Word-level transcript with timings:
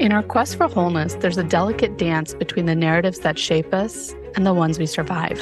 In 0.00 0.10
our 0.10 0.24
quest 0.24 0.56
for 0.56 0.66
wholeness, 0.66 1.14
there's 1.14 1.38
a 1.38 1.44
delicate 1.44 1.96
dance 1.96 2.34
between 2.34 2.66
the 2.66 2.74
narratives 2.74 3.20
that 3.20 3.38
shape 3.38 3.72
us 3.72 4.12
and 4.34 4.44
the 4.44 4.52
ones 4.52 4.76
we 4.76 4.86
survive. 4.86 5.38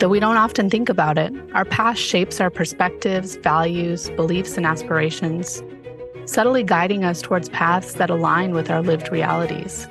Though 0.00 0.08
we 0.08 0.18
don't 0.18 0.36
often 0.36 0.68
think 0.68 0.88
about 0.88 1.16
it, 1.16 1.32
our 1.54 1.64
past 1.64 2.00
shapes 2.00 2.40
our 2.40 2.50
perspectives, 2.50 3.36
values, 3.36 4.10
beliefs, 4.10 4.56
and 4.56 4.66
aspirations, 4.66 5.62
subtly 6.24 6.64
guiding 6.64 7.04
us 7.04 7.22
towards 7.22 7.48
paths 7.50 7.94
that 7.94 8.10
align 8.10 8.52
with 8.52 8.68
our 8.68 8.82
lived 8.82 9.12
realities. 9.12 9.86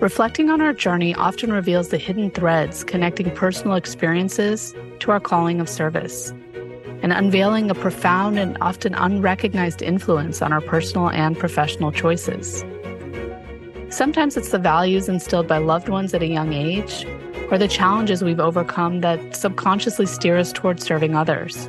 Reflecting 0.00 0.50
on 0.50 0.60
our 0.60 0.74
journey 0.74 1.14
often 1.14 1.54
reveals 1.54 1.88
the 1.88 1.98
hidden 1.98 2.30
threads 2.30 2.84
connecting 2.84 3.30
personal 3.30 3.76
experiences 3.76 4.74
to 4.98 5.10
our 5.10 5.20
calling 5.20 5.62
of 5.62 5.68
service 5.68 6.34
and 7.02 7.12
unveiling 7.12 7.70
a 7.70 7.74
profound 7.74 8.38
and 8.38 8.56
often 8.60 8.94
unrecognized 8.94 9.82
influence 9.82 10.42
on 10.42 10.52
our 10.52 10.60
personal 10.60 11.10
and 11.10 11.38
professional 11.38 11.92
choices. 11.92 12.64
Sometimes 13.88 14.36
it's 14.36 14.50
the 14.50 14.58
values 14.58 15.08
instilled 15.08 15.48
by 15.48 15.58
loved 15.58 15.88
ones 15.88 16.14
at 16.14 16.22
a 16.22 16.26
young 16.26 16.52
age, 16.52 17.06
or 17.50 17.58
the 17.58 17.66
challenges 17.66 18.22
we've 18.22 18.38
overcome 18.38 19.00
that 19.00 19.34
subconsciously 19.34 20.06
steer 20.06 20.36
us 20.36 20.52
towards 20.52 20.84
serving 20.84 21.16
others. 21.16 21.68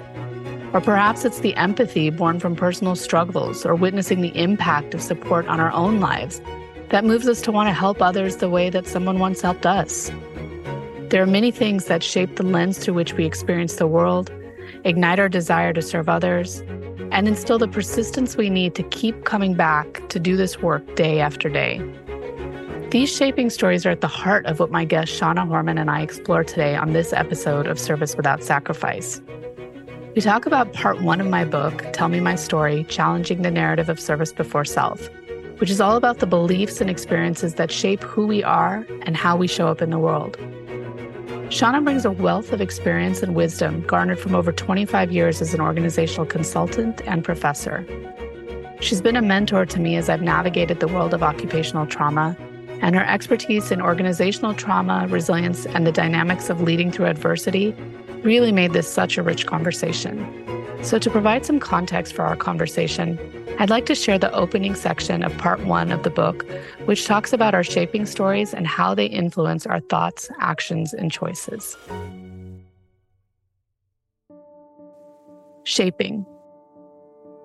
Or 0.73 0.81
perhaps 0.81 1.26
it's 1.26 1.40
the 1.40 1.55
empathy 1.55 2.09
born 2.09 2.40
from 2.40 2.55
personal 2.55 2.95
struggles 2.95 3.66
or 3.66 3.76
witnessing 3.76 4.21
the 4.21 4.38
impact 4.38 4.93
of 4.93 5.02
support 5.02 5.48
on 5.48 5.59
our 5.59 5.71
own 5.71 5.99
lives 5.99 6.41
that 6.90 7.05
moves 7.05 7.27
us 7.27 7.41
to 7.41 7.52
want 7.52 7.68
to 7.68 7.73
help 7.73 8.02
others 8.02 8.38
the 8.38 8.49
way 8.49 8.70
that 8.70 8.85
someone 8.85 9.18
once 9.20 9.41
helped 9.41 9.66
us. 9.66 10.12
There 11.09 11.23
are 11.23 11.27
many 11.27 11.52
things 11.52 11.85
that 11.85 12.04
shape 12.04 12.35
the 12.35 12.43
lens 12.43 12.77
through 12.77 12.93
which 12.93 13.13
we 13.13 13.26
experience 13.26 13.76
the 13.77 13.88
world 13.88 14.32
ignite 14.84 15.20
our 15.20 15.30
desire 15.30 15.73
to 15.73 15.81
serve 15.81 16.09
others, 16.09 16.62
and 17.12 17.27
instill 17.27 17.58
the 17.58 17.67
persistence 17.67 18.38
we 18.38 18.49
need 18.49 18.76
to 18.76 18.84
keep 18.84 19.26
coming 19.26 19.54
back 19.54 20.07
to 20.09 20.20
do 20.20 20.38
this 20.38 20.62
work 20.62 20.95
day 20.95 21.20
after 21.20 21.49
day. 21.49 21.82
These 22.91 23.15
shaping 23.15 23.49
stories 23.49 23.85
are 23.85 23.91
at 23.91 24.02
the 24.02 24.07
heart 24.07 24.46
of 24.46 24.59
what 24.59 24.70
my 24.70 24.84
guest 24.84 25.20
Shana 25.20 25.48
Hormann 25.48 25.79
and 25.79 25.90
I 25.90 26.02
explore 26.02 26.43
today 26.43 26.76
on 26.76 26.91
this 26.91 27.13
episode 27.13 27.65
of 27.65 27.79
Service 27.79 28.18
Without 28.18 28.43
Sacrifice. 28.43 29.21
We 30.13 30.21
talk 30.21 30.46
about 30.46 30.74
part 30.74 31.02
one 31.02 31.21
of 31.21 31.27
my 31.27 31.46
book, 31.46 31.85
Tell 31.93 32.09
Me 32.09 32.20
My 32.20 32.35
Story 32.35 32.84
Challenging 32.90 33.43
the 33.43 33.52
Narrative 33.52 33.87
of 33.87 33.98
Service 33.98 34.34
Before 34.34 34.65
Self, 34.65 35.09
which 35.59 35.70
is 35.70 35.79
all 35.79 35.96
about 35.96 36.20
the 36.20 36.26
beliefs 36.26 36.82
and 36.82 36.90
experiences 36.90 37.55
that 37.55 37.71
shape 37.71 38.04
who 38.04 38.27
we 38.27 38.43
are 38.43 38.85
and 39.04 39.15
how 39.15 39.37
we 39.37 39.48
show 39.48 39.68
up 39.68 39.82
in 39.82 39.90
the 39.90 39.99
world. 39.99 40.35
Shana 41.52 41.84
brings 41.84 42.05
a 42.05 42.12
wealth 42.12 42.54
of 42.54 42.62
experience 42.62 43.21
and 43.21 43.35
wisdom 43.35 43.82
garnered 43.82 44.20
from 44.20 44.35
over 44.35 44.54
25 44.54 45.12
years 45.12 45.41
as 45.41 45.54
an 45.54 45.60
organizational 45.60 46.26
consultant 46.26 47.02
and 47.05 47.26
professor. 47.26 47.85
She's 48.80 49.02
been 49.02 49.18
a 49.18 49.21
mentor 49.21 49.66
to 49.66 49.80
me 49.82 49.98
as 49.98 50.08
I've 50.08 50.21
navigated 50.21 50.80
the 50.80 50.88
world 50.88 51.13
of 51.13 51.21
occupational 51.21 51.85
trauma, 51.85 52.38
and 52.82 52.96
her 52.96 53.04
expertise 53.04 53.70
in 53.70 53.82
organizational 53.82 54.54
trauma, 54.54 55.08
resilience, 55.10 55.66
and 55.66 55.85
the 55.85 55.91
dynamics 55.91 56.49
of 56.49 56.62
leading 56.62 56.90
through 56.90 57.08
adversity 57.08 57.76
really 58.24 58.54
made 58.54 58.71
this 58.71 58.88
such 58.88 59.18
a 59.18 59.21
rich 59.21 59.46
conversation. 59.46 60.20
So, 60.84 60.98
to 60.98 61.10
provide 61.12 61.46
some 61.46 61.60
context 61.60 62.13
for 62.13 62.24
our 62.24 62.35
conversation, 62.35 63.20
I'd 63.60 63.70
like 63.70 63.85
to 63.85 63.96
share 63.96 64.18
the 64.18 64.34
opening 64.34 64.74
section 64.74 65.24
of 65.24 65.38
part 65.38 65.63
one 65.63 65.91
of 65.91 66.01
the 66.01 66.09
book, 66.09 66.44
which 66.85 67.06
talks 67.06 67.31
about 67.31 67.53
our 67.53 67.63
shaping 67.63 68.07
stories 68.07 68.51
and 68.53 68.66
how 68.66 68.96
they 68.96 69.06
influence 69.06 69.68
our 69.68 69.79
thoughts, 69.79 70.29
actions, 70.40 70.91
and 70.94 71.12
choices. 71.12 71.78
Shaping. 75.63 76.25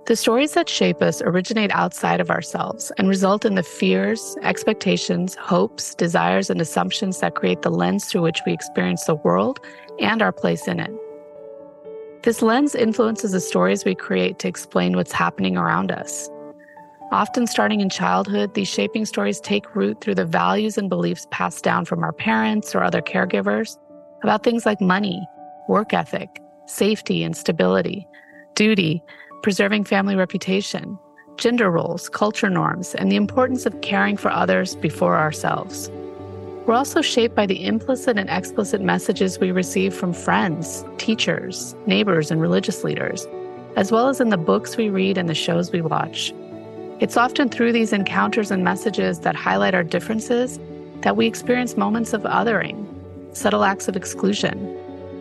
The 0.06 0.16
stories 0.16 0.52
that 0.52 0.68
shape 0.68 1.02
us 1.02 1.20
originate 1.20 1.72
outside 1.72 2.20
of 2.20 2.30
ourselves 2.30 2.90
and 2.96 3.06
result 3.08 3.44
in 3.44 3.54
the 3.54 3.62
fears, 3.62 4.36
expectations, 4.40 5.34
hopes, 5.34 5.94
desires, 5.94 6.48
and 6.48 6.60
assumptions 6.60 7.20
that 7.20 7.34
create 7.34 7.60
the 7.60 7.70
lens 7.70 8.06
through 8.06 8.22
which 8.22 8.40
we 8.46 8.54
experience 8.54 9.04
the 9.04 9.16
world 9.16 9.60
and 10.00 10.22
our 10.22 10.32
place 10.32 10.66
in 10.66 10.80
it. 10.80 10.92
This 12.26 12.42
lens 12.42 12.74
influences 12.74 13.30
the 13.30 13.40
stories 13.40 13.84
we 13.84 13.94
create 13.94 14.40
to 14.40 14.48
explain 14.48 14.96
what's 14.96 15.12
happening 15.12 15.56
around 15.56 15.92
us. 15.92 16.28
Often 17.12 17.46
starting 17.46 17.80
in 17.80 17.88
childhood, 17.88 18.54
these 18.54 18.66
shaping 18.66 19.06
stories 19.06 19.38
take 19.38 19.76
root 19.76 20.00
through 20.00 20.16
the 20.16 20.24
values 20.24 20.76
and 20.76 20.88
beliefs 20.88 21.28
passed 21.30 21.62
down 21.62 21.84
from 21.84 22.02
our 22.02 22.12
parents 22.12 22.74
or 22.74 22.82
other 22.82 23.00
caregivers 23.00 23.78
about 24.24 24.42
things 24.42 24.66
like 24.66 24.80
money, 24.80 25.24
work 25.68 25.94
ethic, 25.94 26.42
safety 26.66 27.22
and 27.22 27.36
stability, 27.36 28.08
duty, 28.56 29.04
preserving 29.44 29.84
family 29.84 30.16
reputation, 30.16 30.98
gender 31.36 31.70
roles, 31.70 32.08
culture 32.08 32.50
norms, 32.50 32.96
and 32.96 33.12
the 33.12 33.14
importance 33.14 33.66
of 33.66 33.80
caring 33.82 34.16
for 34.16 34.32
others 34.32 34.74
before 34.74 35.16
ourselves. 35.16 35.92
We're 36.66 36.74
also 36.74 37.00
shaped 37.00 37.36
by 37.36 37.46
the 37.46 37.64
implicit 37.64 38.18
and 38.18 38.28
explicit 38.28 38.80
messages 38.80 39.38
we 39.38 39.52
receive 39.52 39.94
from 39.94 40.12
friends, 40.12 40.84
teachers, 40.98 41.76
neighbors, 41.86 42.32
and 42.32 42.40
religious 42.40 42.82
leaders, 42.82 43.24
as 43.76 43.92
well 43.92 44.08
as 44.08 44.20
in 44.20 44.30
the 44.30 44.36
books 44.36 44.76
we 44.76 44.88
read 44.88 45.16
and 45.16 45.28
the 45.28 45.34
shows 45.34 45.70
we 45.70 45.80
watch. 45.80 46.34
It's 46.98 47.16
often 47.16 47.50
through 47.50 47.72
these 47.72 47.92
encounters 47.92 48.50
and 48.50 48.64
messages 48.64 49.20
that 49.20 49.36
highlight 49.36 49.76
our 49.76 49.84
differences 49.84 50.58
that 51.02 51.16
we 51.16 51.28
experience 51.28 51.76
moments 51.76 52.12
of 52.12 52.22
othering, 52.22 52.84
subtle 53.32 53.62
acts 53.62 53.86
of 53.86 53.94
exclusion, 53.94 54.76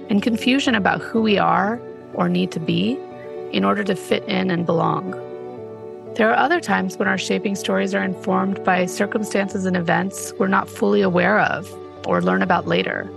and 0.09 0.23
confusion 0.23 0.73
about 0.73 0.99
who 0.99 1.21
we 1.21 1.37
are 1.37 1.79
or 2.15 2.27
need 2.27 2.51
to 2.53 2.59
be 2.59 2.97
in 3.51 3.63
order 3.63 3.83
to 3.83 3.95
fit 3.95 4.23
in 4.23 4.49
and 4.49 4.65
belong. 4.65 5.13
There 6.15 6.31
are 6.31 6.37
other 6.37 6.61
times 6.61 6.95
when 6.95 7.09
our 7.09 7.17
shaping 7.17 7.55
stories 7.55 7.93
are 7.93 8.01
informed 8.01 8.63
by 8.63 8.85
circumstances 8.85 9.65
and 9.65 9.75
events 9.75 10.31
we're 10.39 10.47
not 10.47 10.69
fully 10.69 11.01
aware 11.01 11.41
of 11.41 11.69
or 12.07 12.21
learn 12.21 12.41
about 12.41 12.67
later, 12.67 13.11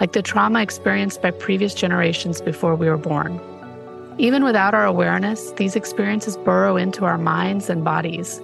like 0.00 0.12
the 0.12 0.22
trauma 0.22 0.62
experienced 0.62 1.20
by 1.20 1.32
previous 1.32 1.74
generations 1.74 2.40
before 2.40 2.76
we 2.76 2.88
were 2.88 2.96
born. 2.96 3.38
Even 4.16 4.42
without 4.42 4.72
our 4.72 4.86
awareness, 4.86 5.52
these 5.52 5.76
experiences 5.76 6.38
burrow 6.38 6.78
into 6.78 7.04
our 7.04 7.18
minds 7.18 7.68
and 7.68 7.84
bodies. 7.84 8.40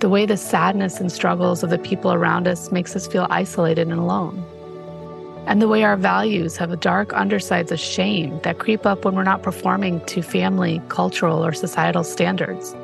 The 0.00 0.10
way 0.10 0.26
the 0.26 0.36
sadness 0.36 1.00
and 1.00 1.10
struggles 1.10 1.62
of 1.62 1.70
the 1.70 1.78
people 1.78 2.12
around 2.12 2.46
us 2.46 2.70
makes 2.70 2.94
us 2.94 3.06
feel 3.06 3.26
isolated 3.30 3.88
and 3.88 3.98
alone. 3.98 4.44
And 5.46 5.62
the 5.62 5.68
way 5.68 5.84
our 5.84 5.96
values 5.96 6.58
have 6.58 6.70
a 6.70 6.76
dark 6.76 7.14
undersides 7.14 7.72
of 7.72 7.80
shame 7.80 8.40
that 8.42 8.58
creep 8.58 8.84
up 8.84 9.06
when 9.06 9.14
we're 9.14 9.22
not 9.22 9.42
performing 9.42 10.04
to 10.04 10.20
family, 10.20 10.82
cultural, 10.90 11.42
or 11.42 11.54
societal 11.54 12.04
standards 12.04 12.74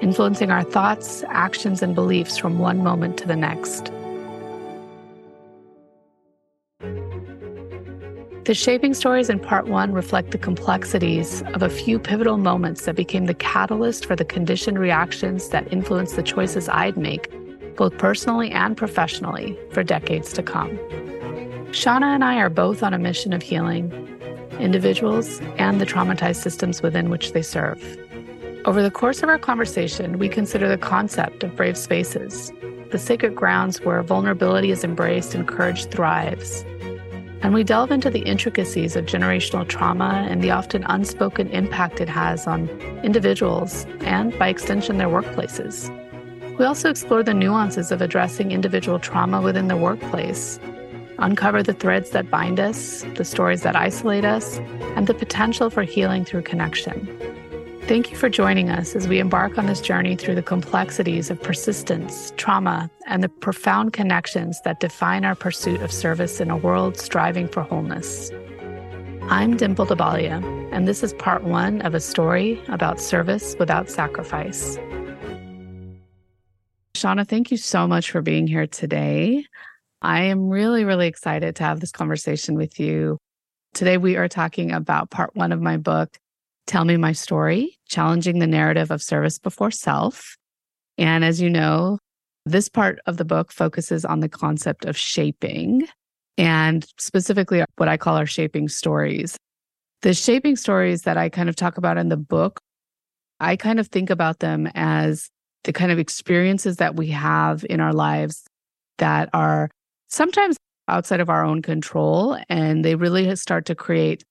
influencing 0.00 0.50
our 0.50 0.62
thoughts, 0.62 1.24
actions, 1.28 1.82
and 1.82 1.94
beliefs 1.94 2.36
from 2.36 2.58
one 2.58 2.82
moment 2.82 3.16
to 3.18 3.26
the 3.26 3.36
next. 3.36 3.90
The 8.44 8.54
shaping 8.54 8.92
stories 8.92 9.30
in 9.30 9.40
part 9.40 9.68
one 9.68 9.94
reflect 9.94 10.30
the 10.30 10.38
complexities 10.38 11.42
of 11.54 11.62
a 11.62 11.70
few 11.70 11.98
pivotal 11.98 12.36
moments 12.36 12.84
that 12.84 12.94
became 12.94 13.24
the 13.24 13.32
catalyst 13.32 14.04
for 14.04 14.14
the 14.14 14.24
conditioned 14.24 14.78
reactions 14.78 15.48
that 15.48 15.72
influenced 15.72 16.16
the 16.16 16.22
choices 16.22 16.68
I'd 16.68 16.98
make, 16.98 17.32
both 17.76 17.96
personally 17.96 18.50
and 18.50 18.76
professionally, 18.76 19.58
for 19.70 19.82
decades 19.82 20.34
to 20.34 20.42
come. 20.42 20.76
Shana 21.70 22.14
and 22.14 22.22
I 22.22 22.36
are 22.36 22.50
both 22.50 22.82
on 22.82 22.92
a 22.92 22.98
mission 22.98 23.32
of 23.32 23.42
healing 23.42 23.90
individuals 24.60 25.40
and 25.56 25.80
the 25.80 25.86
traumatized 25.86 26.42
systems 26.42 26.82
within 26.82 27.08
which 27.08 27.32
they 27.32 27.42
serve. 27.42 27.82
Over 28.66 28.82
the 28.82 28.90
course 28.90 29.22
of 29.22 29.28
our 29.28 29.38
conversation, 29.38 30.18
we 30.18 30.26
consider 30.26 30.68
the 30.70 30.78
concept 30.78 31.44
of 31.44 31.54
brave 31.54 31.76
spaces, 31.76 32.50
the 32.90 32.98
sacred 32.98 33.36
grounds 33.36 33.82
where 33.82 34.02
vulnerability 34.02 34.70
is 34.70 34.84
embraced 34.84 35.34
and 35.34 35.46
courage 35.46 35.84
thrives. 35.86 36.64
And 37.42 37.52
we 37.52 37.62
delve 37.62 37.90
into 37.90 38.08
the 38.08 38.20
intricacies 38.22 38.96
of 38.96 39.04
generational 39.04 39.68
trauma 39.68 40.26
and 40.30 40.42
the 40.42 40.50
often 40.50 40.82
unspoken 40.84 41.48
impact 41.50 42.00
it 42.00 42.08
has 42.08 42.46
on 42.46 42.70
individuals 43.02 43.84
and, 44.00 44.36
by 44.38 44.48
extension, 44.48 44.96
their 44.96 45.08
workplaces. 45.08 45.90
We 46.56 46.64
also 46.64 46.88
explore 46.88 47.22
the 47.22 47.34
nuances 47.34 47.92
of 47.92 48.00
addressing 48.00 48.50
individual 48.50 48.98
trauma 48.98 49.42
within 49.42 49.68
the 49.68 49.76
workplace, 49.76 50.58
uncover 51.18 51.62
the 51.62 51.74
threads 51.74 52.10
that 52.10 52.30
bind 52.30 52.58
us, 52.58 53.04
the 53.16 53.26
stories 53.26 53.60
that 53.60 53.76
isolate 53.76 54.24
us, 54.24 54.56
and 54.96 55.06
the 55.06 55.12
potential 55.12 55.68
for 55.68 55.82
healing 55.82 56.24
through 56.24 56.42
connection. 56.42 57.33
Thank 57.86 58.10
you 58.10 58.16
for 58.16 58.30
joining 58.30 58.70
us 58.70 58.96
as 58.96 59.06
we 59.06 59.18
embark 59.18 59.58
on 59.58 59.66
this 59.66 59.82
journey 59.82 60.16
through 60.16 60.36
the 60.36 60.42
complexities 60.42 61.30
of 61.30 61.42
persistence, 61.42 62.32
trauma, 62.38 62.90
and 63.06 63.22
the 63.22 63.28
profound 63.28 63.92
connections 63.92 64.58
that 64.64 64.80
define 64.80 65.22
our 65.26 65.34
pursuit 65.34 65.82
of 65.82 65.92
service 65.92 66.40
in 66.40 66.50
a 66.50 66.56
world 66.56 66.96
striving 66.96 67.46
for 67.46 67.62
wholeness. 67.62 68.30
I'm 69.28 69.58
Dimple 69.58 69.84
Dabalia, 69.84 70.42
and 70.72 70.88
this 70.88 71.02
is 71.02 71.12
part 71.12 71.44
one 71.44 71.82
of 71.82 71.94
a 71.94 72.00
story 72.00 72.58
about 72.68 73.02
service 73.02 73.54
without 73.58 73.90
sacrifice. 73.90 74.78
Shana, 76.94 77.28
thank 77.28 77.50
you 77.50 77.58
so 77.58 77.86
much 77.86 78.10
for 78.10 78.22
being 78.22 78.46
here 78.46 78.66
today. 78.66 79.44
I 80.00 80.22
am 80.22 80.48
really, 80.48 80.86
really 80.86 81.06
excited 81.06 81.54
to 81.56 81.64
have 81.64 81.80
this 81.80 81.92
conversation 81.92 82.54
with 82.54 82.80
you. 82.80 83.18
Today, 83.74 83.98
we 83.98 84.16
are 84.16 84.28
talking 84.28 84.72
about 84.72 85.10
part 85.10 85.36
one 85.36 85.52
of 85.52 85.60
my 85.60 85.76
book, 85.76 86.16
Tell 86.66 86.84
Me 86.84 86.96
My 86.96 87.12
Story 87.12 87.78
Challenging 87.88 88.38
the 88.38 88.46
Narrative 88.46 88.90
of 88.90 89.02
Service 89.02 89.38
Before 89.38 89.70
Self. 89.70 90.36
And 90.96 91.24
as 91.24 91.40
you 91.40 91.50
know, 91.50 91.98
this 92.46 92.68
part 92.68 93.00
of 93.06 93.16
the 93.16 93.24
book 93.24 93.52
focuses 93.52 94.04
on 94.04 94.20
the 94.20 94.28
concept 94.28 94.84
of 94.84 94.96
shaping 94.96 95.86
and 96.36 96.86
specifically 96.98 97.64
what 97.76 97.88
I 97.88 97.96
call 97.96 98.16
our 98.16 98.26
shaping 98.26 98.68
stories. 98.68 99.36
The 100.02 100.14
shaping 100.14 100.56
stories 100.56 101.02
that 101.02 101.16
I 101.16 101.28
kind 101.28 101.48
of 101.48 101.56
talk 101.56 101.78
about 101.78 101.96
in 101.96 102.08
the 102.08 102.16
book, 102.16 102.60
I 103.40 103.56
kind 103.56 103.78
of 103.78 103.88
think 103.88 104.10
about 104.10 104.40
them 104.40 104.68
as 104.74 105.28
the 105.64 105.72
kind 105.72 105.90
of 105.90 105.98
experiences 105.98 106.76
that 106.76 106.96
we 106.96 107.08
have 107.08 107.64
in 107.68 107.80
our 107.80 107.92
lives 107.92 108.44
that 108.98 109.30
are 109.32 109.70
sometimes 110.08 110.56
outside 110.88 111.20
of 111.20 111.30
our 111.30 111.44
own 111.44 111.62
control. 111.62 112.38
And 112.48 112.84
they 112.84 112.94
really 112.94 113.34
start 113.36 113.64
to 113.66 113.74
create 113.74 114.22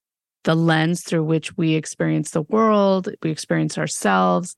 the 0.44 0.56
lens 0.56 1.04
through 1.04 1.24
which 1.24 1.57
we 1.57 1.75
experience 1.75 2.31
the 2.31 2.42
world, 2.44 3.10
we 3.22 3.31
experience 3.31 3.78
ourselves. 3.78 4.56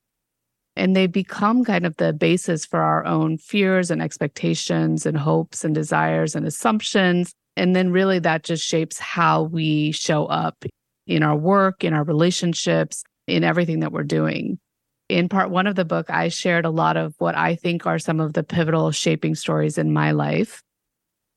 And 0.76 0.96
they 0.96 1.08
become 1.08 1.64
kind 1.64 1.86
of 1.86 1.96
the 1.98 2.12
basis 2.12 2.66
for 2.66 2.82
our 2.82 3.06
own 3.06 3.38
fears 3.38 3.92
and 3.92 4.02
expectations 4.02 5.06
and 5.06 5.18
hopes 5.18 5.64
and 5.64 5.74
desires 5.74 6.36
and 6.36 6.46
assumptions. 6.46 7.34
And 7.56 7.76
then 7.76 7.92
really 7.92 8.20
that 8.20 8.44
just 8.44 8.66
shapes 8.66 9.00
how 9.00 9.44
we 9.44 9.92
show 9.92 10.26
up 10.26 10.66
in 11.08 11.24
our 11.24 11.36
work, 11.36 11.84
in 11.84 11.94
our 11.94 12.04
relationships, 12.04 13.04
in 13.28 13.44
everything 13.44 13.80
that 13.80 13.92
we're 13.92 14.04
doing. 14.04 14.60
In 15.08 15.30
part 15.30 15.52
one 15.52 15.68
of 15.68 15.76
the 15.76 15.86
book, 15.86 16.10
I 16.10 16.30
shared 16.30 16.66
a 16.66 16.72
lot 16.72 16.98
of 16.98 17.14
what 17.20 17.36
I 17.36 17.56
think 17.56 17.86
are 17.86 18.00
some 18.00 18.20
of 18.20 18.34
the 18.34 18.44
pivotal 18.44 18.92
shaping 18.92 19.36
stories 19.36 19.78
in 19.78 19.94
my 19.94 20.12
life, 20.12 20.62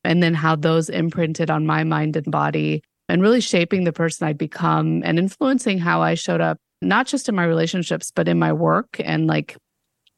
and 0.04 0.22
then 0.22 0.32
how 0.34 0.56
those 0.56 0.88
imprinted 0.88 1.50
on 1.50 1.66
my 1.66 1.84
mind 1.84 2.16
and 2.16 2.30
body 2.30 2.82
and 3.08 3.22
really 3.22 3.40
shaping 3.40 3.84
the 3.84 3.92
person 3.92 4.26
I'd 4.26 4.38
become 4.38 5.02
and 5.04 5.18
influencing 5.18 5.78
how 5.78 6.02
I 6.02 6.14
showed 6.14 6.40
up, 6.40 6.58
not 6.82 7.06
just 7.06 7.28
in 7.28 7.34
my 7.34 7.44
relationships, 7.44 8.12
but 8.14 8.28
in 8.28 8.38
my 8.38 8.52
work 8.52 9.00
and 9.00 9.26
like 9.26 9.56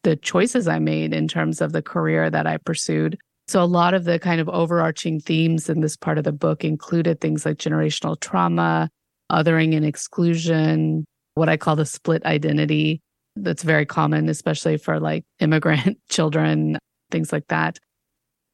the 0.02 0.16
choices 0.16 0.66
I 0.66 0.78
made 0.78 1.12
in 1.12 1.28
terms 1.28 1.60
of 1.60 1.72
the 1.72 1.82
career 1.82 2.31
that 2.31 2.46
I 2.46 2.56
pursued. 2.56 3.19
So, 3.48 3.62
a 3.62 3.64
lot 3.64 3.94
of 3.94 4.04
the 4.04 4.19
kind 4.19 4.40
of 4.40 4.48
overarching 4.48 5.20
themes 5.20 5.69
in 5.69 5.81
this 5.81 5.96
part 5.96 6.19
of 6.19 6.25
the 6.25 6.32
book 6.32 6.64
included 6.64 7.20
things 7.20 7.44
like 7.44 7.58
generational 7.58 8.19
trauma, 8.19 8.88
othering 9.31 9.76
and 9.76 9.84
exclusion, 9.84 11.04
what 11.34 11.48
I 11.48 11.56
call 11.56 11.76
the 11.76 11.87
split 11.87 12.25
identity, 12.25 13.00
that's 13.37 13.62
very 13.62 13.87
common, 13.87 14.28
especially 14.28 14.76
for 14.76 15.00
like 15.00 15.25
immigrant 15.40 15.98
children, 16.08 16.78
things 17.10 17.32
like 17.32 17.46
that. 17.48 17.78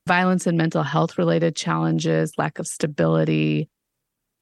Violence 0.06 0.46
and 0.46 0.56
mental 0.56 0.82
health 0.82 1.18
related 1.18 1.56
challenges, 1.56 2.32
lack 2.38 2.58
of 2.58 2.66
stability. 2.66 3.68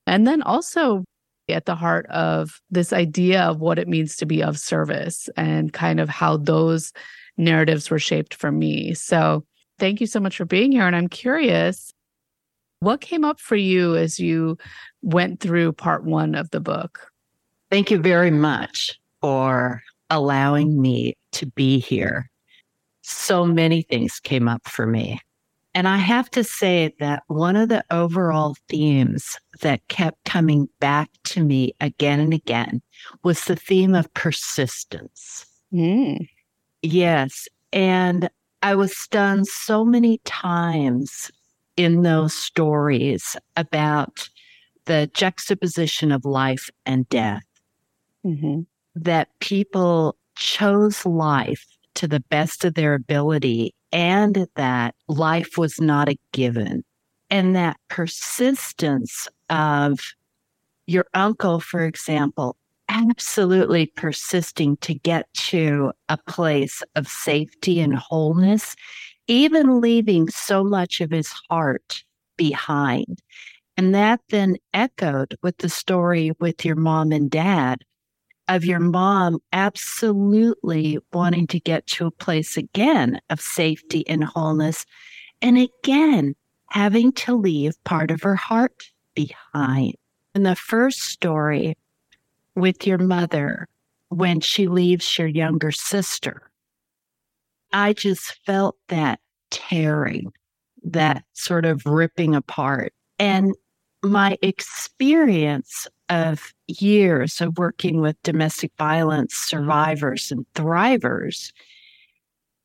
And 0.07 0.27
then 0.27 0.43
also 0.43 1.05
at 1.49 1.67
the 1.67 1.75
heart 1.75 2.07
of 2.07 2.61
this 2.71 2.93
idea 2.93 3.43
of 3.43 3.61
what 3.61 3.79
it 3.79 3.89
means 3.89 4.17
to 4.17 4.27
be 4.27 4.43
of 4.43 4.59
service 4.59 5.29
and 5.37 5.73
kind 5.73 6.01
of 6.01 6.09
how 6.09 6.37
those 6.37 6.93
narratives 7.37 7.91
were 7.91 7.99
shaped 7.99 8.35
for 8.35 8.51
me. 8.51 8.95
So, 8.95 9.45
thank 9.79 10.01
you 10.01 10.07
so 10.07 10.21
much 10.21 10.37
for 10.37 10.45
being 10.45 10.73
here. 10.73 10.87
And 10.87 10.95
I'm 10.95 11.09
curious, 11.09 11.93
what 12.81 13.01
came 13.01 13.25
up 13.25 13.41
for 13.41 13.57
you 13.57 13.97
as 13.97 14.21
you 14.21 14.57
went 15.03 15.41
through 15.41 15.73
part 15.73 16.05
one 16.05 16.35
of 16.35 16.51
the 16.51 16.61
book? 16.61 17.11
Thank 17.71 17.91
you 17.91 17.99
very 17.99 18.31
much 18.31 18.99
for 19.21 19.83
allowing 20.11 20.81
me 20.81 21.15
to 21.33 21.47
be 21.47 21.79
here. 21.79 22.31
So 23.03 23.45
many 23.45 23.83
things 23.83 24.21
came 24.21 24.49
up 24.49 24.67
for 24.69 24.87
me. 24.87 25.21
And 25.75 25.89
I 25.89 25.97
have 25.97 26.31
to 26.31 26.45
say 26.45 26.95
that 27.01 27.25
one 27.27 27.57
of 27.57 27.69
the 27.69 27.85
overall 27.91 28.57
themes 28.69 29.37
that 29.61 29.87
kept 29.89 30.25
coming 30.25 30.69
back 30.79 31.11
to 31.25 31.43
me 31.43 31.75
again 31.81 32.21
and 32.21 32.33
again 32.33 32.81
was 33.23 33.45
the 33.45 33.57
theme 33.57 33.95
of 33.95 34.13
persistence. 34.15 35.47
Mm. 35.73 36.29
Yes. 36.83 37.49
And 37.73 38.31
I 38.63 38.77
was 38.77 38.97
stunned 38.97 39.49
so 39.49 39.85
many 39.85 40.21
times 40.25 41.31
in 41.77 42.03
those 42.03 42.35
stories 42.35 43.37
about 43.57 44.29
the 44.85 45.11
juxtaposition 45.13 46.13
of 46.13 46.25
life 46.25 46.71
and 46.87 47.09
death. 47.09 47.43
Mm-hmm 48.25 48.61
that 48.95 49.29
people 49.41 50.17
chose 50.37 51.05
life 51.05 51.67
to 51.95 52.09
the 52.09 52.21
best 52.21 52.65
of 52.65 52.75
their 52.75 52.95
ability 52.95 53.75
and 53.95 54.47
that 54.57 54.95
life 55.09 55.57
was 55.57 55.81
not 55.81 56.11
a 56.11 56.19
given. 56.33 56.85
And 57.31 57.57
that 57.57 57.79
persistence 57.89 59.29
of 59.49 60.01
your 60.87 61.07
uncle, 61.15 61.61
for 61.61 61.85
example, 61.85 62.57
absolutely 62.89 63.87
persisting 63.87 64.77
to 64.79 64.95
get 64.95 65.33
to 65.35 65.93
a 66.09 66.19
place 66.19 66.83
of 66.97 67.09
safety 67.09 67.81
and 67.81 67.95
wholeness, 67.95 68.77
even 69.29 69.81
leaving 69.81 70.29
so 70.29 70.63
much 70.63 71.01
of 71.01 71.11
his 71.11 71.29
heart 71.49 72.05
behind. 72.37 73.23
And 73.77 73.95
that 73.95 74.21
then 74.29 74.57
echoed 74.75 75.37
with 75.43 75.59
the 75.59 75.69
story 75.69 76.33
with 76.41 76.65
your 76.65 76.77
mom 76.77 77.13
and 77.13 77.31
dad 77.31 77.85
of 78.49 78.65
your 78.65 78.81
mm-hmm. 78.81 78.91
mom 78.91 79.39
absolutely 79.53 80.99
wanting 81.13 81.47
to 81.49 81.61
get 81.61 81.87
to 81.89 82.07
a 82.07 82.11
place 82.11 82.57
again 82.57 83.21
of 83.31 83.41
safety 83.41 84.07
and 84.09 84.25
wholeness. 84.25 84.85
And 85.43 85.59
again, 85.59 86.35
having 86.69 87.13
to 87.13 87.37
leave 87.37 87.73
part 87.85 88.11
of 88.11 88.23
her 88.23 88.37
heart 88.37 88.91
behind. 89.15 89.95
In 90.35 90.43
the 90.43 90.57
first 90.57 91.03
story 91.03 91.77
with 92.57 92.87
your 92.87 92.99
mother, 92.99 93.69
when 94.09 94.41
she 94.41 94.67
leaves 94.67 95.19
your 95.19 95.29
younger 95.29 95.71
sister, 95.71 96.51
I 97.73 97.93
just 97.93 98.39
felt 98.45 98.77
that 98.89 99.21
tearing, 99.51 100.33
that 100.83 101.25
sort 101.33 101.65
of 101.65 101.87
ripping 101.87 102.35
apart. 102.35 102.93
And 103.19 103.55
my 104.05 104.37
experience 104.43 105.87
of 106.09 106.53
years 106.67 107.41
of 107.41 107.59
working 107.59 108.01
with 108.01 108.23
domestic 108.23 108.71
violence 108.79 109.35
survivors 109.35 110.31
and 110.31 110.47
thrivers 110.55 111.53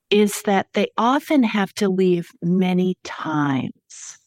is 0.09 0.41
that 0.43 0.67
they 0.73 0.87
often 0.97 1.43
have 1.43 1.73
to 1.73 1.87
leave 1.87 2.29
many 2.41 2.97
times. 3.03 4.17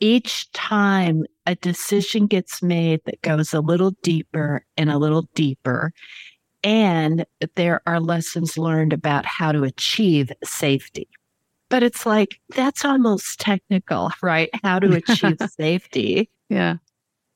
Each 0.00 0.50
time 0.52 1.24
a 1.46 1.54
decision 1.54 2.26
gets 2.26 2.62
made 2.62 3.00
that 3.06 3.22
goes 3.22 3.54
a 3.54 3.60
little 3.60 3.92
deeper 4.02 4.64
and 4.76 4.90
a 4.90 4.98
little 4.98 5.28
deeper, 5.34 5.92
and 6.62 7.24
there 7.54 7.80
are 7.86 8.00
lessons 8.00 8.58
learned 8.58 8.92
about 8.92 9.24
how 9.24 9.52
to 9.52 9.62
achieve 9.62 10.32
safety. 10.42 11.08
But 11.70 11.82
it's 11.82 12.06
like, 12.06 12.40
that's 12.50 12.84
almost 12.84 13.40
technical, 13.40 14.10
right? 14.22 14.50
How 14.62 14.78
to 14.78 14.92
achieve 14.92 15.38
safety. 15.58 16.30
Yeah. 16.48 16.76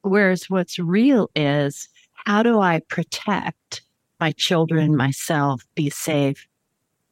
Whereas 0.02 0.48
what's 0.48 0.78
real 0.78 1.30
is 1.34 1.88
how 2.12 2.42
do 2.42 2.60
I 2.60 2.80
protect 2.88 3.82
my 4.20 4.32
children, 4.32 4.96
myself, 4.96 5.64
be 5.74 5.90
safe, 5.90 6.46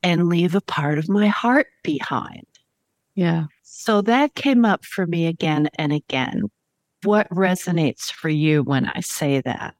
and 0.03 0.29
leave 0.29 0.55
a 0.55 0.61
part 0.61 0.99
of 0.99 1.09
my 1.09 1.27
heart 1.27 1.69
behind? 1.83 2.47
Yeah. 3.15 3.47
So 3.63 4.03
that 4.03 4.35
came 4.35 4.65
up 4.65 4.85
for 4.85 5.07
me 5.07 5.27
again 5.27 5.69
and 5.79 5.93
again. 5.93 6.45
What 7.03 7.29
resonates 7.31 8.11
for 8.11 8.29
you 8.29 8.63
when 8.63 8.87
I 8.87 9.01
say 9.01 9.41
that? 9.43 9.75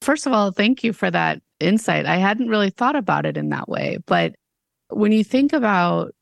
First 0.00 0.26
of 0.26 0.32
all, 0.32 0.52
thank 0.52 0.84
you 0.84 0.92
for 0.92 1.10
that 1.10 1.40
insight. 1.60 2.06
I 2.06 2.16
hadn't 2.16 2.48
really 2.48 2.70
thought 2.70 2.96
about 2.96 3.26
it 3.26 3.36
in 3.36 3.48
that 3.50 3.68
way. 3.68 3.98
But 4.06 4.36
when 4.90 5.12
you 5.12 5.24
think 5.24 5.52
about 5.52 6.14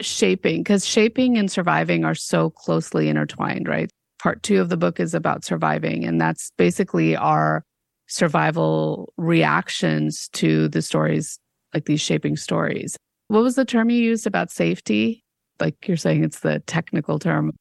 shaping, 0.00 0.60
because 0.60 0.86
shaping 0.86 1.38
and 1.38 1.50
surviving 1.50 2.04
are 2.04 2.14
so 2.14 2.50
closely 2.50 3.08
intertwined, 3.08 3.68
right? 3.68 3.90
part 4.26 4.42
two 4.42 4.60
of 4.60 4.68
the 4.68 4.76
book 4.76 4.98
is 4.98 5.14
about 5.14 5.44
surviving. 5.44 6.04
And 6.04 6.20
that's 6.20 6.50
basically 6.56 7.14
our 7.16 7.64
survival 8.08 9.12
reactions 9.16 10.28
to 10.32 10.68
the 10.68 10.82
stories, 10.82 11.38
like 11.74 11.84
these 11.84 12.00
shaping 12.00 12.36
stories. 12.36 12.96
What 13.28 13.42
was 13.42 13.56
the 13.56 13.64
term 13.64 13.90
you 13.90 14.02
used 14.02 14.26
about 14.26 14.50
safety? 14.50 15.22
Like 15.60 15.86
you're 15.86 15.96
saying 15.96 16.24
it's 16.24 16.40
the 16.40 16.60
technical 16.66 17.18
term. 17.18 17.52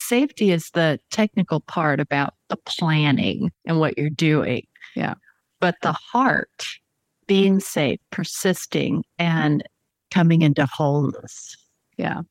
Safety 0.00 0.50
is 0.50 0.70
the 0.70 0.98
technical 1.10 1.60
part 1.60 2.00
about 2.00 2.34
the 2.48 2.56
planning 2.66 3.50
and 3.66 3.78
what 3.78 3.96
you're 3.96 4.10
doing. 4.10 4.64
Yeah. 4.96 5.14
But 5.60 5.76
the 5.82 5.92
heart, 5.92 6.66
being 7.26 7.60
safe, 7.60 8.00
persisting, 8.10 9.04
and 9.18 9.62
coming 10.10 10.42
into 10.42 10.66
wholeness. 10.66 11.56
Yeah. 12.02 12.22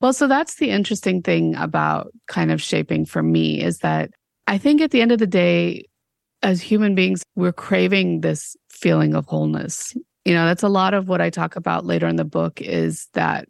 Well, 0.00 0.12
so 0.12 0.28
that's 0.28 0.56
the 0.56 0.70
interesting 0.70 1.22
thing 1.22 1.56
about 1.56 2.12
kind 2.28 2.52
of 2.52 2.62
shaping 2.62 3.04
for 3.04 3.20
me 3.20 3.60
is 3.60 3.78
that 3.78 4.10
I 4.46 4.56
think 4.56 4.80
at 4.80 4.92
the 4.92 5.02
end 5.02 5.10
of 5.10 5.18
the 5.18 5.26
day, 5.26 5.86
as 6.42 6.62
human 6.62 6.94
beings, 6.94 7.24
we're 7.34 7.52
craving 7.52 8.20
this 8.20 8.56
feeling 8.70 9.16
of 9.16 9.26
wholeness. 9.26 9.94
You 10.24 10.34
know, 10.34 10.46
that's 10.46 10.62
a 10.62 10.68
lot 10.68 10.94
of 10.94 11.08
what 11.08 11.20
I 11.20 11.30
talk 11.30 11.56
about 11.56 11.84
later 11.84 12.06
in 12.06 12.14
the 12.14 12.24
book 12.24 12.60
is 12.60 13.08
that 13.14 13.48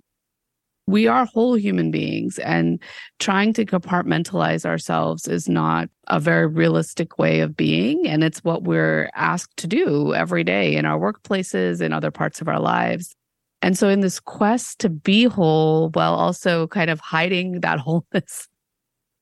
we 0.86 1.06
are 1.06 1.26
whole 1.26 1.54
human 1.54 1.90
beings 1.90 2.38
and 2.38 2.82
trying 3.18 3.52
to 3.52 3.66
compartmentalize 3.66 4.64
ourselves 4.64 5.28
is 5.28 5.50
not 5.50 5.90
a 6.06 6.18
very 6.18 6.46
realistic 6.46 7.18
way 7.18 7.40
of 7.40 7.54
being. 7.54 8.08
And 8.08 8.24
it's 8.24 8.42
what 8.42 8.62
we're 8.62 9.10
asked 9.14 9.58
to 9.58 9.66
do 9.66 10.14
every 10.14 10.44
day 10.44 10.74
in 10.74 10.86
our 10.86 10.98
workplaces, 10.98 11.82
in 11.82 11.92
other 11.92 12.10
parts 12.10 12.40
of 12.40 12.48
our 12.48 12.58
lives. 12.58 13.14
And 13.60 13.76
so, 13.76 13.88
in 13.88 14.00
this 14.00 14.20
quest 14.20 14.78
to 14.80 14.88
be 14.88 15.24
whole 15.24 15.90
while 15.90 16.14
also 16.14 16.66
kind 16.68 16.90
of 16.90 17.00
hiding 17.00 17.60
that 17.60 17.78
wholeness, 17.80 18.48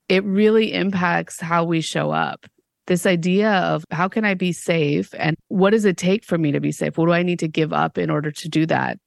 it 0.08 0.24
really 0.24 0.72
impacts 0.72 1.40
how 1.40 1.64
we 1.64 1.80
show 1.80 2.10
up. 2.10 2.46
This 2.86 3.06
idea 3.06 3.50
of 3.50 3.84
how 3.90 4.08
can 4.08 4.24
I 4.24 4.34
be 4.34 4.52
safe 4.52 5.12
and 5.18 5.36
what 5.48 5.70
does 5.70 5.84
it 5.84 5.96
take 5.96 6.24
for 6.24 6.38
me 6.38 6.52
to 6.52 6.60
be 6.60 6.70
safe? 6.70 6.96
What 6.96 7.06
do 7.06 7.12
I 7.12 7.24
need 7.24 7.40
to 7.40 7.48
give 7.48 7.72
up 7.72 7.98
in 7.98 8.10
order 8.10 8.30
to 8.30 8.48
do 8.48 8.64
that? 8.66 8.98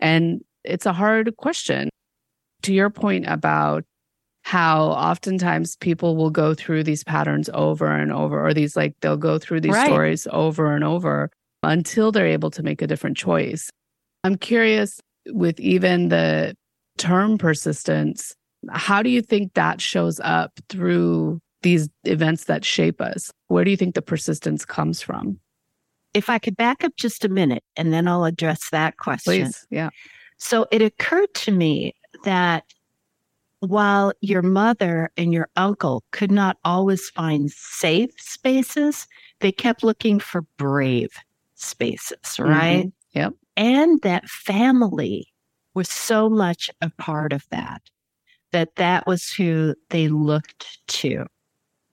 And 0.00 0.40
it's 0.64 0.86
a 0.86 0.92
hard 0.92 1.36
question. 1.36 1.88
To 2.62 2.74
your 2.74 2.90
point 2.90 3.26
about 3.28 3.84
how 4.42 4.86
oftentimes 4.86 5.76
people 5.76 6.16
will 6.16 6.30
go 6.30 6.54
through 6.54 6.82
these 6.82 7.04
patterns 7.04 7.48
over 7.54 7.86
and 7.86 8.10
over, 8.10 8.44
or 8.44 8.52
these 8.52 8.74
like 8.76 8.94
they'll 9.00 9.16
go 9.16 9.38
through 9.38 9.60
these 9.60 9.74
right. 9.74 9.86
stories 9.86 10.26
over 10.32 10.74
and 10.74 10.82
over 10.82 11.30
until 11.62 12.10
they're 12.10 12.26
able 12.26 12.50
to 12.50 12.62
make 12.62 12.82
a 12.82 12.86
different 12.86 13.16
choice. 13.16 13.70
I'm 14.24 14.36
curious 14.36 15.00
with 15.26 15.58
even 15.60 16.08
the 16.08 16.56
term 16.96 17.38
persistence, 17.38 18.34
how 18.70 19.02
do 19.02 19.10
you 19.10 19.22
think 19.22 19.54
that 19.54 19.80
shows 19.80 20.20
up 20.20 20.58
through 20.68 21.40
these 21.62 21.88
events 22.04 22.44
that 22.44 22.64
shape 22.64 23.00
us? 23.00 23.30
Where 23.48 23.64
do 23.64 23.70
you 23.70 23.76
think 23.76 23.94
the 23.94 24.02
persistence 24.02 24.64
comes 24.64 25.00
from? 25.02 25.38
If 26.14 26.28
I 26.28 26.38
could 26.38 26.56
back 26.56 26.84
up 26.84 26.92
just 26.96 27.24
a 27.24 27.28
minute 27.28 27.62
and 27.76 27.92
then 27.92 28.08
I'll 28.08 28.24
address 28.24 28.70
that 28.70 28.96
question. 28.96 29.44
Please. 29.44 29.66
Yeah. 29.70 29.90
So 30.38 30.66
it 30.70 30.82
occurred 30.82 31.32
to 31.34 31.52
me 31.52 31.94
that 32.24 32.64
while 33.60 34.12
your 34.20 34.42
mother 34.42 35.10
and 35.16 35.32
your 35.32 35.48
uncle 35.56 36.04
could 36.12 36.30
not 36.30 36.56
always 36.64 37.10
find 37.10 37.50
safe 37.50 38.10
spaces, 38.18 39.06
they 39.40 39.52
kept 39.52 39.82
looking 39.82 40.20
for 40.20 40.42
brave 40.56 41.10
spaces, 41.54 42.38
right? 42.38 42.86
Mm-hmm. 42.86 43.18
Yep. 43.18 43.34
And 43.58 44.00
that 44.02 44.28
family 44.28 45.26
was 45.74 45.88
so 45.88 46.30
much 46.30 46.70
a 46.80 46.90
part 46.90 47.32
of 47.32 47.44
that, 47.50 47.82
that 48.52 48.76
that 48.76 49.04
was 49.06 49.32
who 49.32 49.74
they 49.90 50.06
looked 50.08 50.78
to. 50.86 51.26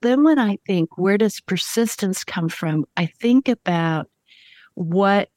Then 0.02 0.24
when 0.24 0.38
I 0.38 0.60
think, 0.68 0.96
where 1.00 1.18
does 1.18 1.42
persistence 1.42 2.24
come 2.24 2.50
from? 2.50 2.86
I 2.98 3.08
think 3.08 3.48
about 3.50 4.08
what 4.76 5.30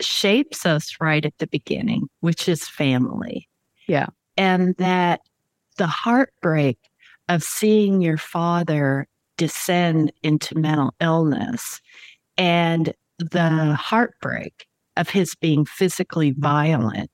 shapes 0.00 0.66
us 0.66 0.96
right 1.00 1.24
at 1.24 1.38
the 1.38 1.46
beginning, 1.46 2.08
which 2.18 2.48
is 2.48 2.66
family. 2.66 3.48
Yeah. 3.86 4.06
And 4.36 4.74
that 4.78 5.20
the 5.76 5.86
heartbreak 5.86 6.78
of 7.28 7.44
seeing 7.44 8.02
your 8.02 8.18
father 8.18 9.06
descend 9.36 10.12
into 10.24 10.58
mental 10.58 10.94
illness 11.00 11.80
and 12.36 12.92
the 13.18 13.74
heartbreak 13.74 14.66
of 15.00 15.08
his 15.08 15.34
being 15.34 15.64
physically 15.64 16.32
violent, 16.32 17.10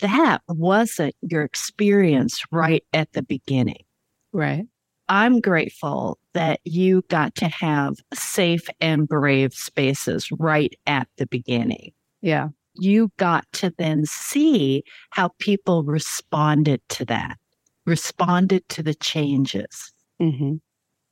that 0.00 0.40
wasn't 0.48 1.14
your 1.20 1.42
experience 1.42 2.42
right 2.50 2.82
at 2.94 3.12
the 3.12 3.22
beginning. 3.22 3.84
Right. 4.32 4.64
I'm 5.08 5.40
grateful 5.40 6.18
that 6.32 6.60
you 6.64 7.02
got 7.08 7.34
to 7.36 7.48
have 7.48 7.96
safe 8.14 8.66
and 8.80 9.06
brave 9.06 9.52
spaces 9.52 10.30
right 10.32 10.74
at 10.86 11.08
the 11.18 11.26
beginning. 11.26 11.92
Yeah. 12.22 12.48
You 12.72 13.12
got 13.18 13.44
to 13.52 13.72
then 13.76 14.06
see 14.06 14.82
how 15.10 15.30
people 15.38 15.84
responded 15.84 16.80
to 16.88 17.04
that, 17.04 17.36
responded 17.84 18.66
to 18.70 18.82
the 18.82 18.94
changes. 18.94 19.92
Mm-hmm. 20.20 20.54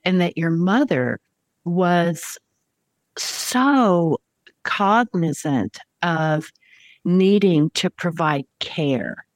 And 0.05 0.21
that 0.21 0.39
your 0.39 0.51
mother 0.51 1.21
was 1.65 2.39
so 3.19 4.19
cognizant 4.65 5.79
of 6.03 6.51
needing 7.05 7.71
to 7.71 7.91
provide 7.91 8.45
care. 8.61 9.27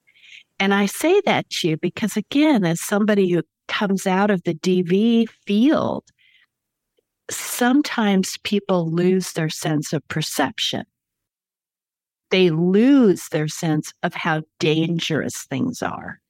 And 0.58 0.72
I 0.72 0.86
say 0.86 1.20
that 1.26 1.50
to 1.50 1.68
you 1.68 1.76
because, 1.76 2.16
again, 2.16 2.64
as 2.64 2.80
somebody 2.80 3.30
who 3.30 3.42
comes 3.68 4.06
out 4.06 4.30
of 4.30 4.42
the 4.44 4.54
DV 4.54 5.28
field, 5.46 6.04
sometimes 7.30 8.38
people 8.44 8.90
lose 8.90 9.32
their 9.32 9.50
sense 9.50 9.92
of 9.92 10.06
perception. 10.08 10.84
They 12.30 12.50
lose 12.50 13.28
their 13.30 13.48
sense 13.48 13.92
of 14.02 14.14
how 14.14 14.42
dangerous 14.58 15.44
things 15.44 15.82
are. 15.82 16.20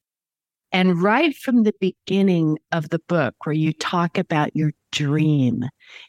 And 0.73 1.01
right 1.01 1.35
from 1.35 1.63
the 1.63 1.75
beginning 1.81 2.59
of 2.73 2.91
the 2.91 2.99
book, 2.99 3.35
where 3.45 3.55
you 3.55 3.73
talk 3.73 4.19
about 4.19 4.55
your 4.55 4.73
dream, 4.91 5.65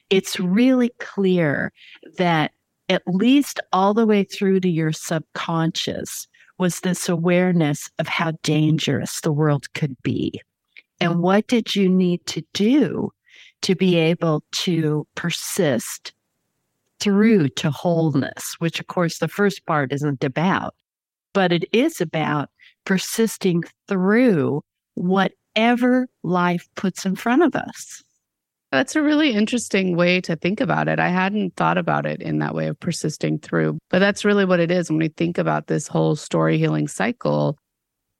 it's 0.09 0.39
really 0.39 0.91
clear 0.99 1.71
that 2.17 2.51
at 2.89 3.03
least 3.07 3.59
all 3.73 3.93
the 3.93 4.05
way 4.05 4.23
through 4.23 4.61
to 4.61 4.69
your 4.69 4.91
subconscious 4.91 6.27
was 6.57 6.79
this 6.79 7.07
awareness 7.07 7.89
of 7.99 8.07
how 8.07 8.31
dangerous 8.43 9.21
the 9.21 9.31
world 9.31 9.71
could 9.73 9.95
be. 10.01 10.41
And 10.99 11.21
what 11.21 11.47
did 11.47 11.75
you 11.75 11.89
need 11.89 12.25
to 12.27 12.43
do 12.53 13.11
to 13.61 13.75
be 13.75 13.95
able 13.95 14.43
to 14.51 15.05
persist 15.15 16.13
through 16.99 17.49
to 17.49 17.69
wholeness, 17.69 18.55
which 18.59 18.79
of 18.79 18.87
course 18.87 19.19
the 19.19 19.27
first 19.27 19.65
part 19.65 19.93
isn't 19.93 20.23
about, 20.23 20.73
but 21.33 21.51
it 21.51 21.65
is 21.71 22.01
about 22.01 22.49
persisting 22.85 23.63
through 23.87 24.63
whatever 24.95 26.07
life 26.23 26.67
puts 26.75 27.05
in 27.05 27.15
front 27.15 27.43
of 27.43 27.55
us. 27.55 28.03
That's 28.71 28.97
a 28.97 29.01
really 29.01 29.31
interesting 29.31 29.95
way 29.95 30.19
to 30.21 30.35
think 30.35 30.59
about 30.59 30.89
it. 30.89 30.99
I 30.99 31.07
hadn't 31.07 31.55
thought 31.55 31.77
about 31.77 32.05
it 32.05 32.21
in 32.21 32.39
that 32.39 32.53
way 32.53 32.67
of 32.67 32.79
persisting 32.79 33.39
through, 33.39 33.77
but 33.89 33.99
that's 33.99 34.25
really 34.25 34.43
what 34.43 34.59
it 34.59 34.71
is 34.71 34.89
when 34.89 34.99
we 34.99 35.07
think 35.07 35.37
about 35.37 35.67
this 35.67 35.87
whole 35.87 36.15
story 36.17 36.57
healing 36.57 36.87
cycle 36.87 37.57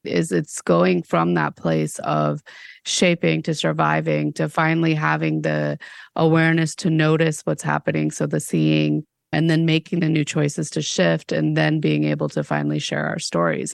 is 0.05 0.31
it's 0.31 0.61
going 0.61 1.03
from 1.03 1.33
that 1.33 1.55
place 1.55 1.99
of 1.99 2.41
shaping 2.85 3.41
to 3.43 3.53
surviving 3.53 4.31
to 4.33 4.47
finally 4.47 4.93
having 4.93 5.41
the 5.41 5.77
awareness 6.15 6.75
to 6.75 6.89
notice 6.89 7.41
what's 7.41 7.63
happening 7.63 8.09
so 8.09 8.25
the 8.25 8.39
seeing 8.39 9.03
and 9.31 9.49
then 9.49 9.65
making 9.65 9.99
the 9.99 10.07
new 10.07 10.23
choices 10.23 10.69
to 10.69 10.81
shift 10.81 11.31
and 11.31 11.57
then 11.57 11.79
being 11.79 12.05
able 12.05 12.29
to 12.29 12.43
finally 12.43 12.79
share 12.79 13.05
our 13.05 13.19
stories 13.19 13.73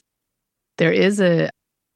there 0.78 0.92
is 0.92 1.20
a 1.20 1.48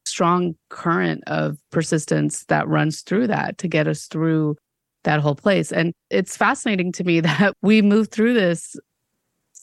strong 0.07 0.55
current 0.71 1.23
of 1.27 1.59
persistence 1.71 2.45
that 2.45 2.69
runs 2.69 3.03
through 3.03 3.27
that 3.27 3.59
to 3.59 3.67
get 3.67 3.89
us 3.89 4.07
through 4.07 4.57
that 5.05 5.21
whole 5.21 5.35
place 5.35 5.73
and 5.73 5.93
it's 6.11 6.37
fascinating 6.37 6.93
to 6.93 7.05
me 7.05 7.21
that 7.21 7.55
we 7.63 7.83
move 7.83 8.09
through 8.09 8.35
this 8.35 8.77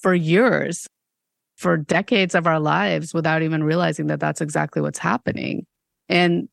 for 0.02 0.14
years 0.14 0.88
for 1.56 1.78
decades 1.78 2.36
of 2.36 2.48
our 2.48 2.60
lives 2.60 3.14
without 3.14 3.42
even 3.42 3.64
realizing 3.64 4.08
that 4.08 4.20
that's 4.20 4.42
exactly 4.42 4.82
what's 4.82 5.00
happening. 5.00 5.66
And 6.10 6.50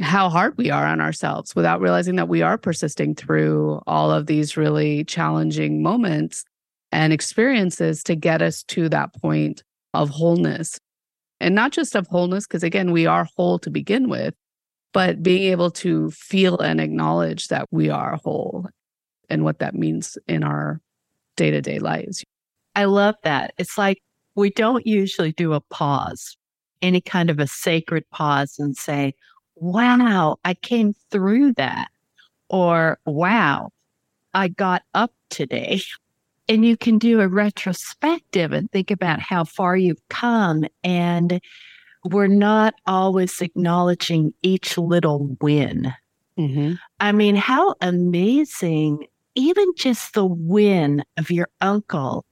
how 0.00 0.28
hard 0.28 0.56
we 0.58 0.70
are 0.70 0.86
on 0.86 1.00
ourselves 1.00 1.54
without 1.54 1.80
realizing 1.80 2.16
that 2.16 2.28
we 2.28 2.42
are 2.42 2.58
persisting 2.58 3.14
through 3.14 3.80
all 3.86 4.10
of 4.10 4.26
these 4.26 4.56
really 4.56 5.04
challenging 5.04 5.82
moments 5.82 6.44
and 6.92 7.12
experiences 7.12 8.02
to 8.04 8.14
get 8.14 8.42
us 8.42 8.62
to 8.64 8.88
that 8.88 9.14
point 9.14 9.62
of 9.94 10.10
wholeness. 10.10 10.78
And 11.40 11.54
not 11.54 11.72
just 11.72 11.94
of 11.94 12.06
wholeness, 12.08 12.46
because 12.46 12.62
again, 12.62 12.90
we 12.92 13.06
are 13.06 13.26
whole 13.36 13.58
to 13.60 13.70
begin 13.70 14.08
with, 14.08 14.34
but 14.94 15.22
being 15.22 15.50
able 15.50 15.70
to 15.72 16.10
feel 16.12 16.58
and 16.60 16.80
acknowledge 16.80 17.48
that 17.48 17.66
we 17.70 17.90
are 17.90 18.16
whole 18.24 18.66
and 19.28 19.44
what 19.44 19.58
that 19.58 19.74
means 19.74 20.16
in 20.28 20.42
our 20.42 20.80
day 21.36 21.50
to 21.50 21.60
day 21.60 21.80
lives. 21.80 22.24
I 22.76 22.84
love 22.84 23.16
that. 23.24 23.52
It's 23.58 23.76
like 23.76 24.00
we 24.36 24.50
don't 24.50 24.86
usually 24.86 25.32
do 25.32 25.52
a 25.52 25.60
pause, 25.60 26.36
any 26.80 27.00
kind 27.00 27.28
of 27.28 27.40
a 27.40 27.46
sacred 27.46 28.08
pause 28.10 28.56
and 28.58 28.76
say, 28.76 29.14
wow, 29.56 30.36
I 30.44 30.54
came 30.54 30.94
through 31.10 31.54
that. 31.54 31.88
Or, 32.48 32.98
wow, 33.04 33.70
I 34.32 34.48
got 34.48 34.82
up 34.94 35.12
today. 35.28 35.82
And 36.48 36.64
you 36.64 36.76
can 36.76 36.98
do 36.98 37.20
a 37.20 37.28
retrospective 37.28 38.52
and 38.52 38.70
think 38.70 38.90
about 38.90 39.18
how 39.18 39.44
far 39.44 39.76
you've 39.76 40.06
come. 40.08 40.66
And 40.84 41.40
we're 42.04 42.26
not 42.26 42.74
always 42.86 43.40
acknowledging 43.40 44.32
each 44.42 44.76
little 44.78 45.36
win. 45.40 45.92
Mm-hmm. 46.38 46.74
I 47.00 47.12
mean, 47.12 47.36
how 47.36 47.74
amazing, 47.80 49.06
even 49.34 49.66
just 49.76 50.14
the 50.14 50.26
win 50.26 51.04
of 51.16 51.30
your 51.30 51.48
uncle 51.60 52.24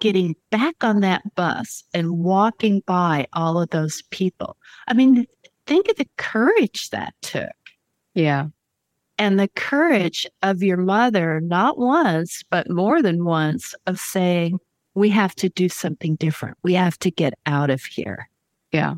getting 0.00 0.34
back 0.50 0.82
on 0.82 1.00
that 1.00 1.22
bus 1.34 1.84
and 1.94 2.18
walking 2.18 2.82
by 2.86 3.26
all 3.32 3.60
of 3.60 3.70
those 3.70 4.02
people. 4.10 4.56
I 4.88 4.94
mean, 4.94 5.24
think 5.66 5.88
of 5.88 5.96
the 5.96 6.08
courage 6.16 6.90
that 6.90 7.14
took. 7.22 7.50
Yeah. 8.14 8.46
And 9.18 9.38
the 9.38 9.48
courage 9.48 10.26
of 10.42 10.62
your 10.62 10.76
mother, 10.76 11.40
not 11.40 11.78
once, 11.78 12.42
but 12.50 12.70
more 12.70 13.02
than 13.02 13.24
once, 13.24 13.74
of 13.86 13.98
saying, 13.98 14.58
we 14.94 15.10
have 15.10 15.34
to 15.36 15.48
do 15.48 15.68
something 15.68 16.16
different. 16.16 16.56
We 16.62 16.74
have 16.74 16.98
to 17.00 17.10
get 17.10 17.34
out 17.46 17.70
of 17.70 17.82
here. 17.82 18.28
Yeah. 18.72 18.94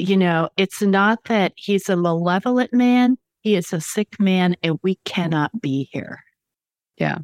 You 0.00 0.16
know, 0.16 0.48
it's 0.56 0.82
not 0.82 1.24
that 1.24 1.52
he's 1.56 1.88
a 1.88 1.96
malevolent 1.96 2.72
man, 2.72 3.16
he 3.42 3.56
is 3.56 3.72
a 3.72 3.80
sick 3.80 4.18
man, 4.18 4.56
and 4.62 4.78
we 4.82 4.96
cannot 5.04 5.60
be 5.60 5.88
here. 5.92 6.22
Yeah 6.96 7.18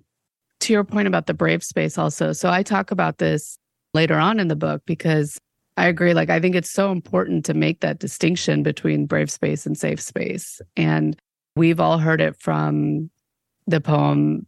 to 0.60 0.72
your 0.72 0.84
point 0.84 1.06
about 1.06 1.26
the 1.26 1.34
brave 1.34 1.62
space 1.62 1.98
also. 1.98 2.32
So 2.32 2.50
I 2.50 2.62
talk 2.62 2.90
about 2.90 3.18
this 3.18 3.58
later 3.94 4.16
on 4.16 4.40
in 4.40 4.48
the 4.48 4.56
book 4.56 4.82
because 4.86 5.38
I 5.76 5.86
agree. 5.86 6.14
Like, 6.14 6.30
I 6.30 6.40
think 6.40 6.54
it's 6.54 6.70
so 6.70 6.90
important 6.90 7.44
to 7.46 7.54
make 7.54 7.80
that 7.80 7.98
distinction 7.98 8.62
between 8.62 9.06
brave 9.06 9.30
space 9.30 9.66
and 9.66 9.76
safe 9.76 10.00
space. 10.00 10.60
And 10.76 11.16
we've 11.54 11.80
all 11.80 11.98
heard 11.98 12.20
it 12.20 12.36
from 12.40 13.10
the 13.66 13.80
poem. 13.80 14.46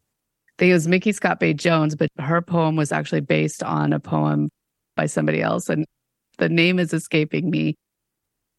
I 0.49 0.53
think 0.59 0.71
it 0.71 0.75
was 0.75 0.89
Micky 0.89 1.13
ScottBey 1.13 1.55
Jones, 1.55 1.95
but 1.95 2.09
her 2.19 2.41
poem 2.41 2.77
was 2.77 2.91
actually 2.91 3.21
based 3.21 3.63
on 3.63 3.93
a 3.93 4.01
poem 4.01 4.49
by 4.97 5.07
somebody 5.07 5.43
else. 5.43 5.69
And 5.69 5.85
the 6.39 6.49
name 6.49 6.79
is 6.79 6.93
escaping 6.93 7.51
me, 7.51 7.77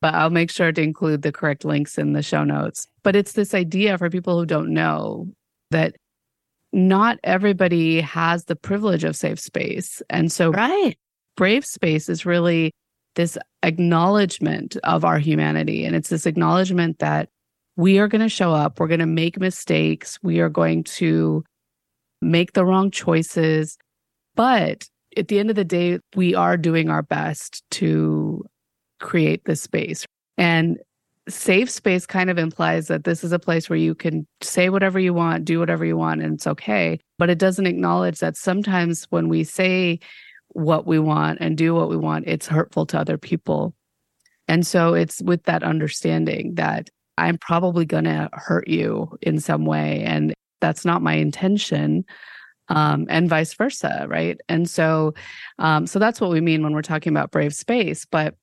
but 0.02 0.14
I'll 0.14 0.30
make 0.30 0.52
sure 0.52 0.72
to 0.72 0.82
include 0.82 1.22
the 1.22 1.32
correct 1.32 1.66
links 1.66 1.98
in 1.98 2.14
the 2.14 2.24
show 2.24 2.44
notes. 2.44 2.88
But 3.04 3.16
it's 3.16 3.34
this 3.34 3.54
idea 3.54 3.98
for 3.98 4.10
people 4.10 4.40
who 4.40 4.46
don't 4.46 4.74
know 4.74 5.28
that 5.72 5.96
not 6.72 7.18
everybody 7.24 8.02
has 8.02 8.46
the 8.46 8.56
privilege 8.56 9.04
of 9.04 9.16
safe 9.16 9.40
space. 9.40 10.02
And 10.10 10.32
so, 10.32 10.52
right 10.52 10.98
brave 11.40 11.66
space 11.66 12.10
is 12.10 12.26
really 12.26 12.74
this 13.16 13.38
acknowledgement 13.64 14.76
of 14.84 15.06
our 15.06 15.18
humanity. 15.20 15.86
And 15.86 15.96
it's 15.96 16.10
this 16.10 16.26
acknowledgement 16.26 17.00
that 17.00 17.30
we 17.78 17.98
are 17.98 18.10
going 18.10 18.22
to 18.22 18.28
show 18.28 18.52
up, 18.52 18.78
we're 18.78 18.90
going 18.90 19.00
to 19.00 19.06
make 19.06 19.40
mistakes, 19.40 20.20
we 20.22 20.42
are 20.42 20.50
going 20.50 20.84
to 20.84 21.46
make 22.22 22.52
the 22.52 22.66
wrong 22.66 22.92
choices. 22.92 23.78
But 24.36 24.84
at 25.16 25.30
the 25.30 25.40
end 25.40 25.50
of 25.50 25.56
the 25.56 25.64
day, 25.64 26.00
we 26.14 26.36
are 26.36 26.58
doing 26.58 26.90
our 26.90 27.04
best 27.04 27.64
to 27.72 28.44
create 29.00 29.46
this 29.46 29.62
space. 29.62 30.06
And 30.38 30.80
safe 31.28 31.70
space 31.70 32.06
kind 32.06 32.30
of 32.30 32.38
implies 32.38 32.88
that 32.88 33.04
this 33.04 33.24
is 33.24 33.32
a 33.32 33.40
place 33.40 33.70
where 33.70 33.78
you 33.78 33.94
can 33.94 34.26
say 34.42 34.70
whatever 34.70 35.00
you 35.00 35.14
want, 35.14 35.46
do 35.46 35.60
whatever 35.60 35.86
you 35.86 35.98
want, 35.98 36.22
and 36.22 36.34
it's 36.34 36.48
okay. 36.48 37.00
But 37.18 37.30
it 37.30 37.38
doesn't 37.38 37.68
acknowledge 37.68 38.20
that 38.20 38.36
sometimes 38.36 39.06
when 39.10 39.30
we 39.30 39.44
say 39.44 40.00
what 40.50 40.88
we 40.88 40.98
want 40.98 41.40
and 41.42 41.58
do 41.58 41.76
what 41.76 41.90
we 41.90 41.98
want, 41.98 42.28
it's 42.28 42.48
hurtful 42.48 42.86
to 42.88 43.00
other 43.00 43.18
people. 43.18 43.76
And 44.48 44.66
so 44.66 44.96
it's 44.96 45.22
with 45.22 45.44
that 45.44 45.64
understanding 45.64 46.56
that 46.56 46.90
I'm 47.18 47.38
probably 47.38 47.86
going 47.86 48.06
to 48.06 48.30
hurt 48.34 48.68
you 48.68 49.18
in 49.22 49.40
some 49.40 49.66
way. 49.66 50.04
And 50.04 50.34
that's 50.62 50.86
not 50.86 51.04
my 51.04 51.14
intention. 51.14 52.06
Um, 52.70 53.06
and 53.10 53.30
vice 53.30 53.54
versa. 53.54 54.08
Right. 54.10 54.40
And 54.48 54.70
so, 54.70 55.14
um, 55.60 55.86
so 55.86 56.00
that's 56.00 56.22
what 56.22 56.32
we 56.32 56.42
mean 56.42 56.64
when 56.64 56.74
we're 56.74 56.82
talking 56.82 57.12
about 57.12 57.32
brave 57.32 57.54
space. 57.54 58.06
But, 58.06 58.36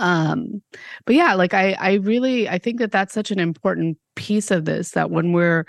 um, 0.00 0.62
but 1.04 1.14
yeah, 1.14 1.34
like 1.34 1.54
I, 1.54 1.72
I 1.74 1.94
really, 1.94 2.48
I 2.48 2.58
think 2.58 2.78
that 2.80 2.90
that's 2.90 3.14
such 3.14 3.30
an 3.30 3.38
important 3.38 3.98
piece 4.16 4.50
of 4.50 4.64
this 4.64 4.90
that 4.92 5.10
when 5.10 5.32
we're 5.32 5.66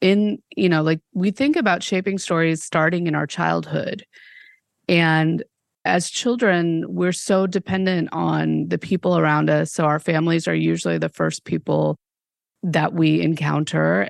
in, 0.00 0.42
you 0.56 0.68
know, 0.68 0.82
like 0.82 1.00
we 1.14 1.30
think 1.30 1.56
about 1.56 1.82
shaping 1.82 2.18
stories 2.18 2.62
starting 2.62 3.06
in 3.06 3.14
our 3.14 3.26
childhood 3.26 4.04
and 4.88 5.42
as 5.84 6.10
children, 6.10 6.84
we're 6.88 7.12
so 7.12 7.46
dependent 7.46 8.08
on 8.12 8.68
the 8.68 8.78
people 8.78 9.18
around 9.18 9.48
us. 9.48 9.72
So 9.72 9.84
our 9.84 9.98
families 9.98 10.48
are 10.48 10.54
usually 10.54 10.98
the 10.98 11.08
first 11.08 11.44
people 11.44 11.98
that 12.62 12.92
we 12.92 13.20
encounter. 13.20 14.08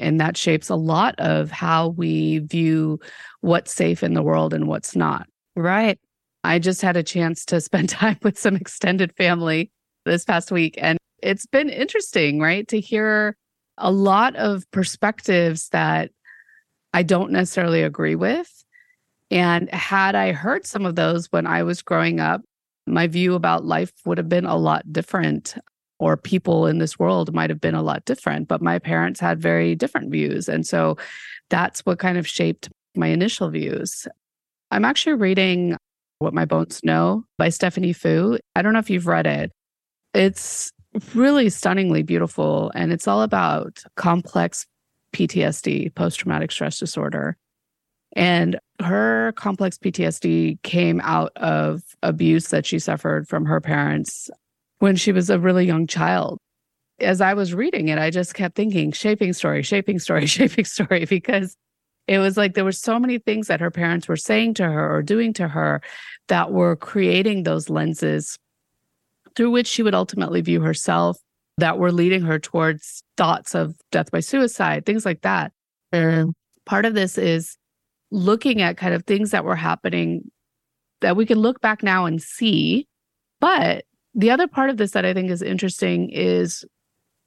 And 0.00 0.20
that 0.20 0.36
shapes 0.36 0.68
a 0.68 0.76
lot 0.76 1.14
of 1.18 1.50
how 1.50 1.88
we 1.88 2.38
view 2.38 3.00
what's 3.40 3.74
safe 3.74 4.02
in 4.02 4.14
the 4.14 4.22
world 4.22 4.54
and 4.54 4.68
what's 4.68 4.94
not. 4.94 5.26
Right. 5.56 5.98
I 6.44 6.58
just 6.58 6.82
had 6.82 6.96
a 6.96 7.02
chance 7.02 7.44
to 7.46 7.60
spend 7.60 7.88
time 7.90 8.18
with 8.22 8.38
some 8.38 8.56
extended 8.56 9.12
family 9.16 9.70
this 10.04 10.24
past 10.24 10.50
week. 10.50 10.74
And 10.78 10.98
it's 11.22 11.46
been 11.46 11.68
interesting, 11.68 12.40
right? 12.40 12.66
To 12.68 12.80
hear 12.80 13.36
a 13.76 13.90
lot 13.90 14.36
of 14.36 14.68
perspectives 14.70 15.68
that 15.70 16.10
I 16.92 17.02
don't 17.02 17.32
necessarily 17.32 17.82
agree 17.82 18.14
with 18.14 18.52
and 19.30 19.72
had 19.72 20.14
I 20.14 20.32
heard 20.32 20.66
some 20.66 20.86
of 20.86 20.94
those 20.94 21.26
when 21.26 21.46
I 21.46 21.62
was 21.62 21.82
growing 21.82 22.20
up, 22.20 22.42
my 22.86 23.06
view 23.06 23.34
about 23.34 23.64
life 23.64 23.92
would 24.06 24.18
have 24.18 24.28
been 24.28 24.46
a 24.46 24.56
lot 24.56 24.90
different, 24.90 25.54
or 25.98 26.16
people 26.16 26.66
in 26.66 26.78
this 26.78 26.98
world 26.98 27.34
might 27.34 27.50
have 27.50 27.60
been 27.60 27.74
a 27.74 27.82
lot 27.82 28.04
different. 28.06 28.48
But 28.48 28.62
my 28.62 28.78
parents 28.78 29.20
had 29.20 29.40
very 29.40 29.74
different 29.74 30.10
views. 30.10 30.48
And 30.48 30.66
so 30.66 30.96
that's 31.50 31.84
what 31.84 31.98
kind 31.98 32.16
of 32.16 32.26
shaped 32.26 32.70
my 32.96 33.08
initial 33.08 33.50
views. 33.50 34.08
I'm 34.70 34.84
actually 34.84 35.14
reading 35.14 35.76
What 36.18 36.34
My 36.34 36.44
Bones 36.44 36.80
Know 36.82 37.24
by 37.36 37.48
Stephanie 37.48 37.92
Foo. 37.92 38.38
I 38.56 38.62
don't 38.62 38.72
know 38.72 38.80
if 38.80 38.90
you've 38.90 39.06
read 39.06 39.26
it. 39.26 39.52
It's 40.14 40.72
really 41.14 41.48
stunningly 41.48 42.02
beautiful, 42.02 42.72
and 42.74 42.92
it's 42.92 43.06
all 43.06 43.22
about 43.22 43.78
complex 43.96 44.66
PTSD, 45.14 45.94
post 45.94 46.18
traumatic 46.18 46.50
stress 46.50 46.78
disorder. 46.78 47.36
And 48.16 48.58
her 48.80 49.32
complex 49.36 49.78
PTSD 49.78 50.62
came 50.62 51.00
out 51.02 51.32
of 51.36 51.82
abuse 52.02 52.48
that 52.48 52.66
she 52.66 52.78
suffered 52.78 53.28
from 53.28 53.44
her 53.44 53.60
parents 53.60 54.30
when 54.78 54.96
she 54.96 55.12
was 55.12 55.30
a 55.30 55.38
really 55.38 55.66
young 55.66 55.86
child. 55.86 56.38
As 57.00 57.20
I 57.20 57.34
was 57.34 57.54
reading 57.54 57.88
it, 57.88 57.98
I 57.98 58.10
just 58.10 58.34
kept 58.34 58.56
thinking, 58.56 58.90
shaping 58.90 59.32
story, 59.32 59.62
shaping 59.62 60.00
story, 60.00 60.26
shaping 60.26 60.64
story, 60.64 61.04
because 61.04 61.56
it 62.08 62.18
was 62.18 62.38
like 62.38 62.54
there 62.54 62.64
were 62.64 62.72
so 62.72 62.98
many 62.98 63.18
things 63.18 63.48
that 63.48 63.60
her 63.60 63.70
parents 63.70 64.08
were 64.08 64.16
saying 64.16 64.54
to 64.54 64.64
her 64.64 64.96
or 64.96 65.02
doing 65.02 65.34
to 65.34 65.46
her 65.46 65.82
that 66.28 66.50
were 66.50 66.74
creating 66.74 67.42
those 67.42 67.68
lenses 67.68 68.38
through 69.36 69.50
which 69.50 69.66
she 69.66 69.82
would 69.82 69.94
ultimately 69.94 70.40
view 70.40 70.62
herself 70.62 71.18
that 71.58 71.78
were 71.78 71.92
leading 71.92 72.22
her 72.22 72.38
towards 72.38 73.02
thoughts 73.16 73.54
of 73.54 73.76
death 73.92 74.10
by 74.10 74.20
suicide, 74.20 74.86
things 74.86 75.04
like 75.04 75.20
that. 75.20 75.52
And 75.92 76.32
part 76.64 76.86
of 76.86 76.94
this 76.94 77.18
is 77.18 77.56
looking 78.10 78.62
at 78.62 78.78
kind 78.78 78.94
of 78.94 79.04
things 79.04 79.30
that 79.32 79.44
were 79.44 79.56
happening 79.56 80.30
that 81.00 81.16
we 81.16 81.26
can 81.26 81.38
look 81.38 81.60
back 81.60 81.82
now 81.82 82.06
and 82.06 82.22
see. 82.22 82.86
But 83.40 83.84
the 84.14 84.30
other 84.30 84.48
part 84.48 84.70
of 84.70 84.78
this 84.78 84.92
that 84.92 85.04
I 85.04 85.12
think 85.12 85.30
is 85.30 85.42
interesting 85.42 86.10
is 86.10 86.64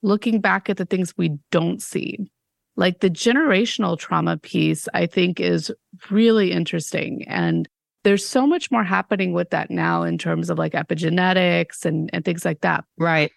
looking 0.01 0.41
back 0.41 0.69
at 0.69 0.77
the 0.77 0.85
things 0.85 1.13
we 1.17 1.37
don't 1.51 1.81
see. 1.81 2.31
Like 2.75 2.99
the 2.99 3.09
generational 3.09 3.97
trauma 3.97 4.37
piece, 4.37 4.87
I 4.93 5.05
think 5.05 5.39
is 5.39 5.71
really 6.09 6.51
interesting. 6.51 7.25
And 7.27 7.67
there's 8.03 8.25
so 8.25 8.47
much 8.47 8.71
more 8.71 8.83
happening 8.83 9.33
with 9.33 9.49
that 9.51 9.69
now 9.69 10.03
in 10.03 10.17
terms 10.17 10.49
of 10.49 10.57
like 10.57 10.73
epigenetics 10.73 11.85
and, 11.85 12.09
and 12.13 12.25
things 12.25 12.45
like 12.45 12.61
that. 12.61 12.83
Right. 12.97 13.31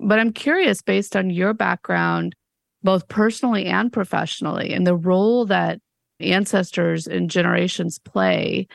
But 0.00 0.18
I'm 0.18 0.32
curious, 0.32 0.82
based 0.82 1.14
on 1.14 1.30
your 1.30 1.54
background, 1.54 2.34
both 2.82 3.06
personally 3.08 3.66
and 3.66 3.92
professionally, 3.92 4.72
and 4.72 4.86
the 4.86 4.96
role 4.96 5.46
that 5.46 5.78
ancestors 6.18 7.06
and 7.06 7.30
generations 7.30 7.98
play 7.98 8.66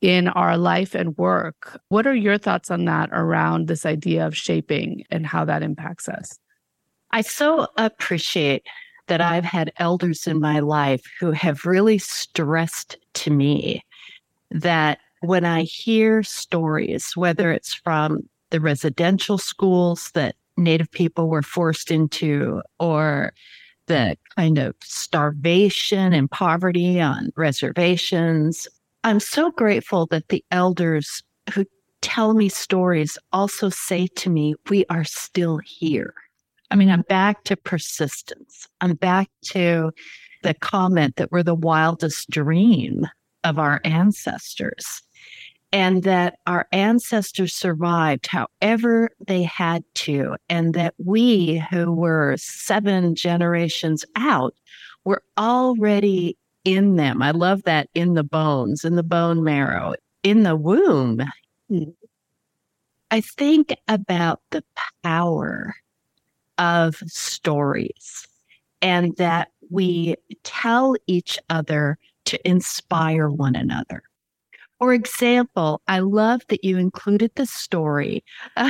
in 0.00 0.28
our 0.28 0.56
life 0.56 0.94
and 0.94 1.16
work. 1.16 1.80
What 1.88 2.06
are 2.06 2.14
your 2.14 2.38
thoughts 2.38 2.70
on 2.70 2.84
that 2.84 3.08
around 3.12 3.66
this 3.66 3.84
idea 3.84 4.26
of 4.26 4.36
shaping 4.36 5.04
and 5.10 5.26
how 5.26 5.44
that 5.46 5.62
impacts 5.62 6.08
us? 6.08 6.38
I 7.10 7.22
so 7.22 7.66
appreciate 7.76 8.64
that 9.08 9.20
mm-hmm. 9.20 9.34
I've 9.34 9.44
had 9.44 9.72
elders 9.78 10.26
in 10.26 10.40
my 10.40 10.60
life 10.60 11.02
who 11.20 11.32
have 11.32 11.64
really 11.64 11.98
stressed 11.98 12.96
to 13.14 13.30
me 13.30 13.84
that 14.50 14.98
when 15.20 15.44
I 15.44 15.62
hear 15.62 16.22
stories, 16.22 17.16
whether 17.16 17.50
it's 17.50 17.74
from 17.74 18.28
the 18.50 18.60
residential 18.60 19.36
schools 19.36 20.10
that 20.14 20.36
Native 20.56 20.90
people 20.90 21.28
were 21.28 21.42
forced 21.42 21.90
into 21.90 22.62
or 22.80 23.32
the 23.86 24.16
kind 24.36 24.58
of 24.58 24.74
starvation 24.82 26.12
and 26.12 26.30
poverty 26.30 27.00
on 27.00 27.30
reservations. 27.36 28.68
I'm 29.02 29.20
so 29.20 29.50
grateful 29.50 30.06
that 30.06 30.28
the 30.28 30.44
elders 30.50 31.22
who 31.54 31.64
tell 32.00 32.34
me 32.34 32.48
stories 32.48 33.18
also 33.32 33.70
say 33.70 34.06
to 34.16 34.30
me, 34.30 34.54
We 34.68 34.84
are 34.90 35.04
still 35.04 35.58
here. 35.58 36.14
I 36.70 36.76
mean, 36.76 36.90
I'm 36.90 37.02
back 37.02 37.44
to 37.44 37.56
persistence. 37.56 38.68
I'm 38.80 38.94
back 38.94 39.28
to 39.46 39.92
the 40.42 40.54
comment 40.54 41.16
that 41.16 41.32
we're 41.32 41.42
the 41.42 41.54
wildest 41.54 42.30
dream 42.30 43.06
of 43.44 43.58
our 43.58 43.80
ancestors 43.84 45.02
and 45.72 46.02
that 46.04 46.38
our 46.46 46.66
ancestors 46.72 47.54
survived 47.54 48.26
however 48.26 49.10
they 49.26 49.42
had 49.42 49.84
to, 49.94 50.34
and 50.48 50.74
that 50.74 50.94
we, 50.98 51.62
who 51.70 51.92
were 51.92 52.36
seven 52.38 53.14
generations 53.14 54.04
out, 54.16 54.54
were 55.04 55.22
already 55.36 56.38
in 56.64 56.96
them. 56.96 57.22
I 57.22 57.32
love 57.32 57.64
that 57.64 57.88
in 57.94 58.14
the 58.14 58.24
bones, 58.24 58.84
in 58.84 58.96
the 58.96 59.02
bone 59.02 59.44
marrow, 59.44 59.94
in 60.22 60.42
the 60.42 60.56
womb. 60.56 61.22
Mm. 61.70 61.94
I 63.10 63.20
think 63.20 63.74
about 63.88 64.40
the 64.50 64.64
power 65.02 65.74
of 66.58 66.96
stories 67.06 68.26
and 68.82 69.16
that 69.16 69.48
we 69.70 70.14
tell 70.44 70.94
each 71.06 71.38
other 71.50 71.98
to 72.26 72.48
inspire 72.48 73.28
one 73.28 73.56
another. 73.56 74.02
For 74.78 74.94
example, 74.94 75.82
I 75.88 75.98
love 75.98 76.42
that 76.48 76.64
you 76.64 76.78
included 76.78 77.32
the 77.34 77.46
story 77.46 78.22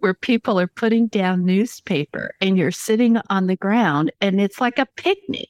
where 0.00 0.14
people 0.14 0.58
are 0.58 0.66
putting 0.66 1.06
down 1.06 1.44
newspaper 1.44 2.34
and 2.40 2.58
you're 2.58 2.72
sitting 2.72 3.18
on 3.30 3.46
the 3.46 3.56
ground 3.56 4.10
and 4.20 4.40
it's 4.40 4.60
like 4.60 4.78
a 4.78 4.86
picnic 4.96 5.48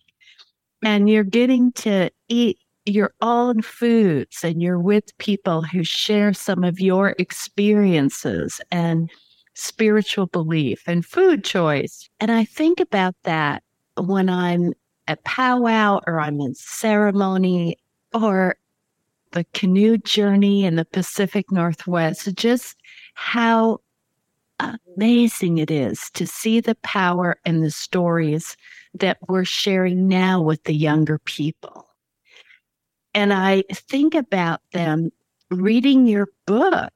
and 0.84 1.08
you're 1.08 1.24
getting 1.24 1.72
to 1.72 2.10
eat 2.28 2.58
your 2.84 3.12
own 3.22 3.62
foods 3.62 4.44
and 4.44 4.60
you're 4.62 4.78
with 4.80 5.16
people 5.18 5.62
who 5.62 5.82
share 5.82 6.34
some 6.34 6.64
of 6.64 6.80
your 6.80 7.14
experiences 7.18 8.60
and 8.70 9.10
spiritual 9.58 10.26
belief 10.26 10.82
and 10.86 11.04
food 11.04 11.44
choice. 11.44 12.08
And 12.20 12.30
I 12.30 12.44
think 12.44 12.80
about 12.80 13.14
that 13.24 13.62
when 13.96 14.28
I'm 14.28 14.72
at 15.08 15.24
powwow 15.24 16.00
or 16.06 16.20
I'm 16.20 16.40
in 16.40 16.54
ceremony 16.54 17.76
or 18.14 18.56
the 19.32 19.44
canoe 19.54 19.98
journey 19.98 20.64
in 20.64 20.76
the 20.76 20.84
Pacific 20.84 21.50
Northwest, 21.50 22.34
just 22.36 22.76
how 23.14 23.80
amazing 24.96 25.58
it 25.58 25.70
is 25.70 26.10
to 26.14 26.26
see 26.26 26.60
the 26.60 26.76
power 26.76 27.36
and 27.44 27.62
the 27.62 27.70
stories 27.70 28.56
that 28.94 29.18
we're 29.28 29.44
sharing 29.44 30.08
now 30.08 30.40
with 30.40 30.62
the 30.64 30.74
younger 30.74 31.18
people. 31.18 31.86
And 33.12 33.32
I 33.32 33.64
think 33.72 34.14
about 34.14 34.60
them 34.72 35.10
reading 35.50 36.06
your 36.06 36.28
book 36.46 36.92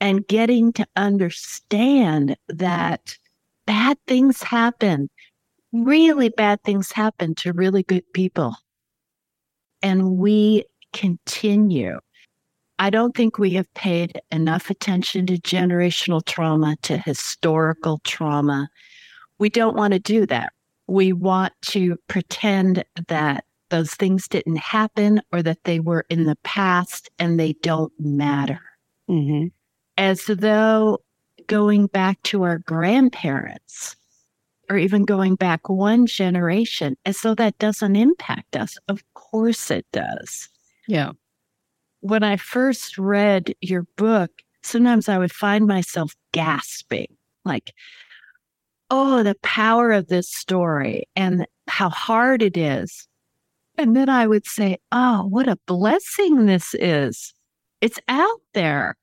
and 0.00 0.26
getting 0.26 0.72
to 0.74 0.86
understand 0.96 2.36
that 2.48 3.16
bad 3.66 3.98
things 4.06 4.42
happen, 4.42 5.10
really 5.72 6.28
bad 6.28 6.62
things 6.62 6.92
happen 6.92 7.34
to 7.36 7.52
really 7.52 7.82
good 7.82 8.10
people. 8.12 8.56
And 9.82 10.16
we 10.16 10.64
continue. 10.92 11.98
I 12.78 12.90
don't 12.90 13.16
think 13.16 13.38
we 13.38 13.50
have 13.50 13.72
paid 13.74 14.20
enough 14.30 14.70
attention 14.70 15.26
to 15.26 15.38
generational 15.38 16.24
trauma, 16.24 16.76
to 16.82 16.96
historical 16.98 18.00
trauma. 18.04 18.68
We 19.38 19.50
don't 19.50 19.76
want 19.76 19.94
to 19.94 19.98
do 19.98 20.26
that. 20.26 20.52
We 20.86 21.12
want 21.12 21.52
to 21.62 21.96
pretend 22.06 22.84
that 23.08 23.44
those 23.70 23.94
things 23.94 24.28
didn't 24.28 24.58
happen 24.58 25.20
or 25.32 25.42
that 25.42 25.64
they 25.64 25.80
were 25.80 26.06
in 26.08 26.24
the 26.24 26.36
past 26.44 27.10
and 27.18 27.38
they 27.38 27.52
don't 27.54 27.92
matter. 27.98 28.60
Mm-hmm. 29.10 29.48
As 29.98 30.24
though 30.24 31.00
going 31.46 31.86
back 31.86 32.22
to 32.24 32.42
our 32.44 32.58
grandparents 32.58 33.96
or 34.70 34.76
even 34.78 35.04
going 35.04 35.34
back 35.34 35.68
one 35.68 36.06
generation, 36.06 36.96
as 37.04 37.20
though 37.20 37.34
that 37.34 37.58
doesn't 37.58 37.96
impact 37.96 38.56
us. 38.56 38.76
Of 38.88 39.02
course 39.14 39.70
it 39.70 39.86
does. 39.92 40.48
Yeah. 40.86 41.12
When 42.00 42.22
I 42.22 42.36
first 42.36 42.96
read 42.96 43.54
your 43.60 43.86
book, 43.96 44.30
sometimes 44.62 45.08
I 45.08 45.18
would 45.18 45.32
find 45.32 45.66
myself 45.66 46.14
gasping, 46.32 47.08
like, 47.44 47.72
oh, 48.90 49.22
the 49.22 49.36
power 49.42 49.90
of 49.90 50.08
this 50.08 50.30
story 50.30 51.04
and 51.16 51.46
how 51.66 51.88
hard 51.88 52.42
it 52.42 52.56
is 52.56 53.08
and 53.78 53.94
then 53.94 54.08
I 54.08 54.26
would 54.26 54.44
say, 54.44 54.78
Oh, 54.90 55.26
what 55.30 55.48
a 55.48 55.56
blessing 55.66 56.46
this 56.46 56.74
is. 56.74 57.32
It's 57.80 58.00
out 58.08 58.40
there. 58.52 58.96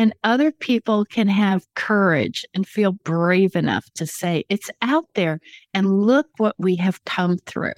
And 0.00 0.14
other 0.24 0.50
people 0.50 1.04
can 1.04 1.28
have 1.28 1.66
courage 1.74 2.46
and 2.54 2.66
feel 2.66 2.92
brave 2.92 3.54
enough 3.54 3.84
to 3.96 4.06
say, 4.06 4.44
It's 4.48 4.70
out 4.80 5.04
there. 5.14 5.40
And 5.74 6.00
look 6.06 6.26
what 6.38 6.54
we 6.58 6.76
have 6.76 7.04
come 7.04 7.36
through. 7.44 7.74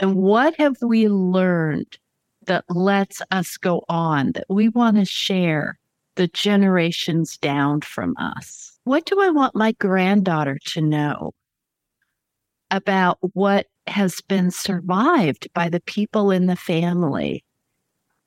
And 0.00 0.16
what 0.16 0.56
have 0.56 0.78
we 0.82 1.06
learned 1.06 1.96
that 2.46 2.64
lets 2.68 3.22
us 3.30 3.56
go 3.56 3.84
on, 3.88 4.32
that 4.32 4.46
we 4.48 4.68
want 4.68 4.96
to 4.96 5.04
share 5.04 5.78
the 6.16 6.26
generations 6.26 7.36
down 7.36 7.82
from 7.82 8.16
us? 8.18 8.76
What 8.82 9.06
do 9.06 9.20
I 9.20 9.28
want 9.28 9.54
my 9.54 9.70
granddaughter 9.78 10.58
to 10.70 10.80
know 10.80 11.34
about 12.72 13.18
what 13.20 13.68
has 13.86 14.20
been 14.22 14.50
survived 14.50 15.48
by 15.54 15.68
the 15.68 15.80
people 15.80 16.30
in 16.30 16.46
the 16.46 16.56
family. 16.56 17.44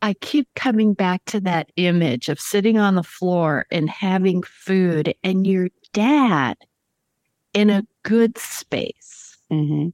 I 0.01 0.13
keep 0.15 0.47
coming 0.55 0.93
back 0.93 1.23
to 1.25 1.39
that 1.41 1.71
image 1.75 2.27
of 2.29 2.39
sitting 2.39 2.77
on 2.77 2.95
the 2.95 3.03
floor 3.03 3.65
and 3.71 3.89
having 3.89 4.41
food 4.43 5.13
and 5.23 5.45
your 5.45 5.69
dad 5.93 6.57
in 7.53 7.69
a 7.69 7.85
good 8.03 8.37
space. 8.37 9.37
Mm-hmm. 9.51 9.89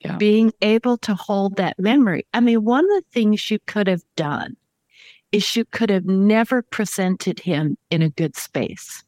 Yeah. 0.00 0.16
Being 0.16 0.52
able 0.62 0.96
to 0.98 1.14
hold 1.14 1.56
that 1.56 1.78
memory. 1.78 2.26
I 2.34 2.40
mean, 2.40 2.64
one 2.64 2.84
of 2.84 2.90
the 2.90 3.04
things 3.12 3.50
you 3.50 3.58
could 3.66 3.86
have 3.86 4.02
done 4.16 4.56
is 5.30 5.54
you 5.54 5.64
could 5.64 5.90
have 5.90 6.06
never 6.06 6.62
presented 6.62 7.40
him 7.40 7.76
in 7.90 8.02
a 8.02 8.08
good 8.08 8.36
space. 8.36 9.04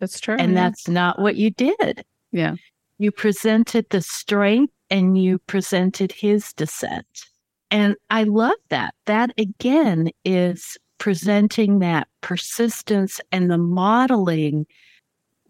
That's 0.00 0.20
true. 0.20 0.36
And 0.38 0.52
yeah. 0.52 0.64
that's 0.64 0.88
not 0.88 1.18
what 1.18 1.36
you 1.36 1.50
did. 1.50 2.04
Yeah. 2.30 2.56
You 2.98 3.10
presented 3.10 3.86
the 3.90 4.02
strength 4.02 4.72
and 4.90 5.16
you 5.16 5.38
presented 5.38 6.12
his 6.12 6.52
descent. 6.52 7.26
And 7.70 7.96
I 8.10 8.24
love 8.24 8.52
that. 8.68 8.94
That 9.06 9.32
again 9.38 10.10
is 10.24 10.76
presenting 10.98 11.80
that 11.80 12.08
persistence 12.20 13.20
and 13.32 13.50
the 13.50 13.58
modeling. 13.58 14.66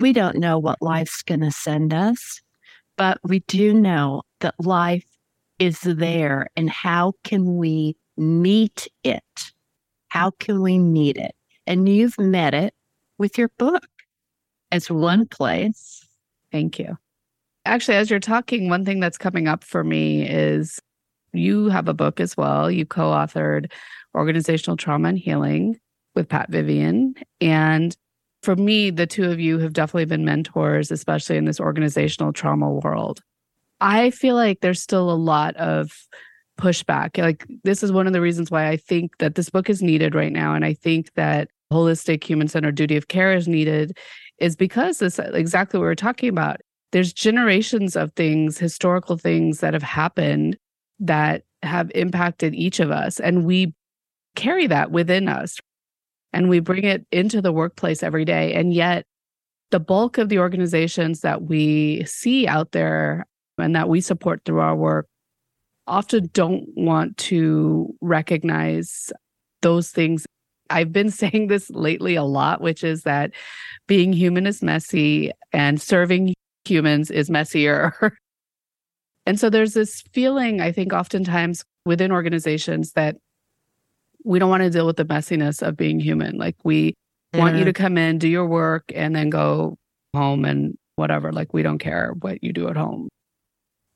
We 0.01 0.13
don't 0.13 0.39
know 0.39 0.59
what 0.59 0.83
life's 0.83 1.23
going 1.23 1.41
to 1.41 1.51
send 1.51 1.93
us, 1.95 2.41
but 2.97 3.19
we 3.23 3.41
do 3.41 3.75
know 3.75 4.23
that 4.41 4.55
life 4.59 5.05
is 5.59 5.81
there. 5.81 6.49
And 6.57 6.71
how 6.71 7.13
can 7.25 7.57
we 7.57 7.97
meet 8.17 8.89
it? 9.03 9.23
How 10.09 10.31
can 10.31 10.63
we 10.63 10.79
meet 10.79 11.17
it? 11.17 11.35
And 11.67 11.89
you've 11.89 12.19
met 12.19 12.55
it 12.55 12.75
with 13.19 13.39
your 13.39 13.51
book 13.59 13.87
as 14.71 14.91
one 14.91 15.27
place. 15.27 16.07
Thank 16.51 16.79
you. 16.79 16.97
Actually, 17.65 17.97
as 17.97 18.11
you're 18.11 18.21
talking, 18.21 18.69
one 18.69 18.85
thing 18.85 19.01
that's 19.01 19.19
coming 19.19 19.49
up 19.49 19.65
for 19.65 19.83
me 19.85 20.29
is 20.29 20.81
you 21.35 21.69
have 21.69 21.89
a 21.89 21.95
book 21.95 22.21
as 22.21 22.37
well. 22.37 22.71
You 22.71 22.87
co 22.87 23.11
authored 23.11 23.71
Organizational 24.15 24.77
Trauma 24.77 25.09
and 25.09 25.19
Healing 25.19 25.79
with 26.15 26.29
Pat 26.29 26.51
Vivian. 26.51 27.15
And 27.41 27.97
for 28.43 28.57
me, 28.57 28.91
the 28.91 29.07
two 29.07 29.31
of 29.31 29.41
you 29.41 29.59
have 29.59 29.73
definitely 29.73 30.05
been 30.05 30.25
mentors, 30.25 30.91
especially 30.91 31.37
in 31.37 31.45
this 31.45 31.61
organizational 31.61 32.33
trauma 32.33 32.71
world. 32.71 33.21
I 33.81 34.11
feel 34.11 34.35
like 34.35 34.61
there's 34.61 34.81
still 34.81 35.11
a 35.11 35.13
lot 35.13 35.57
of 35.57 35.93
pushback. 36.61 37.19
Like, 37.19 37.47
this 37.65 37.83
is 37.83 37.91
one 37.91 38.07
of 38.07 38.13
the 38.13 38.21
reasons 38.21 38.51
why 38.51 38.69
I 38.69 38.77
think 38.77 39.19
that 39.19 39.35
this 39.35 39.51
book 39.51 39.69
is 39.69 39.83
needed 39.83 40.15
right 40.15 40.33
now. 40.33 40.55
And 40.55 40.65
I 40.65 40.75
think 40.75 41.13
that 41.15 41.49
holistic 41.73 42.23
human 42.23 42.47
centered 42.47 42.77
duty 42.77 42.97
of 42.97 43.09
care 43.09 43.35
is 43.35 43.49
needed, 43.49 43.99
is 44.39 44.55
because 44.55 44.99
this 44.99 45.19
exactly 45.19 45.79
what 45.79 45.87
we 45.87 45.91
are 45.91 45.97
talking 45.97 46.29
about 46.29 46.61
there's 46.95 47.13
generations 47.13 47.97
of 47.97 48.13
things, 48.13 48.57
historical 48.57 49.19
things 49.19 49.59
that 49.59 49.75
have 49.75 49.83
happened 49.83 50.57
that 51.01 51.43
have 51.63 51.91
impacted 51.95 52.55
each 52.55 52.81
of 52.81 52.91
us. 52.91 53.21
And 53.21 53.45
we 53.45 53.75
carry 54.37 54.67
that 54.67 54.91
within 54.91 55.29
us 55.29 55.59
and 56.33 56.49
we 56.49 56.61
bring 56.61 56.85
it 56.85 57.07
into 57.13 57.41
the 57.41 57.53
workplace 57.53 58.03
every 58.03 58.25
day. 58.25 58.55
And 58.55 58.75
yet, 58.75 59.05
the 59.71 59.81
bulk 59.81 60.19
of 60.19 60.29
the 60.29 60.39
organizations 60.39 61.21
that 61.21 61.43
we 61.43 62.05
see 62.05 62.47
out 62.47 62.73
there 62.73 63.25
and 63.59 63.75
that 63.75 63.89
we 63.89 64.01
support 64.01 64.43
through 64.45 64.61
our 64.61 64.77
work 64.77 65.07
often 65.87 66.31
don't 66.33 66.65
want 66.77 67.17
to 67.17 67.95
recognize 68.01 69.13
those 69.63 69.91
things. 69.91 70.27
I've 70.71 70.93
been 70.93 71.11
saying 71.23 71.49
this 71.49 71.71
lately 71.71 72.15
a 72.15 72.25
lot, 72.25 72.61
which 72.61 72.85
is 72.85 73.03
that 73.03 73.33
being 73.87 74.13
human 74.13 74.47
is 74.47 74.63
messy 74.63 75.31
and 75.53 75.81
serving 75.81 76.35
humans 76.65 77.11
is 77.11 77.31
messier. 77.31 78.17
and 79.27 79.39
so 79.41 79.51
there's 79.51 79.75
this 79.75 80.03
feeling, 80.13 80.61
I 80.61 80.73
think, 80.73 80.93
oftentimes 80.93 81.65
within 81.85 82.13
organizations 82.13 82.93
that 82.93 83.17
we 84.25 84.39
don't 84.39 84.51
want 84.51 84.63
to 84.63 84.71
deal 84.71 84.87
with 84.87 84.97
the 84.97 85.05
messiness 85.05 85.67
of 85.67 85.77
being 85.77 86.01
human. 86.01 86.37
Like 86.37 86.57
we 86.65 86.91
mm-hmm. 86.91 87.39
want 87.39 87.57
you 87.57 87.65
to 87.65 87.73
come 87.73 87.99
in, 87.99 88.19
do 88.19 88.29
your 88.29 88.47
work, 88.47 88.85
and 88.95 89.15
then 89.15 89.31
go 89.31 89.77
home 90.15 90.45
and 90.45 90.77
whatever. 90.97 91.33
Like 91.33 91.53
we 91.53 91.63
don't 91.63 91.79
care 91.79 92.15
what 92.21 92.43
you 92.43 92.53
do 92.53 92.69
at 92.69 92.77
home. 92.77 93.09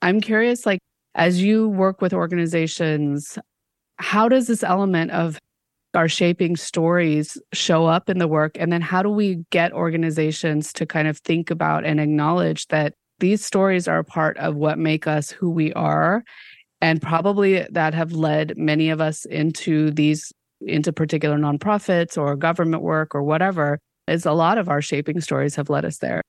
I'm 0.03 0.21
curious, 0.21 0.65
like, 0.65 0.81
as 1.15 1.43
you 1.43 1.69
work 1.69 2.01
with 2.01 2.13
organizations, 2.13 3.39
how 3.97 4.29
does 4.29 4.47
this 4.47 4.63
element 4.63 5.11
of 5.11 5.39
our 5.95 6.09
shaping 6.09 6.55
stories 6.55 7.37
show 7.53 7.87
up 7.87 8.09
in 8.09 8.19
the 8.19 8.29
work? 8.29 8.57
And 8.59 8.73
then 8.73 8.83
how 8.83 9.03
do 9.03 9.09
we 9.09 9.45
get 9.51 9.73
organizations 9.73 10.73
to 10.75 10.87
kind 10.87 11.09
of 11.09 11.19
think 11.19 11.51
about 11.51 11.85
and 11.85 11.99
acknowledge 11.99 12.69
that 12.69 12.95
these 13.21 13.45
stories 13.45 13.89
are 13.89 13.99
a 13.99 14.05
part 14.05 14.37
of 14.39 14.57
what 14.57 14.79
make 14.79 15.07
us 15.07 15.31
who 15.31 15.51
we 15.51 15.73
are? 15.73 16.23
And 16.81 17.03
probably 17.03 17.67
that 17.71 17.95
have 17.95 18.13
led 18.13 18.57
many 18.57 18.91
of 18.91 19.01
us 19.01 19.25
into 19.25 19.91
these, 19.91 20.33
into 20.61 20.93
particular 20.93 21.37
nonprofits 21.37 22.17
or 22.17 22.37
government 22.37 22.83
work 22.83 23.15
or 23.15 23.23
whatever, 23.23 23.81
is 24.07 24.25
a 24.25 24.33
lot 24.33 24.59
of 24.59 24.69
our 24.69 24.81
shaping 24.81 25.21
stories 25.21 25.57
have 25.57 25.71
led 25.71 25.85
us 25.85 25.99
there. 25.99 26.23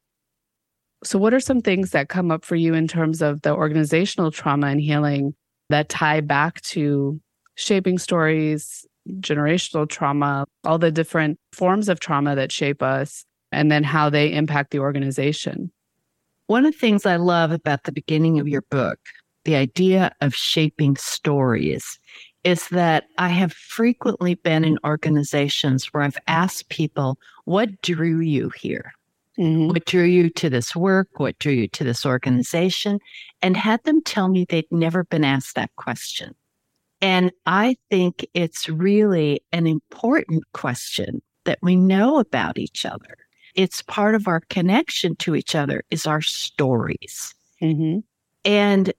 So, 1.04 1.17
what 1.17 1.34
are 1.34 1.39
some 1.39 1.62
things 1.62 1.91
that 1.91 2.10
come 2.10 2.30
up 2.30 2.43
for 2.43 2.56
you 2.56 2.73
in 2.73 2.88
terms 2.88 3.21
of 3.21 3.41
the 3.43 3.54
organizational 3.54 4.32
trauma 4.32 4.67
and 4.67 4.82
healing 4.82 5.34
that 5.69 5.88
tie 5.88 6.19
back 6.19 6.62
to 6.62 7.21
shaping 7.56 7.97
stories, 7.97 8.86
generational 9.19 9.88
trauma, 9.88 10.45
all 10.65 10.78
the 10.78 10.91
different 10.91 11.38
forms 11.54 11.89
of 11.89 11.99
trauma 11.99 12.36
that 12.36 12.52
shape 12.52 12.82
us, 12.82 13.23
and 13.52 13.71
then 13.71 13.84
how 13.84 14.10
they 14.10 14.34
impact 14.34 14.71
the 14.71 14.80
organization. 14.80 15.71
One 16.50 16.66
of 16.66 16.72
the 16.72 16.80
things 16.80 17.06
I 17.06 17.18
love 17.18 17.52
about 17.52 17.84
the 17.84 17.92
beginning 17.92 18.40
of 18.40 18.48
your 18.48 18.64
book, 18.64 18.98
the 19.46 19.56
idea 19.56 20.12
of 20.20 20.34
shaping 20.34 20.96
stories, 20.96 22.00
is 22.44 22.70
that 22.70 23.04
I 23.20 23.28
have 23.28 23.54
frequently 23.54 24.34
been 24.34 24.66
in 24.66 24.80
organizations 24.84 25.94
where 25.94 26.02
I've 26.02 26.18
asked 26.28 26.70
people, 26.70 27.20
what 27.46 27.80
drew 27.84 28.22
you 28.22 28.50
here? 28.60 28.92
Mm-hmm. 29.38 29.68
What 29.68 29.86
drew 29.86 30.06
you 30.06 30.32
to 30.32 30.50
this 30.50 30.76
work? 30.76 31.10
What 31.18 31.38
drew 31.38 31.54
you 31.54 31.68
to 31.68 31.84
this 31.84 32.04
organization? 32.04 32.98
And 33.44 33.56
had 33.56 33.84
them 33.84 34.02
tell 34.02 34.28
me 34.28 34.48
they'd 34.50 34.72
never 34.72 35.04
been 35.04 35.24
asked 35.24 35.54
that 35.54 35.76
question. 35.76 36.34
And 37.00 37.32
I 37.46 37.78
think 37.92 38.26
it's 38.34 38.68
really 38.68 39.44
an 39.52 39.68
important 39.68 40.46
question 40.54 41.22
that 41.46 41.60
we 41.62 41.76
know 41.76 42.18
about 42.18 42.58
each 42.58 42.88
other. 42.88 43.18
It's 43.60 43.82
part 43.82 44.15
of 44.15 44.26
our 44.26 44.39
connection 44.50 45.17
to 45.17 45.36
each 45.36 45.54
other 45.54 45.84
is 45.91 46.08
our 46.08 46.22
stories. 46.22 47.36
Mm-hmm. 47.62 48.00
And 48.45 48.93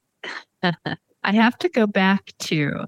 I 0.62 1.33
have 1.33 1.57
to 1.61 1.70
go 1.70 1.87
back 1.87 2.35
to 2.40 2.85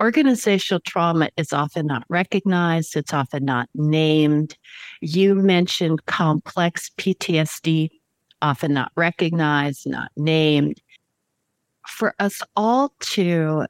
organizational 0.00 0.78
trauma 0.86 1.30
is 1.36 1.52
often 1.52 1.88
not 1.88 2.04
recognized, 2.08 2.94
it's 2.94 3.12
often 3.12 3.44
not 3.44 3.68
named. 3.74 4.56
You 5.00 5.34
mentioned 5.34 6.06
complex 6.06 6.92
PTSD, 6.96 7.88
often 8.40 8.72
not 8.72 8.92
recognized, 8.94 9.90
not 9.90 10.12
named. 10.16 10.80
For 11.88 12.14
us 12.20 12.40
all 12.54 12.94
to 13.00 13.66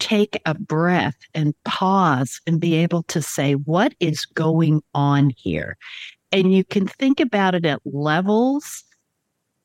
take 0.00 0.42
a 0.44 0.54
breath 0.54 1.18
and 1.34 1.54
pause 1.64 2.40
and 2.48 2.60
be 2.60 2.74
able 2.74 3.04
to 3.04 3.22
say, 3.22 3.52
what 3.52 3.94
is 4.00 4.26
going 4.26 4.82
on 4.92 5.30
here? 5.36 5.76
And 6.34 6.52
you 6.52 6.64
can 6.64 6.88
think 6.88 7.20
about 7.20 7.54
it 7.54 7.64
at 7.64 7.80
levels 7.84 8.82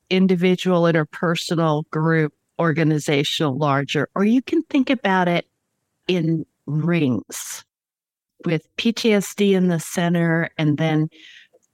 individual, 0.08 0.82
interpersonal, 0.82 1.88
group, 1.90 2.32
organizational, 2.60 3.58
larger, 3.58 4.08
or 4.14 4.24
you 4.24 4.40
can 4.40 4.62
think 4.64 4.88
about 4.88 5.26
it 5.26 5.46
in 6.06 6.46
rings 6.66 7.64
with 8.44 8.68
PTSD 8.76 9.52
in 9.52 9.66
the 9.66 9.80
center 9.80 10.50
and 10.58 10.78
then 10.78 11.08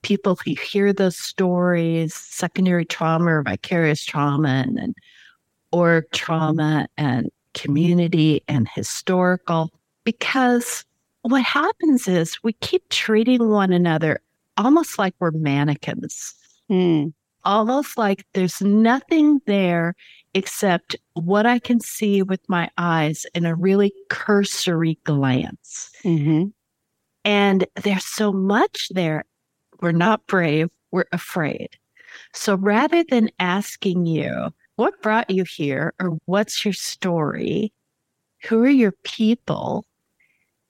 people 0.01 0.37
who 0.43 0.55
hear 0.55 0.91
those 0.93 1.17
stories, 1.17 2.15
secondary 2.15 2.85
trauma 2.85 3.37
or 3.37 3.43
vicarious 3.43 4.03
trauma 4.03 4.63
and 4.65 4.77
then 4.77 4.93
or 5.71 6.05
trauma 6.11 6.87
and 6.97 7.29
community 7.53 8.43
and 8.47 8.67
historical 8.73 9.71
because 10.03 10.85
what 11.21 11.43
happens 11.43 12.07
is 12.07 12.41
we 12.43 12.53
keep 12.53 12.87
treating 12.89 13.49
one 13.49 13.73
another 13.73 14.21
almost 14.57 14.97
like 14.97 15.13
we're 15.19 15.31
mannequins. 15.31 16.33
Mm. 16.69 17.13
Almost 17.45 17.97
like 17.97 18.25
there's 18.33 18.61
nothing 18.61 19.39
there 19.45 19.95
except 20.33 20.95
what 21.13 21.45
I 21.45 21.59
can 21.59 21.79
see 21.79 22.21
with 22.21 22.41
my 22.49 22.69
eyes 22.77 23.25
in 23.33 23.45
a 23.45 23.55
really 23.55 23.93
cursory 24.09 24.99
glance. 25.05 25.89
Mm-hmm. 26.03 26.47
And 27.23 27.65
there's 27.75 28.05
so 28.05 28.33
much 28.33 28.89
there. 28.91 29.23
We're 29.81 29.91
not 29.91 30.25
brave, 30.27 30.69
we're 30.91 31.05
afraid. 31.11 31.69
So 32.33 32.55
rather 32.55 33.03
than 33.03 33.29
asking 33.39 34.05
you, 34.05 34.49
what 34.75 35.01
brought 35.01 35.29
you 35.29 35.43
here 35.43 35.93
or 36.01 36.17
what's 36.25 36.63
your 36.65 36.73
story? 36.73 37.73
Who 38.47 38.63
are 38.63 38.69
your 38.69 38.93
people? 39.03 39.85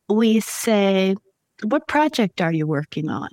We 0.09 0.39
say, 0.39 1.15
what 1.63 1.87
project 1.87 2.41
are 2.41 2.53
you 2.53 2.67
working 2.67 3.09
on? 3.09 3.29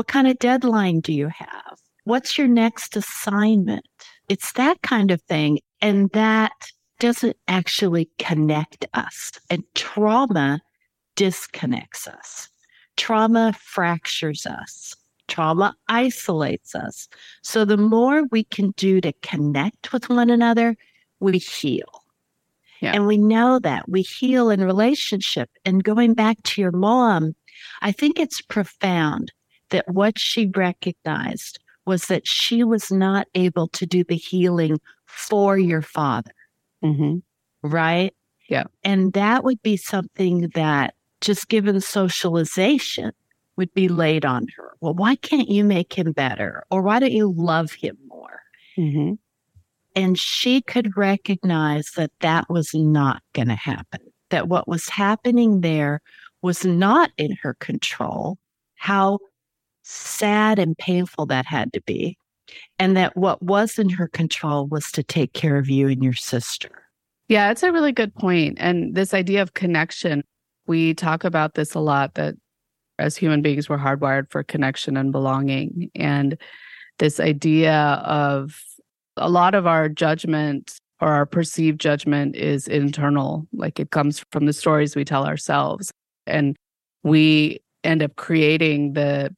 What 0.00 0.06
kind 0.06 0.28
of 0.28 0.38
deadline 0.38 1.00
do 1.00 1.12
you 1.12 1.28
have? 1.28 1.78
What's 2.04 2.38
your 2.38 2.48
next 2.48 2.96
assignment? 2.96 3.86
It's 4.30 4.52
that 4.54 4.80
kind 4.80 5.10
of 5.10 5.20
thing. 5.20 5.58
And 5.82 6.08
that 6.12 6.52
doesn't 7.00 7.36
actually 7.48 8.08
connect 8.18 8.86
us. 8.94 9.32
And 9.50 9.62
trauma 9.74 10.62
disconnects 11.16 12.08
us. 12.08 12.48
Trauma 12.96 13.52
fractures 13.62 14.46
us. 14.46 14.96
Trauma 15.28 15.74
isolates 15.90 16.74
us. 16.74 17.06
So 17.42 17.66
the 17.66 17.76
more 17.76 18.24
we 18.32 18.44
can 18.44 18.70
do 18.78 19.02
to 19.02 19.12
connect 19.20 19.92
with 19.92 20.08
one 20.08 20.30
another, 20.30 20.78
we 21.20 21.36
heal. 21.36 22.04
Yeah. 22.80 22.92
And 22.94 23.06
we 23.06 23.18
know 23.18 23.58
that 23.58 23.86
we 23.86 24.00
heal 24.00 24.48
in 24.48 24.64
relationship. 24.64 25.50
And 25.66 25.84
going 25.84 26.14
back 26.14 26.42
to 26.44 26.62
your 26.62 26.72
mom, 26.72 27.34
I 27.82 27.92
think 27.92 28.18
it's 28.18 28.40
profound 28.40 29.30
that 29.70 29.88
what 29.88 30.18
she 30.18 30.50
recognized 30.54 31.58
was 31.86 32.06
that 32.06 32.26
she 32.26 32.62
was 32.62 32.90
not 32.90 33.26
able 33.34 33.68
to 33.68 33.86
do 33.86 34.04
the 34.04 34.16
healing 34.16 34.78
for 35.06 35.58
your 35.58 35.82
father. 35.82 36.34
Mm-hmm. 36.84 37.18
Right? 37.68 38.14
Yeah. 38.48 38.64
And 38.84 39.12
that 39.14 39.44
would 39.44 39.62
be 39.62 39.76
something 39.76 40.50
that 40.54 40.94
just 41.20 41.48
given 41.48 41.80
socialization, 41.80 43.12
would 43.56 43.74
be 43.74 43.88
laid 43.88 44.24
on 44.24 44.46
her. 44.56 44.72
Well, 44.80 44.94
why 44.94 45.16
can't 45.16 45.50
you 45.50 45.64
make 45.64 45.92
him 45.92 46.12
better? 46.12 46.64
Or 46.70 46.80
why 46.80 46.98
don't 46.98 47.12
you 47.12 47.30
love 47.36 47.72
him 47.72 47.98
more? 48.08 48.40
Mm-hmm. 48.78 49.14
And 49.94 50.18
she 50.18 50.62
could 50.62 50.96
recognize 50.96 51.90
that 51.96 52.12
that 52.20 52.48
was 52.48 52.72
not 52.72 53.22
going 53.34 53.48
to 53.48 53.56
happen, 53.56 54.00
that 54.30 54.48
what 54.48 54.66
was 54.66 54.88
happening 54.88 55.60
there 55.60 56.00
was 56.40 56.64
not 56.64 57.10
in 57.18 57.36
her 57.42 57.54
control, 57.54 58.38
how 58.76 59.18
sad 59.90 60.58
and 60.58 60.76
painful 60.78 61.26
that 61.26 61.46
had 61.46 61.72
to 61.72 61.80
be. 61.82 62.16
And 62.78 62.96
that 62.96 63.16
what 63.16 63.42
was 63.42 63.78
in 63.78 63.88
her 63.90 64.08
control 64.08 64.66
was 64.66 64.90
to 64.92 65.02
take 65.02 65.32
care 65.32 65.56
of 65.56 65.68
you 65.68 65.88
and 65.88 66.02
your 66.02 66.14
sister. 66.14 66.70
Yeah, 67.28 67.50
it's 67.50 67.62
a 67.62 67.72
really 67.72 67.92
good 67.92 68.14
point. 68.14 68.58
And 68.60 68.94
this 68.94 69.14
idea 69.14 69.42
of 69.42 69.54
connection, 69.54 70.24
we 70.66 70.94
talk 70.94 71.22
about 71.22 71.54
this 71.54 71.74
a 71.74 71.80
lot 71.80 72.14
that 72.14 72.34
as 72.98 73.16
human 73.16 73.40
beings, 73.40 73.68
we're 73.68 73.78
hardwired 73.78 74.30
for 74.30 74.42
connection 74.42 74.96
and 74.96 75.12
belonging. 75.12 75.90
And 75.94 76.36
this 76.98 77.20
idea 77.20 77.74
of 78.04 78.60
a 79.16 79.30
lot 79.30 79.54
of 79.54 79.66
our 79.66 79.88
judgment 79.88 80.72
or 81.00 81.08
our 81.08 81.24
perceived 81.24 81.80
judgment 81.80 82.36
is 82.36 82.68
internal, 82.68 83.46
like 83.52 83.80
it 83.80 83.90
comes 83.90 84.24
from 84.32 84.46
the 84.46 84.52
stories 84.52 84.94
we 84.94 85.04
tell 85.04 85.24
ourselves. 85.24 85.90
And 86.26 86.56
we 87.02 87.60
end 87.84 88.02
up 88.02 88.16
creating 88.16 88.92
the 88.92 89.34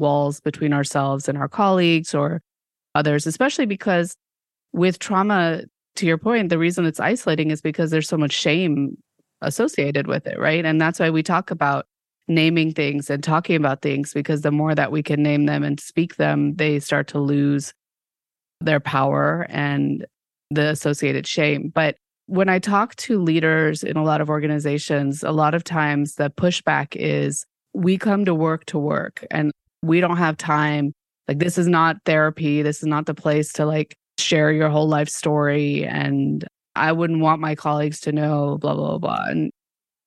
walls 0.00 0.40
between 0.40 0.72
ourselves 0.72 1.28
and 1.28 1.38
our 1.38 1.48
colleagues 1.48 2.14
or 2.14 2.42
others, 2.94 3.26
especially 3.26 3.66
because 3.66 4.14
with 4.72 4.98
trauma, 4.98 5.62
to 5.96 6.06
your 6.06 6.18
point, 6.18 6.48
the 6.48 6.58
reason 6.58 6.86
it's 6.86 7.00
isolating 7.00 7.50
is 7.50 7.60
because 7.60 7.90
there's 7.90 8.08
so 8.08 8.16
much 8.16 8.32
shame 8.32 8.96
associated 9.42 10.06
with 10.06 10.26
it, 10.26 10.38
right? 10.38 10.64
And 10.64 10.80
that's 10.80 11.00
why 11.00 11.10
we 11.10 11.22
talk 11.22 11.50
about 11.50 11.86
naming 12.28 12.72
things 12.72 13.10
and 13.10 13.22
talking 13.22 13.56
about 13.56 13.82
things 13.82 14.12
because 14.12 14.42
the 14.42 14.52
more 14.52 14.74
that 14.74 14.92
we 14.92 15.02
can 15.02 15.22
name 15.22 15.46
them 15.46 15.62
and 15.64 15.80
speak 15.80 16.16
them, 16.16 16.54
they 16.54 16.78
start 16.78 17.08
to 17.08 17.18
lose 17.18 17.72
their 18.60 18.80
power 18.80 19.46
and 19.48 20.06
the 20.50 20.68
associated 20.68 21.26
shame. 21.26 21.72
But 21.74 21.96
when 22.26 22.48
I 22.48 22.60
talk 22.60 22.94
to 22.96 23.20
leaders 23.20 23.82
in 23.82 23.96
a 23.96 24.04
lot 24.04 24.20
of 24.20 24.30
organizations, 24.30 25.24
a 25.24 25.32
lot 25.32 25.54
of 25.54 25.64
times 25.64 26.14
the 26.14 26.30
pushback 26.30 26.94
is 26.94 27.44
we 27.72 27.98
come 27.98 28.24
to 28.24 28.34
work 28.34 28.64
to 28.66 28.78
work 28.78 29.24
and 29.30 29.50
we 29.82 30.00
don't 30.00 30.16
have 30.16 30.36
time. 30.36 30.92
Like, 31.28 31.38
this 31.38 31.58
is 31.58 31.68
not 31.68 31.96
therapy. 32.04 32.62
This 32.62 32.78
is 32.78 32.86
not 32.86 33.06
the 33.06 33.14
place 33.14 33.52
to 33.54 33.66
like 33.66 33.94
share 34.18 34.52
your 34.52 34.68
whole 34.68 34.88
life 34.88 35.08
story. 35.08 35.84
And 35.84 36.44
I 36.76 36.92
wouldn't 36.92 37.20
want 37.20 37.40
my 37.40 37.54
colleagues 37.54 38.00
to 38.00 38.12
know, 38.12 38.58
blah, 38.58 38.74
blah, 38.74 38.98
blah. 38.98 39.24
And 39.28 39.50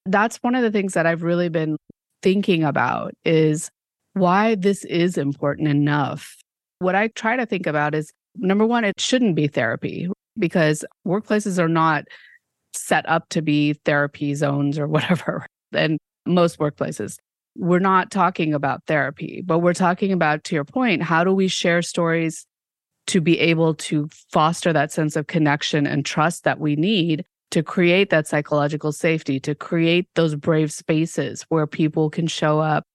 that's 0.06 0.38
one 0.38 0.56
of 0.56 0.64
the 0.64 0.72
things 0.72 0.94
that 0.94 1.06
I've 1.06 1.24
really 1.24 1.50
been 1.50 1.78
thinking 2.22 2.64
about 2.64 3.14
is 3.26 3.70
why 4.14 4.56
this 4.56 4.86
is 4.86 5.18
important 5.18 5.68
enough. 5.68 6.36
What 6.80 6.96
I 6.96 7.08
try 7.10 7.36
to 7.36 7.46
think 7.46 7.68
about 7.68 7.96
is 7.96 8.12
number 8.36 8.66
one, 8.66 8.84
it 8.84 9.00
shouldn't 9.00 9.36
be 9.36 9.48
therapy 9.48 10.10
because 10.38 10.86
workplaces 11.08 11.60
are 11.60 11.70
not 11.70 12.06
set 12.74 13.08
up 13.08 13.30
to 13.30 13.42
be 13.42 13.74
therapy 13.86 14.34
zones 14.36 14.78
or 14.78 14.88
whatever. 14.90 15.46
And 15.72 15.98
most 16.26 16.60
workplaces, 16.60 17.18
we're 17.56 17.80
not 17.80 18.12
talking 18.12 18.54
about 18.54 18.84
therapy, 18.88 19.44
but 19.46 19.60
we're 19.60 19.74
talking 19.74 20.12
about, 20.12 20.44
to 20.46 20.56
your 20.56 20.66
point, 20.66 21.04
how 21.04 21.24
do 21.24 21.34
we 21.34 21.48
share 21.48 21.82
stories 21.82 22.46
to 23.08 23.22
be 23.22 23.39
able 23.39 23.74
to 23.76 24.10
foster 24.32 24.74
that 24.74 24.92
sense 24.92 25.16
of 25.16 25.28
connection 25.28 25.86
and 25.86 26.06
trust 26.06 26.46
that 26.46 26.60
we 26.60 26.76
need 26.76 27.26
to 27.52 27.62
create 27.62 28.10
that 28.10 28.28
psychological 28.28 28.92
safety, 28.92 29.39
to 29.39 29.54
create 29.54 30.08
those 30.16 30.36
brave 30.36 30.72
spaces 30.72 31.46
where 31.50 31.68
people 31.68 32.10
can 32.10 32.26
show 32.26 32.60
up 32.60 32.86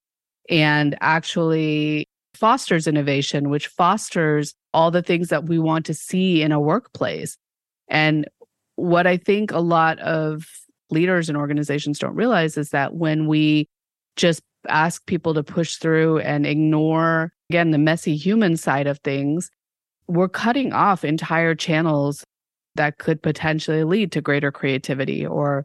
and 0.51 0.97
actually 1.01 2.09
fosters 2.35 2.87
innovation, 2.89 3.51
which 3.51 3.69
fosters 3.69 4.55
all 4.75 4.91
the 4.91 5.03
things 5.03 5.29
that 5.29 5.45
we 5.45 5.59
want 5.59 5.87
to 5.87 5.95
see 5.95 6.43
in 6.43 6.51
a 6.51 6.61
workplace. 6.61 7.37
And 7.89 8.27
what 8.75 9.07
I 9.07 9.17
think 9.17 9.53
a 9.53 9.61
lot 9.61 9.99
of 10.01 10.47
leaders 10.91 11.29
and 11.29 11.39
organizations 11.39 11.99
don't 11.99 12.15
realize 12.15 12.57
is 12.57 12.71
that 12.71 12.95
when 12.95 13.27
we 13.27 13.69
just 14.19 14.43
ask 14.69 15.07
people 15.07 15.33
to 15.33 15.43
push 15.43 15.77
through 15.77 16.19
and 16.19 16.47
ignore, 16.47 17.33
again, 17.49 17.71
the 17.71 17.79
messy 17.79 18.17
human 18.17 18.57
side 18.57 18.87
of 18.87 18.99
things, 18.99 19.51
we're 20.09 20.29
cutting 20.29 20.73
off 20.73 21.05
entire 21.05 21.55
channels 21.55 22.25
that 22.75 22.99
could 22.99 23.23
potentially 23.23 23.85
lead 23.85 24.13
to 24.13 24.21
greater 24.21 24.53
creativity 24.53 25.27
or 25.27 25.65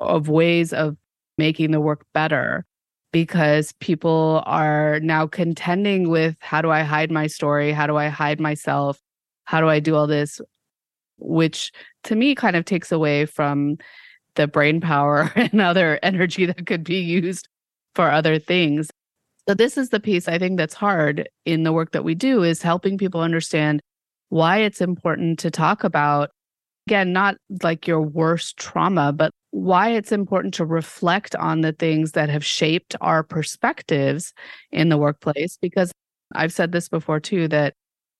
of 0.00 0.28
ways 0.28 0.72
of 0.72 0.96
making 1.36 1.72
the 1.72 1.80
work 1.80 2.06
better 2.14 2.64
because 3.12 3.72
people 3.80 4.42
are 4.46 5.00
now 5.00 5.26
contending 5.26 6.08
with 6.08 6.36
how 6.40 6.62
do 6.62 6.70
I 6.70 6.82
hide 6.82 7.10
my 7.10 7.26
story? 7.26 7.72
How 7.72 7.86
do 7.86 7.96
I 7.96 8.08
hide 8.08 8.40
myself? 8.40 9.00
How 9.44 9.60
do 9.60 9.68
I 9.68 9.80
do 9.80 9.94
all 9.96 10.06
this? 10.06 10.40
Which 11.18 11.72
to 12.04 12.14
me 12.14 12.34
kind 12.34 12.54
of 12.54 12.64
takes 12.64 12.92
away 12.92 13.26
from 13.26 13.78
the 14.34 14.46
brain 14.46 14.80
power 14.80 15.32
and 15.36 15.60
other 15.60 15.98
energy 16.02 16.46
that 16.46 16.66
could 16.66 16.84
be 16.84 17.00
used 17.00 17.48
for 17.98 18.12
other 18.12 18.38
things. 18.38 18.88
So 19.48 19.54
this 19.54 19.76
is 19.76 19.88
the 19.88 19.98
piece 19.98 20.28
I 20.28 20.38
think 20.38 20.56
that's 20.56 20.72
hard 20.72 21.28
in 21.44 21.64
the 21.64 21.72
work 21.72 21.90
that 21.90 22.04
we 22.04 22.14
do 22.14 22.44
is 22.44 22.62
helping 22.62 22.96
people 22.96 23.20
understand 23.20 23.80
why 24.28 24.58
it's 24.58 24.80
important 24.80 25.40
to 25.40 25.50
talk 25.50 25.82
about 25.82 26.30
again 26.86 27.12
not 27.12 27.34
like 27.60 27.88
your 27.88 28.00
worst 28.00 28.56
trauma 28.56 29.12
but 29.12 29.32
why 29.50 29.88
it's 29.88 30.12
important 30.12 30.54
to 30.54 30.64
reflect 30.64 31.34
on 31.36 31.62
the 31.62 31.72
things 31.72 32.12
that 32.12 32.28
have 32.28 32.44
shaped 32.44 32.94
our 33.00 33.24
perspectives 33.24 34.32
in 34.70 34.90
the 34.90 34.98
workplace 34.98 35.58
because 35.60 35.90
I've 36.36 36.52
said 36.52 36.70
this 36.70 36.88
before 36.88 37.18
too 37.18 37.48
that 37.48 37.74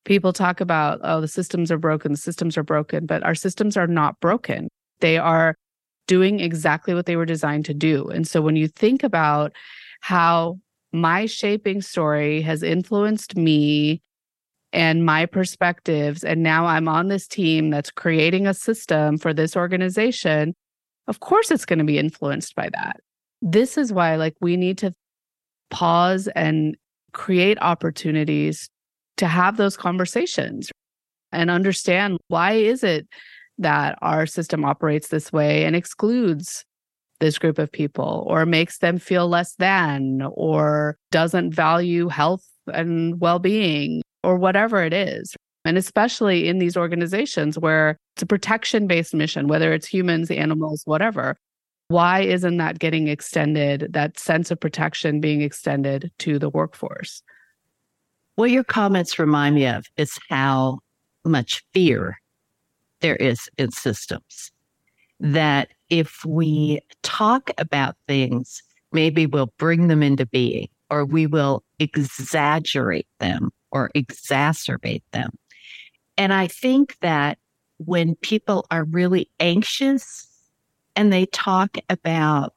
people 0.04 0.32
talk 0.32 0.60
about 0.60 0.98
oh 1.04 1.20
the 1.20 1.28
systems 1.28 1.70
are 1.70 1.78
broken 1.78 2.10
the 2.10 2.18
systems 2.18 2.58
are 2.58 2.64
broken 2.64 3.06
but 3.06 3.22
our 3.22 3.36
systems 3.36 3.76
are 3.76 3.86
not 3.86 4.18
broken 4.18 4.66
they 4.98 5.18
are 5.18 5.54
doing 6.08 6.40
exactly 6.40 6.94
what 6.94 7.06
they 7.06 7.14
were 7.14 7.24
designed 7.24 7.64
to 7.64 7.74
do 7.74 8.08
and 8.08 8.26
so 8.26 8.42
when 8.42 8.56
you 8.56 8.66
think 8.66 9.04
about 9.04 9.52
how 10.00 10.58
my 10.92 11.26
shaping 11.26 11.80
story 11.80 12.40
has 12.40 12.62
influenced 12.62 13.36
me 13.36 14.02
and 14.72 15.04
my 15.04 15.24
perspectives 15.26 16.24
and 16.24 16.42
now 16.42 16.66
I'm 16.66 16.88
on 16.88 17.08
this 17.08 17.26
team 17.26 17.70
that's 17.70 17.90
creating 17.90 18.46
a 18.46 18.54
system 18.54 19.18
for 19.18 19.32
this 19.32 19.56
organization 19.56 20.54
of 21.08 21.20
course 21.20 21.50
it's 21.50 21.64
going 21.64 21.78
to 21.78 21.84
be 21.84 21.98
influenced 21.98 22.54
by 22.54 22.68
that. 22.74 23.00
This 23.40 23.78
is 23.78 23.92
why 23.92 24.16
like 24.16 24.34
we 24.40 24.56
need 24.56 24.78
to 24.78 24.92
pause 25.70 26.28
and 26.36 26.76
create 27.12 27.58
opportunities 27.60 28.68
to 29.16 29.26
have 29.26 29.56
those 29.56 29.76
conversations 29.76 30.70
and 31.32 31.50
understand 31.50 32.18
why 32.28 32.52
is 32.52 32.84
it 32.84 33.08
that 33.58 33.98
our 34.02 34.26
system 34.26 34.64
operates 34.64 35.08
this 35.08 35.32
way 35.32 35.64
and 35.64 35.74
excludes 35.74 36.64
this 37.20 37.38
group 37.38 37.58
of 37.58 37.72
people 37.72 38.24
or 38.28 38.46
makes 38.46 38.78
them 38.78 38.98
feel 38.98 39.28
less 39.28 39.54
than 39.56 40.22
or 40.34 40.96
doesn't 41.10 41.52
value 41.52 42.08
health 42.08 42.46
and 42.72 43.20
well-being 43.20 44.02
or 44.22 44.36
whatever 44.36 44.82
it 44.82 44.92
is 44.92 45.34
and 45.68 45.76
especially 45.76 46.48
in 46.48 46.58
these 46.58 46.78
organizations 46.78 47.58
where 47.58 47.98
it's 48.14 48.22
a 48.22 48.26
protection 48.26 48.86
based 48.86 49.12
mission, 49.12 49.48
whether 49.48 49.72
it's 49.74 49.86
humans, 49.86 50.30
animals, 50.30 50.82
whatever. 50.86 51.36
Why 51.88 52.20
isn't 52.20 52.56
that 52.56 52.78
getting 52.78 53.08
extended, 53.08 53.88
that 53.90 54.18
sense 54.18 54.50
of 54.50 54.58
protection 54.60 55.20
being 55.20 55.42
extended 55.42 56.10
to 56.20 56.38
the 56.38 56.48
workforce? 56.48 57.22
What 58.36 58.50
your 58.50 58.64
comments 58.64 59.18
remind 59.18 59.56
me 59.56 59.66
of 59.66 59.84
is 59.98 60.18
how 60.30 60.78
much 61.24 61.62
fear 61.74 62.18
there 63.00 63.16
is 63.16 63.48
in 63.58 63.70
systems. 63.70 64.50
That 65.20 65.68
if 65.90 66.24
we 66.24 66.80
talk 67.02 67.50
about 67.58 67.96
things, 68.06 68.62
maybe 68.92 69.26
we'll 69.26 69.52
bring 69.58 69.88
them 69.88 70.02
into 70.02 70.26
being 70.26 70.68
or 70.90 71.04
we 71.04 71.26
will 71.26 71.62
exaggerate 71.78 73.08
them 73.18 73.50
or 73.70 73.90
exacerbate 73.94 75.02
them. 75.12 75.30
And 76.16 76.32
I 76.32 76.46
think 76.46 76.96
that 77.00 77.38
when 77.78 78.16
people 78.16 78.66
are 78.70 78.84
really 78.84 79.30
anxious 79.38 80.26
and 80.96 81.12
they 81.12 81.26
talk 81.26 81.76
about 81.88 82.54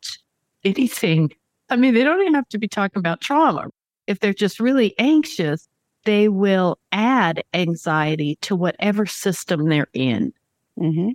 anything, 0.64 1.32
I 1.70 1.76
mean, 1.76 1.94
they 1.94 2.04
don't 2.04 2.22
even 2.22 2.34
have 2.34 2.50
to 2.50 2.58
be 2.58 2.68
talking 2.68 3.00
about 3.00 3.22
trauma. 3.22 3.68
If 4.08 4.20
they're 4.20 4.34
just 4.34 4.60
really 4.60 4.96
anxious, 4.98 5.68
they 6.06 6.30
will 6.30 6.80
add 6.92 7.44
anxiety 7.54 8.38
to 8.42 8.56
whatever 8.56 9.06
system 9.06 9.70
they're 9.70 9.88
in. 9.94 10.34
Mm-hmm. 10.80 11.10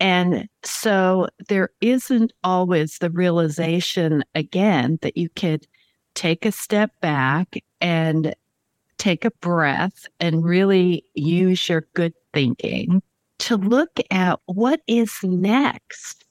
And 0.00 0.48
so 0.64 1.28
there 1.48 1.70
isn't 1.80 2.32
always 2.42 2.98
the 2.98 3.10
realization 3.10 4.24
again 4.34 4.98
that 5.02 5.16
you 5.16 5.28
could 5.28 5.66
take 6.14 6.44
a 6.44 6.52
step 6.52 6.90
back 7.00 7.56
and 7.80 8.34
take 8.98 9.24
a 9.24 9.30
breath 9.40 10.06
and 10.18 10.44
really 10.44 11.04
use 11.14 11.68
your 11.68 11.86
good 11.94 12.14
thinking 12.34 13.02
to 13.38 13.56
look 13.56 13.98
at 14.10 14.40
what 14.46 14.80
is 14.86 15.12
next. 15.22 16.24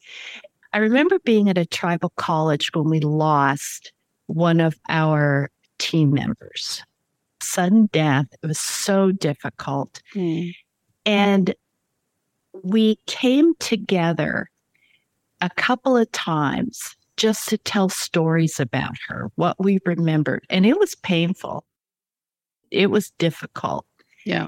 I 0.74 0.78
remember 0.78 1.20
being 1.20 1.50
at 1.50 1.58
a 1.58 1.66
tribal 1.66 2.12
college 2.16 2.72
when 2.74 2.90
we 2.90 3.00
lost 3.02 3.92
one 4.28 4.62
of 4.62 4.80
our 4.88 5.50
team 5.80 6.12
members. 6.12 6.84
Sudden 7.52 7.90
death. 7.92 8.28
It 8.42 8.48
was 8.48 8.60
so 8.60 9.12
difficult. 9.12 10.02
Mm. 10.16 10.54
And 11.06 11.56
we 12.64 12.98
came 13.08 13.56
together 13.56 14.50
a 15.42 15.50
couple 15.50 15.98
of 15.98 16.12
times 16.12 16.96
just 17.18 17.50
to 17.50 17.58
tell 17.58 17.90
stories 17.90 18.60
about 18.60 18.96
her, 19.08 19.32
what 19.36 19.58
we 19.60 19.80
remembered. 19.86 20.46
And 20.50 20.66
it 20.66 20.80
was 20.80 20.96
painful 20.96 21.66
it 22.72 22.90
was 22.90 23.12
difficult. 23.20 23.86
Yeah. 24.26 24.48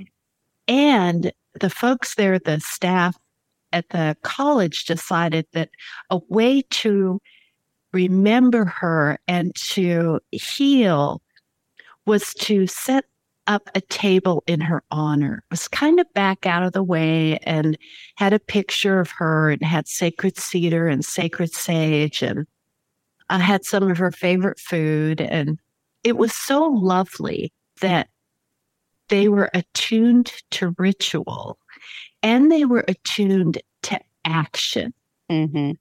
And 0.67 1.31
the 1.59 1.69
folks 1.69 2.15
there, 2.15 2.39
the 2.39 2.59
staff 2.61 3.15
at 3.73 3.89
the 3.89 4.15
college 4.23 4.85
decided 4.85 5.45
that 5.53 5.69
a 6.09 6.19
way 6.29 6.63
to 6.69 7.19
remember 7.91 8.65
her 8.65 9.19
and 9.27 9.53
to 9.55 10.19
heal 10.31 11.21
was 12.05 12.33
to 12.35 12.67
set 12.67 13.05
up 13.47 13.69
a 13.75 13.81
table 13.81 14.43
in 14.47 14.61
her 14.61 14.83
honor. 14.91 15.43
It 15.45 15.51
was 15.51 15.67
kind 15.67 15.99
of 15.99 16.13
back 16.13 16.45
out 16.45 16.63
of 16.63 16.73
the 16.73 16.83
way 16.83 17.37
and 17.39 17.77
had 18.15 18.33
a 18.33 18.39
picture 18.39 18.99
of 18.99 19.11
her 19.11 19.51
and 19.51 19.63
had 19.63 19.87
sacred 19.87 20.37
cedar 20.37 20.87
and 20.87 21.03
sacred 21.03 21.53
sage 21.53 22.21
and 22.21 22.45
I 23.29 23.39
had 23.39 23.65
some 23.65 23.89
of 23.89 23.97
her 23.97 24.11
favorite 24.11 24.59
food 24.59 25.21
and 25.21 25.59
it 26.03 26.17
was 26.17 26.33
so 26.33 26.63
lovely 26.63 27.51
that 27.81 28.09
they 29.09 29.27
were 29.27 29.49
attuned 29.53 30.31
to 30.51 30.75
ritual 30.77 31.57
and 32.21 32.51
they 32.51 32.65
were 32.65 32.85
attuned 32.87 33.61
to 33.83 33.99
action. 34.25 34.93
Mm-hmm. 35.31 35.71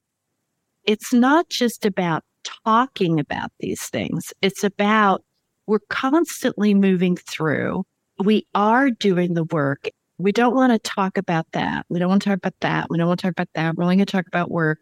It's 0.84 1.12
not 1.12 1.48
just 1.48 1.84
about 1.84 2.24
talking 2.64 3.20
about 3.20 3.52
these 3.60 3.88
things, 3.88 4.32
it's 4.42 4.64
about 4.64 5.24
we're 5.72 5.78
constantly 5.88 6.74
moving 6.74 7.16
through. 7.16 7.82
We 8.22 8.46
are 8.54 8.90
doing 8.90 9.32
the 9.32 9.44
work. 9.44 9.88
We 10.18 10.30
don't 10.30 10.54
want 10.54 10.70
to 10.70 10.78
talk 10.78 11.16
about 11.16 11.46
that. 11.52 11.86
We 11.88 11.98
don't 11.98 12.10
want 12.10 12.20
to 12.20 12.28
talk 12.28 12.36
about 12.36 12.60
that. 12.60 12.90
We 12.90 12.98
don't 12.98 13.08
want 13.08 13.20
to 13.20 13.26
talk 13.28 13.32
about 13.32 13.48
that. 13.54 13.74
We're 13.74 13.84
only 13.84 13.96
going 13.96 14.04
to 14.04 14.12
talk 14.12 14.26
about 14.26 14.50
work, 14.50 14.80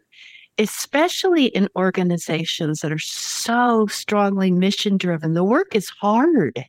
especially 0.57 1.45
in 1.45 1.69
organizations 1.77 2.81
that 2.81 2.91
are 2.91 2.99
so 2.99 3.87
strongly 3.87 4.51
mission 4.51 4.97
driven. 4.97 5.33
The 5.33 5.45
work 5.45 5.77
is 5.77 5.87
hard. 5.87 6.61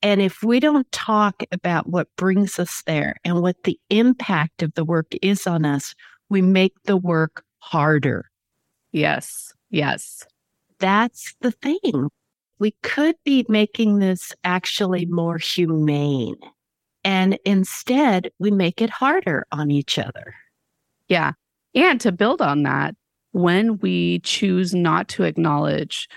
And 0.00 0.22
if 0.22 0.42
we 0.42 0.58
don't 0.58 0.90
talk 0.90 1.42
about 1.52 1.86
what 1.86 2.08
brings 2.16 2.58
us 2.58 2.82
there 2.86 3.16
and 3.26 3.42
what 3.42 3.64
the 3.64 3.78
impact 3.90 4.62
of 4.62 4.72
the 4.72 4.86
work 4.86 5.12
is 5.20 5.46
on 5.46 5.66
us, 5.66 5.94
we 6.30 6.40
make 6.40 6.72
the 6.84 6.96
work 6.96 7.44
harder. 7.58 8.24
Yes. 8.90 9.52
Yes. 9.68 10.26
That's 10.78 11.34
the 11.42 11.50
thing. 11.50 12.08
We 12.60 12.76
could 12.82 13.16
be 13.24 13.44
making 13.48 13.98
this 13.98 14.32
actually 14.44 15.06
more 15.06 15.38
humane. 15.38 16.36
And 17.02 17.38
instead, 17.44 18.30
we 18.38 18.50
make 18.50 18.80
it 18.80 18.90
harder 18.90 19.46
on 19.50 19.70
each 19.70 19.98
other. 19.98 20.34
Yeah. 21.08 21.32
And 21.74 22.00
to 22.02 22.12
build 22.12 22.42
on 22.42 22.62
that, 22.64 22.94
when 23.32 23.78
we 23.78 24.18
choose 24.20 24.74
not 24.74 25.08
to 25.08 25.24
acknowledge 25.24 26.08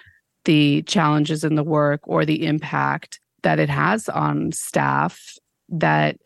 the 0.45 0.81
challenges 0.83 1.43
in 1.43 1.55
the 1.55 1.63
work 1.63 2.01
or 2.03 2.25
the 2.25 2.45
impact, 2.45 3.19
that 3.43 3.59
it 3.59 3.69
has 3.69 4.09
on 4.09 4.51
staff 4.51 5.37
that 5.69 6.17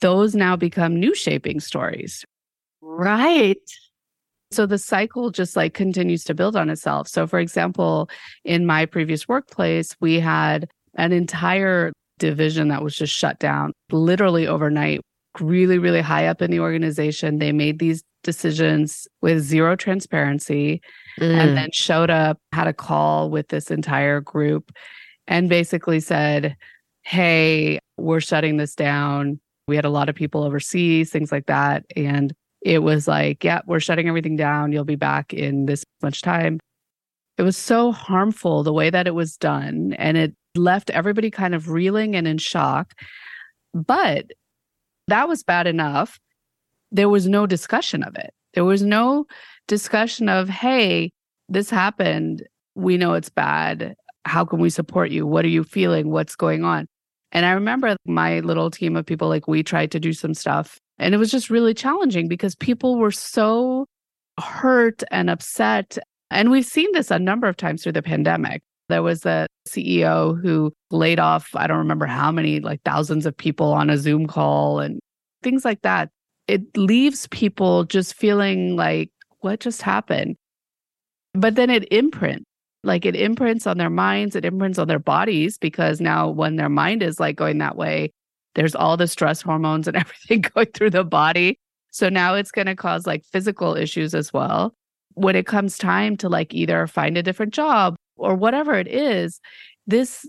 those 0.00 0.34
now 0.34 0.56
become 0.56 0.98
new 0.98 1.14
shaping 1.14 1.60
stories. 1.60 2.24
Right. 2.80 3.58
So 4.50 4.66
the 4.66 4.78
cycle 4.78 5.30
just 5.30 5.56
like 5.56 5.74
continues 5.74 6.24
to 6.24 6.34
build 6.34 6.56
on 6.56 6.70
itself. 6.70 7.06
So, 7.06 7.26
for 7.26 7.38
example, 7.38 8.10
in 8.44 8.66
my 8.66 8.84
previous 8.84 9.28
workplace, 9.28 9.96
we 10.00 10.18
had 10.18 10.68
an 10.96 11.12
entire 11.12 11.92
division 12.18 12.68
that 12.68 12.82
was 12.82 12.96
just 12.96 13.14
shut 13.14 13.38
down 13.38 13.72
literally 13.92 14.46
overnight, 14.46 15.00
really, 15.38 15.78
really 15.78 16.00
high 16.00 16.26
up 16.26 16.42
in 16.42 16.50
the 16.50 16.60
organization. 16.60 17.38
They 17.38 17.52
made 17.52 17.78
these 17.78 18.02
decisions 18.22 19.06
with 19.22 19.40
zero 19.40 19.76
transparency 19.76 20.80
mm. 21.18 21.32
and 21.32 21.56
then 21.56 21.70
showed 21.72 22.10
up, 22.10 22.38
had 22.52 22.66
a 22.66 22.72
call 22.72 23.30
with 23.30 23.48
this 23.48 23.70
entire 23.70 24.20
group 24.20 24.72
and 25.26 25.48
basically 25.48 26.00
said, 26.00 26.56
Hey, 27.02 27.78
we're 27.96 28.20
shutting 28.20 28.56
this 28.56 28.74
down. 28.74 29.40
We 29.66 29.76
had 29.76 29.84
a 29.84 29.90
lot 29.90 30.08
of 30.08 30.14
people 30.14 30.42
overseas, 30.42 31.10
things 31.10 31.32
like 31.32 31.46
that. 31.46 31.84
And 31.96 32.34
it 32.62 32.80
was 32.80 33.08
like, 33.08 33.42
yeah, 33.42 33.60
we're 33.66 33.80
shutting 33.80 34.08
everything 34.08 34.36
down. 34.36 34.72
You'll 34.72 34.84
be 34.84 34.96
back 34.96 35.32
in 35.32 35.66
this 35.66 35.84
much 36.02 36.22
time. 36.22 36.60
It 37.38 37.42
was 37.42 37.56
so 37.56 37.90
harmful 37.92 38.62
the 38.62 38.72
way 38.72 38.90
that 38.90 39.06
it 39.06 39.14
was 39.14 39.36
done. 39.36 39.94
And 39.98 40.16
it 40.16 40.34
left 40.54 40.90
everybody 40.90 41.30
kind 41.30 41.54
of 41.54 41.70
reeling 41.70 42.14
and 42.14 42.28
in 42.28 42.38
shock. 42.38 42.92
But 43.72 44.26
that 45.08 45.28
was 45.28 45.42
bad 45.42 45.66
enough. 45.66 46.18
There 46.92 47.08
was 47.08 47.26
no 47.26 47.46
discussion 47.46 48.02
of 48.02 48.16
it. 48.16 48.32
There 48.54 48.64
was 48.64 48.82
no 48.82 49.26
discussion 49.68 50.28
of, 50.28 50.48
hey, 50.48 51.12
this 51.48 51.70
happened. 51.70 52.42
We 52.74 52.96
know 52.96 53.14
it's 53.14 53.30
bad. 53.30 53.94
How 54.24 54.44
can 54.44 54.58
we 54.58 54.70
support 54.70 55.10
you? 55.10 55.26
What 55.26 55.44
are 55.44 55.48
you 55.48 55.64
feeling? 55.64 56.10
What's 56.10 56.36
going 56.36 56.64
on? 56.64 56.86
And 57.32 57.46
I 57.46 57.52
remember 57.52 57.96
my 58.04 58.40
little 58.40 58.70
team 58.70 58.96
of 58.96 59.06
people, 59.06 59.28
like 59.28 59.46
we 59.46 59.62
tried 59.62 59.92
to 59.92 60.00
do 60.00 60.12
some 60.12 60.34
stuff. 60.34 60.78
And 61.00 61.14
it 61.14 61.18
was 61.18 61.30
just 61.30 61.50
really 61.50 61.74
challenging 61.74 62.28
because 62.28 62.54
people 62.54 62.98
were 62.98 63.10
so 63.10 63.86
hurt 64.38 65.02
and 65.10 65.28
upset. 65.28 65.98
And 66.30 66.50
we've 66.50 66.64
seen 66.64 66.92
this 66.92 67.10
a 67.10 67.18
number 67.18 67.48
of 67.48 67.56
times 67.56 67.82
through 67.82 67.92
the 67.92 68.02
pandemic. 68.02 68.62
There 68.88 69.02
was 69.02 69.24
a 69.24 69.46
CEO 69.68 70.40
who 70.40 70.72
laid 70.90 71.18
off, 71.18 71.48
I 71.54 71.66
don't 71.66 71.78
remember 71.78 72.06
how 72.06 72.30
many, 72.30 72.60
like 72.60 72.82
thousands 72.84 73.26
of 73.26 73.36
people 73.36 73.72
on 73.72 73.90
a 73.90 73.96
Zoom 73.96 74.26
call 74.26 74.78
and 74.78 75.00
things 75.42 75.64
like 75.64 75.82
that. 75.82 76.10
It 76.46 76.62
leaves 76.76 77.26
people 77.28 77.84
just 77.84 78.14
feeling 78.14 78.76
like, 78.76 79.10
what 79.40 79.60
just 79.60 79.82
happened? 79.82 80.36
But 81.32 81.54
then 81.54 81.70
it 81.70 81.90
imprints 81.92 82.44
like 82.82 83.04
it 83.04 83.14
imprints 83.14 83.66
on 83.66 83.78
their 83.78 83.90
minds, 83.90 84.34
it 84.34 84.44
imprints 84.44 84.78
on 84.78 84.88
their 84.88 84.98
bodies 84.98 85.58
because 85.58 86.00
now 86.00 86.28
when 86.30 86.56
their 86.56 86.68
mind 86.68 87.02
is 87.02 87.20
like 87.20 87.36
going 87.36 87.58
that 87.58 87.76
way, 87.76 88.10
there's 88.54 88.74
all 88.74 88.96
the 88.96 89.06
stress 89.06 89.42
hormones 89.42 89.86
and 89.86 89.96
everything 89.96 90.42
going 90.42 90.68
through 90.74 90.90
the 90.90 91.04
body. 91.04 91.58
So 91.90 92.08
now 92.08 92.34
it's 92.34 92.52
going 92.52 92.66
to 92.66 92.76
cause 92.76 93.06
like 93.06 93.24
physical 93.24 93.76
issues 93.76 94.14
as 94.14 94.32
well. 94.32 94.74
When 95.14 95.36
it 95.36 95.46
comes 95.46 95.76
time 95.76 96.16
to 96.18 96.28
like 96.28 96.54
either 96.54 96.86
find 96.86 97.18
a 97.18 97.22
different 97.22 97.52
job 97.52 97.96
or 98.16 98.34
whatever 98.34 98.74
it 98.74 98.86
is, 98.86 99.40
this 99.86 100.24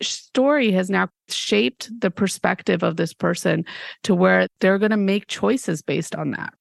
story 0.00 0.70
has 0.72 0.88
now 0.88 1.08
shaped 1.28 1.90
the 2.00 2.10
perspective 2.10 2.82
of 2.82 2.96
this 2.96 3.12
person 3.12 3.64
to 4.04 4.14
where 4.14 4.46
they're 4.60 4.78
going 4.78 4.92
to 4.92 4.96
make 4.96 5.26
choices 5.26 5.82
based 5.82 6.14
on 6.14 6.30
that. 6.30 6.54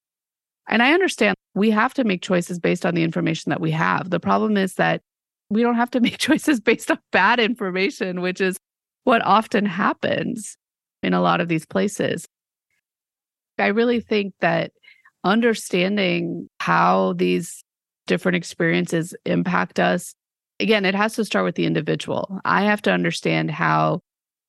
And 0.67 0.83
I 0.83 0.93
understand 0.93 1.35
we 1.55 1.71
have 1.71 1.93
to 1.93 2.03
make 2.03 2.21
choices 2.21 2.59
based 2.59 2.85
on 2.85 2.95
the 2.95 3.03
information 3.03 3.49
that 3.51 3.61
we 3.61 3.71
have. 3.71 4.09
The 4.09 4.19
problem 4.19 4.57
is 4.57 4.73
that 4.75 5.01
we 5.49 5.61
don't 5.61 5.75
have 5.75 5.91
to 5.91 6.01
make 6.01 6.17
choices 6.17 6.59
based 6.59 6.91
on 6.91 6.99
bad 7.11 7.39
information, 7.39 8.21
which 8.21 8.41
is 8.41 8.57
what 9.05 9.23
often 9.23 9.65
happens 9.65 10.57
in 11.03 11.13
a 11.13 11.21
lot 11.21 11.41
of 11.41 11.47
these 11.47 11.65
places. 11.65 12.27
I 13.59 13.67
really 13.67 14.01
think 14.01 14.33
that 14.39 14.71
understanding 15.23 16.49
how 16.59 17.13
these 17.13 17.63
different 18.05 18.35
experiences 18.35 19.15
impact 19.25 19.79
us, 19.79 20.13
again, 20.59 20.85
it 20.85 20.95
has 20.95 21.15
to 21.15 21.25
start 21.25 21.45
with 21.45 21.55
the 21.55 21.65
individual. 21.65 22.39
I 22.45 22.63
have 22.63 22.81
to 22.83 22.91
understand 22.91 23.51
how 23.51 24.01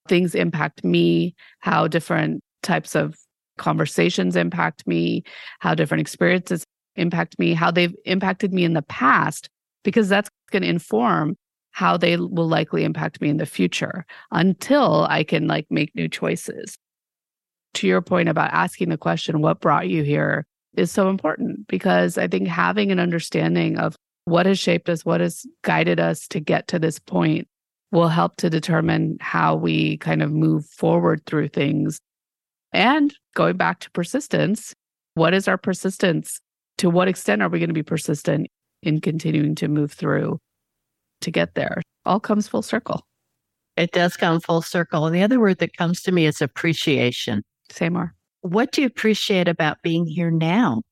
things 0.09 0.35
impact 0.35 0.85
me, 0.85 1.35
how 1.61 1.89
different 1.89 2.43
types 2.63 2.95
of 2.95 3.17
conversations 3.59 4.37
impact 4.37 4.87
me, 4.87 5.25
how 5.59 5.75
different 5.75 6.01
experiences 6.01 6.65
impact 6.97 7.39
me, 7.39 7.55
how 7.55 7.71
they've 7.71 7.95
impacted 8.05 8.53
me 8.53 8.65
in 8.65 8.75
the 8.75 8.83
past, 8.83 9.49
because 9.85 10.09
that's 10.09 10.31
going 10.51 10.63
to 10.63 10.69
inform 10.69 11.37
how 11.79 11.97
they 11.97 12.17
will 12.17 12.49
likely 12.49 12.83
impact 12.83 13.21
me 13.21 13.29
in 13.29 13.37
the 13.37 13.47
future 13.47 14.05
until 14.33 15.07
I 15.09 15.23
can 15.23 15.47
like 15.47 15.65
make 15.71 15.95
new 15.95 16.09
choices. 16.09 16.77
To 17.75 17.87
your 17.87 18.03
point 18.03 18.29
about 18.29 18.53
asking 18.53 18.89
the 18.89 18.99
question, 18.99 19.43
what 19.43 19.61
brought 19.61 19.89
you 19.89 20.03
here 20.03 20.45
is 20.77 20.91
so 20.91 21.09
important 21.09 21.69
because 21.69 22.19
I 22.19 22.27
think 22.27 22.49
having 22.49 22.91
an 22.91 22.99
understanding 22.99 23.79
of 23.79 23.95
what 24.25 24.45
has 24.47 24.59
shaped 24.59 24.89
us, 24.89 25.05
what 25.05 25.21
has 25.21 25.47
guided 25.63 26.01
us 26.01 26.27
to 26.31 26.41
get 26.41 26.67
to 26.67 26.81
this 26.81 26.99
point 26.99 27.47
will 27.93 28.09
help 28.09 28.35
to 28.39 28.51
determine 28.51 29.17
how 29.21 29.55
we 29.55 29.99
kind 29.99 30.21
of 30.21 30.33
move 30.33 30.67
forward 30.67 31.25
through 31.27 31.47
things. 31.47 32.01
And 32.73 33.15
going 33.37 33.57
back 33.57 33.79
to 33.81 33.91
persistence, 33.93 34.75
what 35.15 35.33
is 35.33 35.47
our 35.47 35.57
persistence? 35.57 36.41
To 36.79 36.91
what 36.91 37.07
extent 37.07 37.41
are 37.41 37.49
we 37.49 37.61
going 37.61 37.71
to 37.71 37.73
be 37.73 37.85
persistent 37.85 38.49
in 38.83 39.01
continuing 39.01 39.55
to 39.55 39.69
move 39.69 39.93
through 39.93 40.41
to 41.21 41.31
get 41.31 41.55
there. 41.55 41.83
All 42.05 42.21
comes 42.21 42.49
full 42.49 42.63
circle. 42.63 43.07
It 43.77 43.93
does 43.93 44.17
come 44.17 44.41
full 44.41 44.63
circle. 44.63 45.07
And 45.07 45.15
the 45.15 45.23
other 45.23 45.39
word 45.39 45.59
that 45.59 45.77
comes 45.77 46.03
to 46.03 46.13
me 46.13 46.27
is 46.27 46.43
appreciation. 46.43 47.43
Say 47.71 47.89
more. 47.89 48.15
What 48.41 48.73
do 48.73 48.81
you 48.81 48.87
appreciate 48.87 49.49
about 49.49 49.83
being 49.83 50.07
here 50.07 50.31
now? 50.31 50.83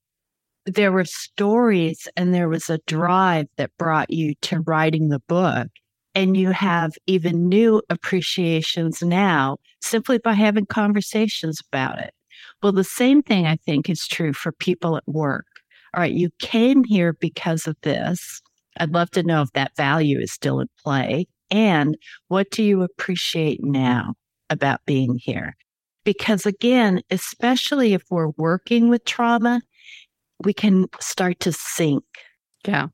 There 0.66 0.93
were 0.93 1.05
stories 1.05 2.09
and 2.16 2.35
there 2.35 2.49
was 2.49 2.70
a 2.70 2.81
drive 2.87 3.47
that 3.57 3.77
brought 3.79 4.11
you 4.11 4.35
to 4.43 4.61
writing 4.61 5.09
the 5.09 5.20
book. 5.29 5.68
And 6.14 6.37
you 6.37 6.51
have 6.51 6.93
even 7.07 7.49
new 7.49 7.83
appreciations 7.91 9.03
now 9.03 9.59
simply 9.81 10.18
by 10.18 10.33
having 10.33 10.66
conversations 10.66 11.61
about 11.61 11.99
it. 11.99 12.14
Well, 12.62 12.72
the 12.72 12.85
same 12.85 13.22
thing 13.22 13.47
I 13.47 13.57
think 13.57 13.91
is 13.91 14.07
true 14.07 14.33
for 14.33 14.53
people 14.53 14.97
at 14.97 15.07
work. 15.07 15.47
All 15.95 16.01
right, 16.01 16.12
you 16.12 16.31
came 16.39 16.85
here 16.85 17.12
because 17.14 17.66
of 17.66 17.77
this. 17.83 18.41
I'd 18.79 18.93
love 18.93 19.11
to 19.12 19.22
know 19.22 19.43
if 19.43 19.53
that 19.53 19.77
value 19.77 20.18
is 20.18 20.33
still 20.33 20.61
in 20.61 20.68
play. 20.83 21.27
And 21.51 21.97
what 22.29 22.51
do 22.51 22.62
you 22.62 22.83
appreciate 22.83 23.62
now 23.62 24.14
about 24.51 24.81
being 24.87 25.18
here? 25.18 25.57
Because 26.05 26.47
again, 26.47 27.03
especially 27.11 27.93
if 27.93 28.03
we're 28.11 28.31
working 28.37 28.89
with 28.89 29.05
trauma, 29.05 29.61
we 30.45 30.53
can 30.53 30.87
start 31.01 31.41
to 31.41 31.53
sink. 31.53 32.05
Yeah. 32.66 32.89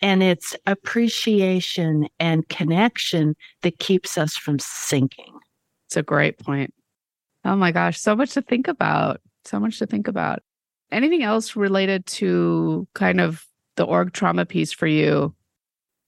And 0.00 0.22
it's 0.22 0.54
appreciation 0.66 2.08
and 2.18 2.48
connection 2.48 3.36
that 3.62 3.78
keeps 3.78 4.18
us 4.18 4.36
from 4.36 4.58
sinking. 4.58 5.32
It's 5.86 5.96
a 5.96 6.02
great 6.02 6.38
point. 6.38 6.74
Oh 7.44 7.56
my 7.56 7.72
gosh, 7.72 8.00
so 8.00 8.14
much 8.16 8.32
to 8.32 8.42
think 8.42 8.68
about. 8.68 9.20
So 9.44 9.58
much 9.58 9.78
to 9.78 9.86
think 9.86 10.08
about. 10.08 10.40
Anything 10.90 11.22
else 11.22 11.56
related 11.56 12.06
to 12.06 12.86
kind 12.94 13.20
of 13.20 13.44
the 13.76 13.84
org 13.84 14.12
trauma 14.12 14.46
piece 14.46 14.72
for 14.72 14.86
you? 14.86 15.34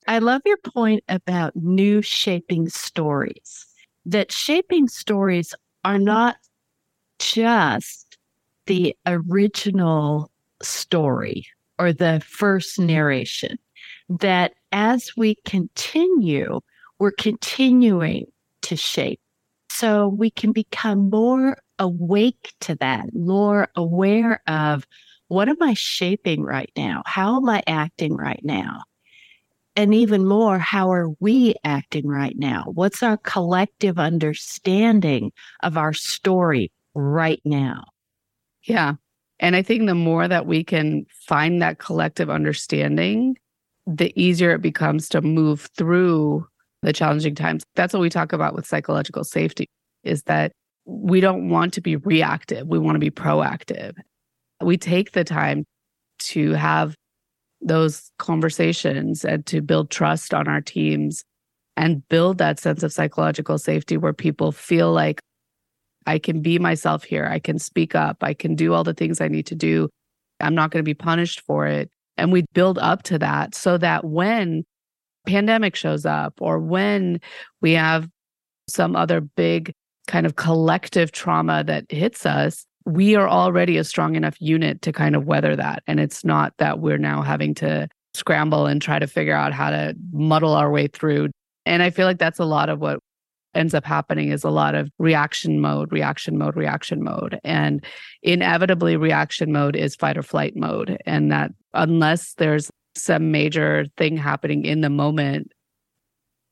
I 0.07 0.19
love 0.19 0.43
your 0.45 0.59
point 0.59 1.03
about 1.09 1.57
new 1.57 2.03
shaping 2.03 2.69
stories, 2.69 3.67
that 4.05 4.31
shaping 4.31 4.89
stories 4.89 5.55
are 5.85 5.99
not 5.99 6.37
just 7.19 8.19
the 8.67 8.95
original 9.07 10.31
story 10.63 11.47
or 11.79 11.93
the 11.93 12.23
first 12.27 12.79
narration, 12.79 13.59
that 14.09 14.53
as 14.73 15.13
we 15.17 15.37
continue, 15.45 16.61
we're 16.99 17.13
continuing 17.13 18.27
to 18.63 18.77
shape. 18.77 19.21
So 19.71 20.09
we 20.09 20.31
can 20.31 20.53
become 20.53 21.11
more 21.11 21.59
awake 21.79 22.53
to 22.61 22.77
that, 22.77 23.07
more 23.13 23.69
aware 23.75 24.41
of 24.47 24.87
what 25.29 25.49
am 25.49 25.63
I 25.63 25.75
shaping 25.75 26.43
right 26.43 26.71
now? 26.77 27.03
How 27.07 27.37
am 27.37 27.49
I 27.49 27.63
acting 27.67 28.15
right 28.15 28.41
now? 28.43 28.83
And 29.77 29.93
even 29.93 30.27
more, 30.27 30.59
how 30.59 30.93
are 30.93 31.11
we 31.19 31.55
acting 31.65 32.07
right 32.07 32.39
now? 32.39 32.65
What's 32.75 33.03
our 33.03 33.17
collective 33.17 33.99
understanding 33.99 35.33
of 35.63 35.77
our 35.77 35.93
story 35.93 36.71
right 36.95 37.41
now? 37.45 37.85
Yeah. 38.63 38.95
And 39.41 39.57
I 39.57 39.63
think 39.63 39.87
the 39.87 39.97
more 39.97 40.29
that 40.29 40.47
we 40.47 40.63
can 40.63 41.07
find 41.27 41.61
that 41.61 41.79
collective 41.79 42.31
understanding, 42.31 43.37
the 43.87 44.13
easier 44.21 44.53
it 44.53 44.63
becomes 44.63 45.09
to 45.11 45.21
move 45.21 45.69
through 45.77 46.47
the 46.83 46.93
challenging 46.93 47.35
times. 47.35 47.65
That's 47.75 47.93
what 47.93 48.01
we 48.01 48.11
talk 48.11 48.33
about 48.33 48.55
with 48.55 48.67
psychological 48.67 49.25
safety 49.25 49.67
is 50.05 50.23
that 50.25 50.53
we 50.85 51.21
don't 51.21 51.49
want 51.49 51.75
to 51.75 51.81
be 51.81 51.97
reactive. 51.97 52.67
We 52.69 52.79
want 52.79 52.95
to 52.95 53.01
be 53.01 53.11
proactive. 53.11 53.95
We 54.63 54.77
take 54.77 55.13
the 55.13 55.25
time 55.25 55.65
to 56.21 56.53
have 56.53 56.95
those 57.61 58.11
conversations 58.19 59.25
and 59.25 59.45
to 59.47 59.61
build 59.61 59.91
trust 59.91 60.35
on 60.35 60.49
our 60.49 60.61
teams 60.61 61.25
and 61.77 62.07
build 62.09 62.39
that 62.39 62.61
sense 62.61 62.83
of 62.83 62.93
psychological 62.93 63.59
safety 63.59 63.97
where 63.97 64.13
people 64.13 64.53
feel 64.53 64.93
like 64.93 65.21
I 66.07 66.19
can 66.19 66.43
be 66.43 66.59
myself 66.59 67.03
here. 67.05 67.27
I 67.27 67.39
can 67.39 67.59
speak 67.59 67.95
up. 67.95 68.19
I 68.23 68.35
can 68.35 68.55
do 68.55 68.75
all 68.75 68.85
the 68.85 68.95
things 68.95 69.21
I 69.21 69.29
need 69.29 69.47
to 69.47 69.55
do. 69.55 69.89
I'm 70.41 70.55
not 70.55 70.71
going 70.71 70.85
to 70.85 70.89
be 70.89 70.95
punished 70.95 71.41
for 71.41 71.67
it. 71.67 71.91
And 72.17 72.31
we 72.31 72.45
build 72.53 72.79
up 72.79 73.03
to 73.05 73.19
that 73.19 73.55
so 73.55 73.79
that 73.79 74.05
when 74.05 74.65
pandemic 75.27 75.75
shows 75.75 76.05
up 76.05 76.35
or 76.41 76.59
when 76.59 77.21
we 77.61 77.73
have 77.73 78.09
some 78.69 78.95
other 78.95 79.21
big 79.21 79.73
kind 80.07 80.27
of 80.27 80.37
collective 80.37 81.13
trauma 81.13 81.65
that 81.65 81.91
hits 81.91 82.27
us, 82.27 82.67
we 82.87 83.17
are 83.17 83.29
already 83.29 83.79
a 83.79 83.85
strong 83.85 84.15
enough 84.15 84.41
unit 84.41 84.83
to 84.83 84.93
kind 84.93 85.17
of 85.17 85.25
weather 85.25 85.57
that. 85.57 85.83
And 85.87 85.99
it's 85.99 86.25
not 86.25 86.53
that 86.59 86.81
we're 86.81 86.99
now 86.99 87.23
having 87.23 87.55
to 87.57 87.89
scramble 88.13 88.67
and 88.67 88.81
try 88.81 88.99
to 88.99 89.07
figure 89.07 89.35
out 89.35 89.53
how 89.53 89.71
to 89.71 89.95
muddle 90.13 90.53
our 90.55 90.71
way 90.71 90.87
through. 90.87 91.31
And 91.67 91.83
I 91.83 91.91
feel 91.91 92.07
like 92.07 92.19
that's 92.19 92.39
a 92.39 92.45
lot 92.45 92.69
of 92.69 92.81
what 92.81 93.01
ends 93.55 93.75
up 93.75 93.85
happening 93.85 94.31
is 94.31 94.45
a 94.45 94.51
lot 94.51 94.75
of 94.75 94.91
reaction 94.99 95.61
mode, 95.61 95.93
reaction 95.93 96.37
mode, 96.37 96.57
reaction 96.57 97.03
mode. 97.03 97.39
And 97.45 97.85
inevitably, 98.23 98.97
reaction 98.97 99.53
mode 99.53 99.77
is 99.77 99.95
fight 99.95 100.19
or 100.19 100.23
flight 100.23 100.57
mode. 100.57 100.99
And 101.07 101.31
that 101.33 101.53
unless 101.73 102.35
there's 102.35 102.71
some 102.97 103.31
major 103.31 103.87
thing 103.97 104.17
happening 104.17 104.65
in 104.65 104.81
the 104.81 104.91
moment, 104.91 105.53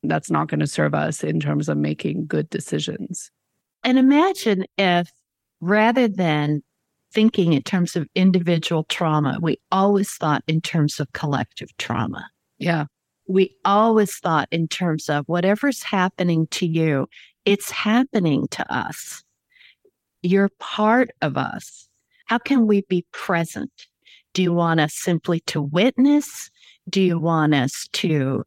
that's 0.03 0.31
not 0.31 0.49
going 0.49 0.61
to 0.61 0.67
serve 0.67 0.95
us 0.95 1.23
in 1.23 1.41
terms 1.41 1.69
of 1.69 1.77
making 1.77 2.27
good 2.27 2.49
decisions. 2.51 3.31
And 3.85 3.99
imagine 3.99 4.65
if 4.79 5.11
rather 5.63 6.09
than 6.09 6.63
thinking 7.15 7.53
in 7.53 7.63
terms 7.63 7.95
of 7.97 8.09
individual 8.15 8.85
trauma, 8.85 9.39
we 9.41 9.59
always 9.71 10.11
thought 10.11 10.43
in 10.47 10.61
terms 10.61 10.99
of 11.01 11.13
collective 11.13 11.69
trauma. 11.79 12.29
Yeah. 12.59 12.87
We 13.29 13.55
always 13.65 14.17
thought 14.17 14.49
in 14.51 14.67
terms 14.67 15.09
of 15.09 15.25
whatever's 15.27 15.83
happening 15.83 16.49
to 16.49 16.67
you, 16.67 17.07
it's 17.45 17.71
happening 17.71 18.49
to 18.51 18.75
us. 18.75 19.23
You're 20.23 20.51
part 20.59 21.11
of 21.23 21.37
us. 21.37 21.89
How 22.27 22.39
can 22.39 22.67
we 22.67 22.83
be 22.89 23.07
present? 23.13 23.87
Do 24.35 24.43
you 24.43 24.53
want 24.53 24.81
us 24.81 24.95
simply 24.95 25.41
to 25.47 25.63
witness? 25.63 26.51
Do 26.89 27.01
you 27.01 27.19
want 27.19 27.55
us 27.55 27.89
to 27.93 28.43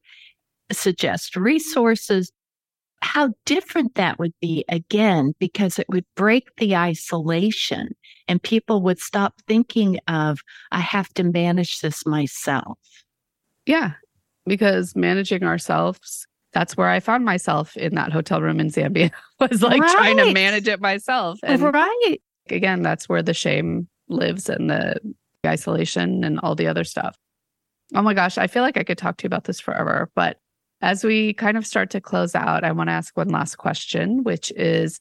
suggest 0.72 1.36
resources? 1.36 2.32
How 3.02 3.34
different 3.46 3.96
that 3.96 4.20
would 4.20 4.34
be 4.41 4.66
again, 4.68 5.34
because 5.39 5.80
it 5.80 5.88
would 5.89 6.06
break 6.16 6.48
the 6.58 6.76
isolation 6.76 7.96
and 8.28 8.41
people 8.41 8.82
would 8.82 9.00
stop 9.00 9.36
thinking 9.48 10.00
of, 10.08 10.39
I 10.72 10.80
have 10.80 11.14
to 11.16 11.24
manage 11.24 11.82
this 11.82 12.06
myself. 12.06 12.80
Yeah, 13.66 13.93
because 14.46 14.96
managing 14.96 15.43
ourselves, 15.43 16.28
that's 16.54 16.78
where 16.78 16.89
I 16.89 17.00
found 17.00 17.26
myself 17.26 17.76
in 17.78 17.96
that 17.96 18.12
hotel 18.12 18.41
room 18.41 18.60
in 18.60 18.70
Zambia, 18.70 19.12
was 19.39 19.62
like 19.62 19.82
right. 19.82 19.91
trying 19.91 20.18
to 20.18 20.34
manage 20.34 20.68
it 20.68 20.82
myself. 20.82 21.39
And 21.43 21.62
right. 21.62 22.18
Again, 22.50 22.82
that's 22.82 23.10
where 23.10 23.24
the 23.24 23.34
shame 23.34 23.88
lives 24.08 24.50
and 24.50 24.70
the 24.70 25.00
isolation 25.46 26.24
and 26.24 26.39
all 26.41 26.56
the 26.56 26.68
other 26.68 26.84
stuff. 26.84 27.18
Oh 27.93 28.02
my 28.02 28.14
gosh, 28.14 28.38
I 28.38 28.48
feel 28.48 28.64
like 28.64 28.78
I 28.78 28.84
could 28.84 28.98
talk 28.98 29.18
to 29.18 29.24
you 29.24 29.28
about 29.28 29.43
this 29.43 29.60
forever. 29.60 30.10
But 30.16 30.39
as 30.86 31.03
we 31.03 31.33
kind 31.33 31.57
of 31.57 31.65
start 31.65 31.89
to 31.89 31.99
close 31.99 32.36
out, 32.36 32.63
I 32.63 32.71
want 32.71 32.89
to 32.89 32.93
ask 32.93 33.17
one 33.17 33.29
last 33.29 33.55
question, 33.55 34.23
which 34.23 34.51
is 34.51 34.99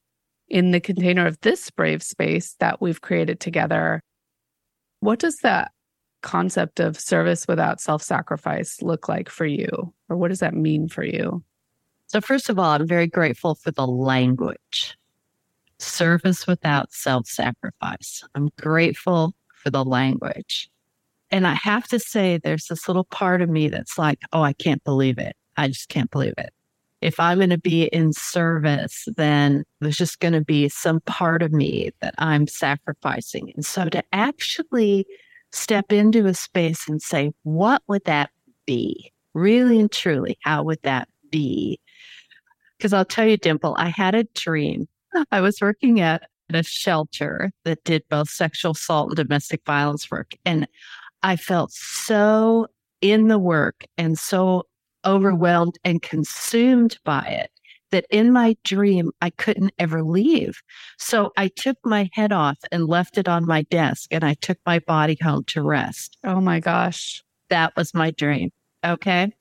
in 0.49 0.71
the 0.71 0.81
container 0.81 1.27
of 1.27 1.39
this 1.43 1.71
brave 1.71 2.03
space 2.03 2.57
that 2.59 2.81
we've 2.81 3.03
created 3.03 3.39
together, 3.39 4.01
what 5.01 5.19
does 5.19 5.41
that 5.41 5.73
concept 6.23 6.81
of 6.81 6.99
service 6.99 7.47
without 7.47 7.83
self 7.83 8.03
sacrifice 8.03 8.81
look 8.81 9.11
like 9.11 9.29
for 9.29 9.45
you? 9.45 9.69
Or 10.09 10.17
what 10.17 10.29
does 10.29 10.41
that 10.41 10.55
mean 10.55 10.89
for 10.89 11.05
you? 11.05 11.45
So, 12.07 12.23
first 12.23 12.49
of 12.49 12.59
all, 12.59 12.71
I'm 12.71 12.89
very 12.89 13.07
grateful 13.07 13.55
for 13.55 13.71
the 13.71 13.87
language 13.87 14.97
service 15.79 16.47
without 16.47 16.95
self 16.95 17.27
sacrifice. 17.27 18.25
I'm 18.35 18.49
grateful 18.59 19.35
for 19.55 19.69
the 19.69 19.85
language. 19.85 20.71
And 21.31 21.47
I 21.47 21.59
have 21.63 21.87
to 21.89 21.99
say, 21.99 22.39
there's 22.39 22.69
this 22.69 22.89
little 22.89 23.05
part 23.05 23.43
of 23.43 23.51
me 23.51 23.69
that's 23.69 23.99
like, 23.99 24.21
oh, 24.33 24.43
I 24.43 24.55
can't 24.55 24.83
believe 24.83 25.19
it. 25.19 25.37
I 25.57 25.69
just 25.69 25.89
can't 25.89 26.11
believe 26.11 26.35
it. 26.39 26.53
If 27.01 27.21
I'm 27.21 27.39
going 27.39 27.51
to 27.51 27.59
be 27.59 27.85
in 27.85 28.13
service, 28.13 29.07
then 29.17 29.65
there's 29.81 29.99
just 29.99 30.21
going 30.21 30.33
to 30.33 30.41
be 30.41 30.69
some 30.69 31.01
part 31.01 31.43
of 31.43 31.53
me 31.53 31.91
that 32.01 32.15
I'm 32.19 32.47
sacrificing. 32.47 33.53
And 33.55 33.65
so 33.65 33.89
to 33.91 34.03
actually 34.13 35.07
step 35.53 35.93
into 35.93 36.27
a 36.27 36.35
space 36.35 36.89
and 36.89 37.03
say, 37.03 37.33
what 37.43 37.83
would 37.89 38.05
that 38.07 38.31
be? 38.67 39.13
Really 39.35 39.81
and 39.81 39.93
truly, 39.93 40.39
how 40.43 40.63
would 40.63 40.81
that 40.83 41.09
be? 41.31 41.79
Because 42.79 42.93
I'll 42.93 43.05
tell 43.05 43.27
you, 43.27 43.37
Dimple, 43.37 43.75
I 43.79 43.89
had 43.89 44.15
a 44.15 44.25
dream. 44.35 44.89
I 45.31 45.41
was 45.41 45.61
working 45.61 46.01
at 46.01 46.29
a 46.53 46.63
shelter 46.63 47.53
that 47.65 47.85
did 47.85 48.03
both 48.09 48.29
sexual 48.29 48.73
assault 48.73 49.09
and 49.09 49.17
domestic 49.17 49.63
violence 49.67 50.11
work. 50.11 50.35
And 50.45 50.67
I 51.23 51.37
felt 51.37 51.73
so 51.73 52.69
in 53.01 53.29
the 53.29 53.39
work 53.39 53.85
and 53.97 54.19
so 54.19 54.67
Mm-hmm. 55.05 55.17
overwhelmed 55.17 55.79
and 55.85 56.03
consumed 56.03 56.99
by 57.05 57.23
it 57.23 57.51
that 57.91 58.07
in 58.11 58.33
my 58.33 58.57
dream, 58.65 59.13
I 59.21 59.31
couldn't 59.31 59.73
ever 59.79 60.03
leave. 60.03 60.61
So 60.99 61.33
I 61.37 61.49
took 61.49 61.77
my 61.85 62.09
head 62.13 62.33
off 62.33 62.59
and 62.73 62.89
left 62.89 63.19
it 63.19 63.29
on 63.29 63.47
my 63.47 63.63
desk 63.63 64.09
and 64.11 64.25
I 64.25 64.35
took 64.35 64.59
my 64.67 64.81
body 64.81 65.17
home 65.23 65.45
to 65.49 65.63
rest. 65.63 66.19
Oh 66.25 66.41
my 66.41 66.59
gosh. 66.59 67.23
That 67.51 67.77
was 67.77 67.95
my 67.95 68.11
dream. 68.11 68.51
Okay. 68.85 69.33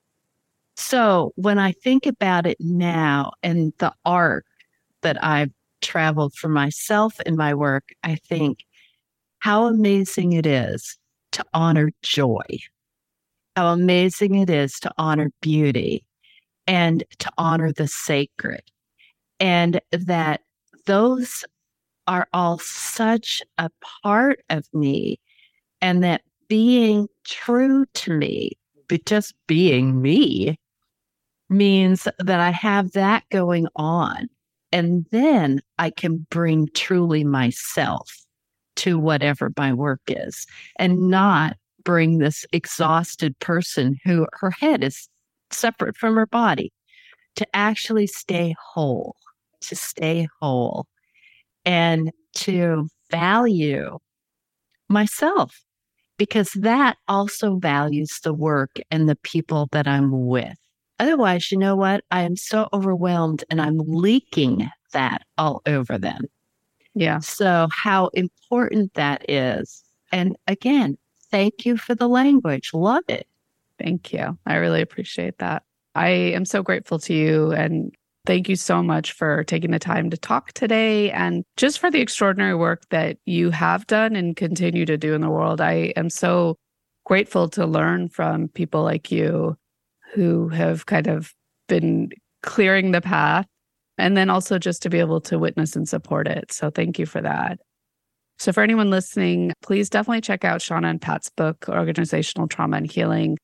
So 0.76 1.32
when 1.36 1.58
I 1.58 1.72
think 1.72 2.06
about 2.06 2.46
it 2.46 2.58
now 2.60 3.32
and 3.42 3.74
the 3.80 3.94
arc 4.06 4.46
that 5.02 5.24
I've 5.24 5.52
traveled 5.82 6.36
for 6.36 6.50
myself 6.50 7.20
in 7.22 7.36
my 7.36 7.54
work, 7.54 7.90
I 8.04 8.16
think 8.16 8.60
how 9.40 9.66
amazing 9.66 10.34
it 10.34 10.46
is 10.46 10.98
to 11.32 11.44
honor 11.54 11.92
joy, 12.02 12.46
how 13.56 13.68
amazing 13.68 14.36
it 14.36 14.50
is 14.50 14.80
to 14.82 14.92
honor 14.98 15.32
beauty, 15.42 16.04
and 16.68 17.04
to 17.20 17.32
honor 17.38 17.72
the 17.72 17.88
sacred. 17.88 18.64
And 19.40 19.82
that 19.92 20.42
those 20.86 21.44
are 22.08 22.28
all 22.34 22.60
such 22.60 23.42
a 23.58 23.70
part 24.04 24.40
of 24.50 24.66
me, 24.74 25.20
and 25.82 26.04
that 26.04 26.22
being 26.48 27.08
true 27.26 27.86
to 27.94 28.14
me, 28.14 28.52
but 28.88 29.06
just 29.06 29.34
being 29.48 30.02
me, 30.02 30.58
means 31.50 32.08
that 32.20 32.40
I 32.40 32.52
have 32.52 32.94
that 32.94 33.24
going 33.30 33.68
on. 33.76 34.28
And 34.72 35.06
then 35.12 35.62
I 35.78 35.92
can 35.92 36.26
bring 36.30 36.68
truly 36.74 37.24
myself 37.24 38.12
to 38.78 38.98
whatever 38.98 39.52
my 39.56 39.72
work 39.72 40.02
is 40.08 40.48
and 40.78 41.10
not 41.10 41.58
bring 41.84 42.18
this 42.18 42.46
exhausted 42.52 43.38
person 43.40 43.98
who 44.04 44.28
her 44.34 44.52
head 44.52 44.84
is 44.84 45.10
separate 45.52 45.98
from 45.98 46.16
her 46.16 46.26
body 46.26 46.72
to 47.36 47.48
actually 47.54 48.08
stay 48.08 48.56
whole, 48.74 49.16
to 49.62 49.76
stay 49.76 50.28
whole, 50.42 50.88
and 51.66 52.12
to 52.36 52.88
value 53.12 53.98
myself 54.90 55.64
because 56.18 56.52
that 56.52 56.98
also 57.08 57.58
values 57.58 58.20
the 58.24 58.34
work 58.34 58.78
and 58.92 59.10
the 59.10 59.16
people 59.18 59.68
that 59.72 59.88
I'm 59.88 60.26
with. 60.28 60.58
Otherwise, 61.00 61.52
you 61.52 61.58
know 61.58 61.76
what? 61.76 62.04
I 62.12 62.22
am 62.22 62.36
so 62.36 62.70
overwhelmed 62.72 63.44
and 63.50 63.62
I'm 63.62 63.80
leaking 63.80 64.70
that 64.94 65.24
all 65.38 65.62
over 65.66 65.98
them. 65.98 66.26
Yeah. 66.96 67.20
So, 67.20 67.68
how 67.72 68.08
important 68.14 68.94
that 68.94 69.28
is. 69.28 69.84
And 70.12 70.38
again, 70.48 70.98
thank 71.34 71.66
you 71.66 71.78
for 71.78 71.96
the 71.96 72.08
language. 72.08 72.70
Love 72.76 73.04
it. 73.08 73.28
Thank 73.80 74.14
you. 74.14 74.38
I 74.46 74.58
really 74.58 74.82
appreciate 74.82 75.40
that. 75.40 75.64
I 75.96 76.10
am 76.10 76.46
so 76.46 76.62
grateful 76.62 77.00
to 77.00 77.14
you 77.14 77.52
and 77.52 77.92
thank 78.28 78.48
you 78.48 78.56
so 78.56 78.84
much 78.84 79.14
for 79.14 79.44
taking 79.44 79.72
the 79.72 79.80
time 79.80 80.12
to 80.12 80.18
talk 80.18 80.54
today 80.54 81.10
and 81.10 81.44
just 81.58 81.80
for 81.80 81.90
the 81.90 82.02
extraordinary 82.02 82.54
work 82.54 82.84
that 82.92 83.18
you 83.26 83.50
have 83.50 83.88
done 83.88 84.16
and 84.16 84.36
continue 84.36 84.86
to 84.86 84.96
do 84.96 85.16
in 85.16 85.22
the 85.22 85.30
world. 85.30 85.60
I 85.60 85.92
am 85.96 86.12
so 86.12 86.56
grateful 87.04 87.50
to 87.50 87.66
learn 87.66 88.10
from 88.10 88.48
people 88.50 88.84
like 88.84 89.12
you 89.12 89.58
who 90.14 90.50
have 90.50 90.86
kind 90.86 91.08
of 91.08 91.34
been 91.68 92.10
clearing 92.44 92.92
the 92.92 93.02
path 93.02 93.48
and 93.98 94.16
then 94.16 94.30
also 94.30 94.60
just 94.60 94.84
to 94.84 94.90
be 94.90 95.00
able 95.00 95.22
to 95.22 95.40
witness 95.40 95.76
and 95.76 95.90
support 95.90 96.28
it. 96.28 96.54
So 96.54 96.70
thank 96.70 97.00
you 97.00 97.08
for 97.08 97.22
that. 97.22 97.60
So, 98.44 98.52
for 98.52 98.62
anyone 98.62 98.90
listening, 98.90 99.54
please 99.62 99.90
definitely 99.90 100.20
check 100.20 100.44
out 100.44 100.60
Shana 100.60 100.90
and 100.90 101.02
Pat's 101.02 101.30
book, 101.30 101.64
Organizational 101.70 102.50
Trauma 102.50 102.76
and 102.76 102.92
Healing. 102.92 103.38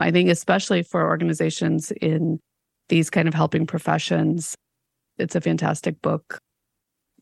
I 0.00 0.10
think, 0.10 0.28
especially 0.28 0.82
for 0.82 1.06
organizations 1.06 1.92
in 1.92 2.40
these 2.88 3.10
kind 3.10 3.28
of 3.28 3.34
helping 3.34 3.64
professions, 3.64 4.56
it's 5.18 5.36
a 5.36 5.40
fantastic 5.40 6.02
book. 6.02 6.40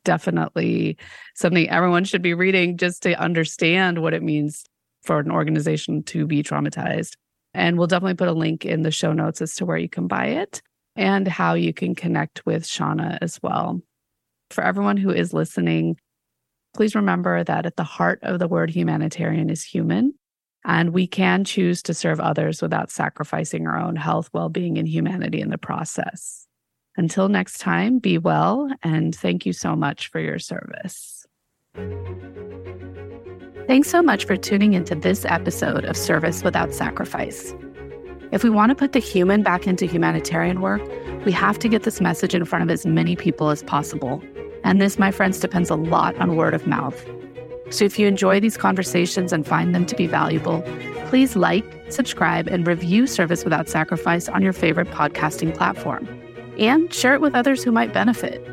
Definitely 0.07 0.97
something 1.35 1.69
everyone 1.69 2.05
should 2.05 2.23
be 2.23 2.33
reading 2.33 2.79
just 2.79 3.03
to 3.03 3.13
understand 3.21 4.01
what 4.01 4.15
it 4.15 4.23
means 4.23 4.65
for 5.03 5.19
an 5.19 5.31
organization 5.31 6.03
to 6.05 6.27
be 6.27 6.43
traumatized. 6.43 7.13
And 7.53 7.77
we'll 7.77 7.89
definitely 7.89 8.15
put 8.15 8.29
a 8.29 8.33
link 8.33 8.65
in 8.65 8.85
the 8.85 8.91
show 8.91 9.13
notes 9.13 9.43
as 9.43 9.55
to 9.57 9.67
where 9.67 9.77
you 9.77 9.91
can 9.91 10.07
buy 10.07 10.29
it 10.29 10.63
and 10.97 11.29
how 11.29 11.53
you 11.53 11.75
can 11.75 11.95
connect 11.95 12.47
with 12.47 12.65
Shana 12.65 13.19
as 13.21 13.39
well. 13.43 13.83
For 14.49 14.65
everyone 14.65 14.97
who 14.97 15.11
is 15.11 15.35
listening, 15.35 15.99
please 16.75 16.95
remember 16.95 17.45
that 17.45 17.67
at 17.67 17.77
the 17.77 17.85
heart 17.85 18.19
of 18.23 18.39
the 18.39 18.49
word 18.49 18.71
humanitarian 18.71 19.51
is 19.51 19.63
human. 19.63 20.15
And 20.65 20.91
we 20.91 21.07
can 21.07 21.45
choose 21.45 21.83
to 21.83 21.95
serve 21.95 22.21
others 22.21 22.63
without 22.63 22.91
sacrificing 22.91 23.67
our 23.67 23.79
own 23.79 23.97
health, 23.97 24.31
well 24.33 24.49
being, 24.49 24.79
and 24.79 24.87
humanity 24.87 25.41
in 25.41 25.51
the 25.51 25.59
process. 25.59 26.47
Until 26.97 27.29
next 27.29 27.59
time, 27.59 27.99
be 27.99 28.19
well, 28.19 28.71
and 28.83 29.15
thank 29.15 29.45
you 29.45 29.53
so 29.53 29.75
much 29.75 30.09
for 30.09 30.21
your 30.21 30.39
service. 30.39 31.27
Thanks 33.67 33.89
so 33.89 34.03
much 34.03 34.25
for 34.25 34.37
tuning 34.37 34.75
into 34.75 34.95
this 34.95 35.25
episode 35.25 35.85
of 35.85 35.97
Service 35.97 36.45
Without 36.45 36.75
Sacrifice. 36.75 37.55
If 38.31 38.45
we 38.45 38.51
want 38.51 38.71
to 38.71 38.75
put 38.75 38.93
the 38.93 38.99
human 38.99 39.43
back 39.43 39.67
into 39.67 39.87
humanitarian 39.87 40.61
work, 40.61 40.83
we 41.25 41.33
have 41.33 41.59
to 41.61 41.69
get 41.69 41.83
this 41.83 42.01
message 42.01 42.35
in 42.35 42.45
front 42.45 42.63
of 42.63 42.71
as 42.71 42.85
many 42.85 43.17
people 43.17 43.51
as 43.51 43.63
possible. 43.63 44.23
And 44.65 44.81
this, 44.81 44.99
my 44.99 45.11
friends, 45.11 45.41
depends 45.41 45.71
a 45.71 45.75
lot 45.75 46.17
on 46.17 46.37
word 46.37 46.55
of 46.55 46.67
mouth. 46.67 47.05
So 47.71 47.85
if 47.85 47.99
you 47.99 48.07
enjoy 48.07 48.39
these 48.41 48.57
conversations 48.57 49.33
and 49.33 49.47
find 49.47 49.75
them 49.75 49.87
to 49.87 49.97
be 49.97 50.07
valuable, 50.07 50.63
please 51.07 51.37
like, 51.37 51.65
subscribe, 51.89 52.47
and 52.47 52.67
review 52.67 53.07
Service 53.07 53.45
Without 53.45 53.69
Sacrifice 53.69 54.29
on 54.29 54.43
your 54.43 54.53
favorite 54.53 54.89
podcasting 54.89 55.57
platform. 55.57 56.07
And 56.59 56.93
share 56.93 57.15
it 57.15 57.21
with 57.21 57.35
others 57.35 57.65
who 57.65 57.73
might 57.73 57.93
benefit. 57.93 58.47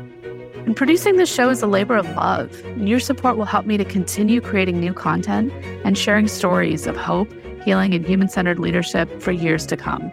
And 0.54 0.76
producing 0.76 1.16
this 1.16 1.32
show 1.32 1.48
is 1.48 1.62
a 1.62 1.66
labor 1.66 1.96
of 1.96 2.06
love, 2.16 2.58
and 2.64 2.88
your 2.88 3.00
support 3.00 3.36
will 3.36 3.44
help 3.44 3.66
me 3.66 3.76
to 3.76 3.84
continue 3.84 4.40
creating 4.40 4.78
new 4.78 4.92
content 4.92 5.52
and 5.84 5.96
sharing 5.96 6.28
stories 6.28 6.86
of 6.86 6.96
hope, 6.96 7.32
healing, 7.62 7.94
and 7.94 8.06
human 8.06 8.28
centered 8.28 8.58
leadership 8.58 9.20
for 9.22 9.32
years 9.32 9.66
to 9.66 9.76
come. 9.76 10.10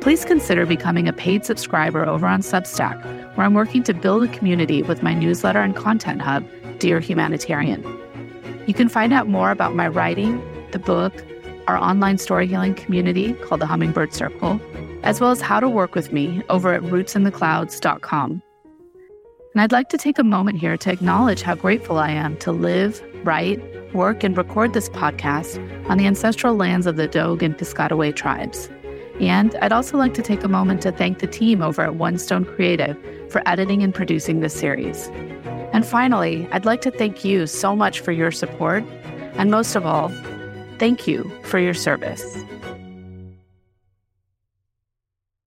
Please 0.00 0.24
consider 0.24 0.64
becoming 0.64 1.08
a 1.08 1.12
paid 1.12 1.44
subscriber 1.44 2.06
over 2.06 2.26
on 2.26 2.40
Substack, 2.40 3.19
where 3.34 3.46
I'm 3.46 3.54
working 3.54 3.82
to 3.84 3.94
build 3.94 4.24
a 4.24 4.28
community 4.28 4.82
with 4.82 5.02
my 5.02 5.14
newsletter 5.14 5.60
and 5.60 5.74
content 5.74 6.22
hub, 6.22 6.46
Dear 6.78 7.00
Humanitarian. 7.00 7.82
You 8.66 8.74
can 8.74 8.88
find 8.88 9.12
out 9.12 9.28
more 9.28 9.50
about 9.50 9.74
my 9.74 9.88
writing, 9.88 10.42
the 10.72 10.78
book, 10.78 11.12
our 11.66 11.76
online 11.76 12.18
story 12.18 12.46
healing 12.46 12.74
community 12.74 13.34
called 13.34 13.60
the 13.60 13.66
Hummingbird 13.66 14.12
Circle, 14.12 14.60
as 15.02 15.20
well 15.20 15.30
as 15.30 15.40
how 15.40 15.60
to 15.60 15.68
work 15.68 15.94
with 15.94 16.12
me 16.12 16.42
over 16.48 16.72
at 16.72 16.82
rootsintheclouds.com. 16.82 18.42
And 19.52 19.60
I'd 19.60 19.72
like 19.72 19.88
to 19.88 19.98
take 19.98 20.18
a 20.18 20.24
moment 20.24 20.58
here 20.58 20.76
to 20.76 20.92
acknowledge 20.92 21.42
how 21.42 21.54
grateful 21.54 21.98
I 21.98 22.10
am 22.10 22.36
to 22.38 22.52
live, 22.52 23.02
write, 23.24 23.60
work, 23.92 24.22
and 24.22 24.36
record 24.36 24.72
this 24.72 24.88
podcast 24.88 25.58
on 25.90 25.98
the 25.98 26.06
ancestral 26.06 26.54
lands 26.54 26.86
of 26.86 26.96
the 26.96 27.08
Dogue 27.08 27.42
and 27.42 27.56
Piscataway 27.56 28.14
tribes. 28.14 28.70
And 29.20 29.54
I'd 29.56 29.72
also 29.72 29.98
like 29.98 30.14
to 30.14 30.22
take 30.22 30.42
a 30.42 30.48
moment 30.48 30.80
to 30.82 30.92
thank 30.92 31.18
the 31.18 31.26
team 31.26 31.62
over 31.62 31.82
at 31.82 31.94
One 31.96 32.18
Stone 32.18 32.46
Creative 32.46 32.96
for 33.30 33.46
editing 33.46 33.82
and 33.82 33.94
producing 33.94 34.40
this 34.40 34.54
series. 34.54 35.08
And 35.72 35.86
finally, 35.86 36.48
I'd 36.52 36.64
like 36.64 36.80
to 36.82 36.90
thank 36.90 37.24
you 37.24 37.46
so 37.46 37.76
much 37.76 38.00
for 38.00 38.12
your 38.12 38.32
support. 38.32 38.82
And 39.34 39.50
most 39.50 39.76
of 39.76 39.86
all, 39.86 40.08
thank 40.78 41.06
you 41.06 41.30
for 41.44 41.58
your 41.58 41.74
service. 41.74 42.22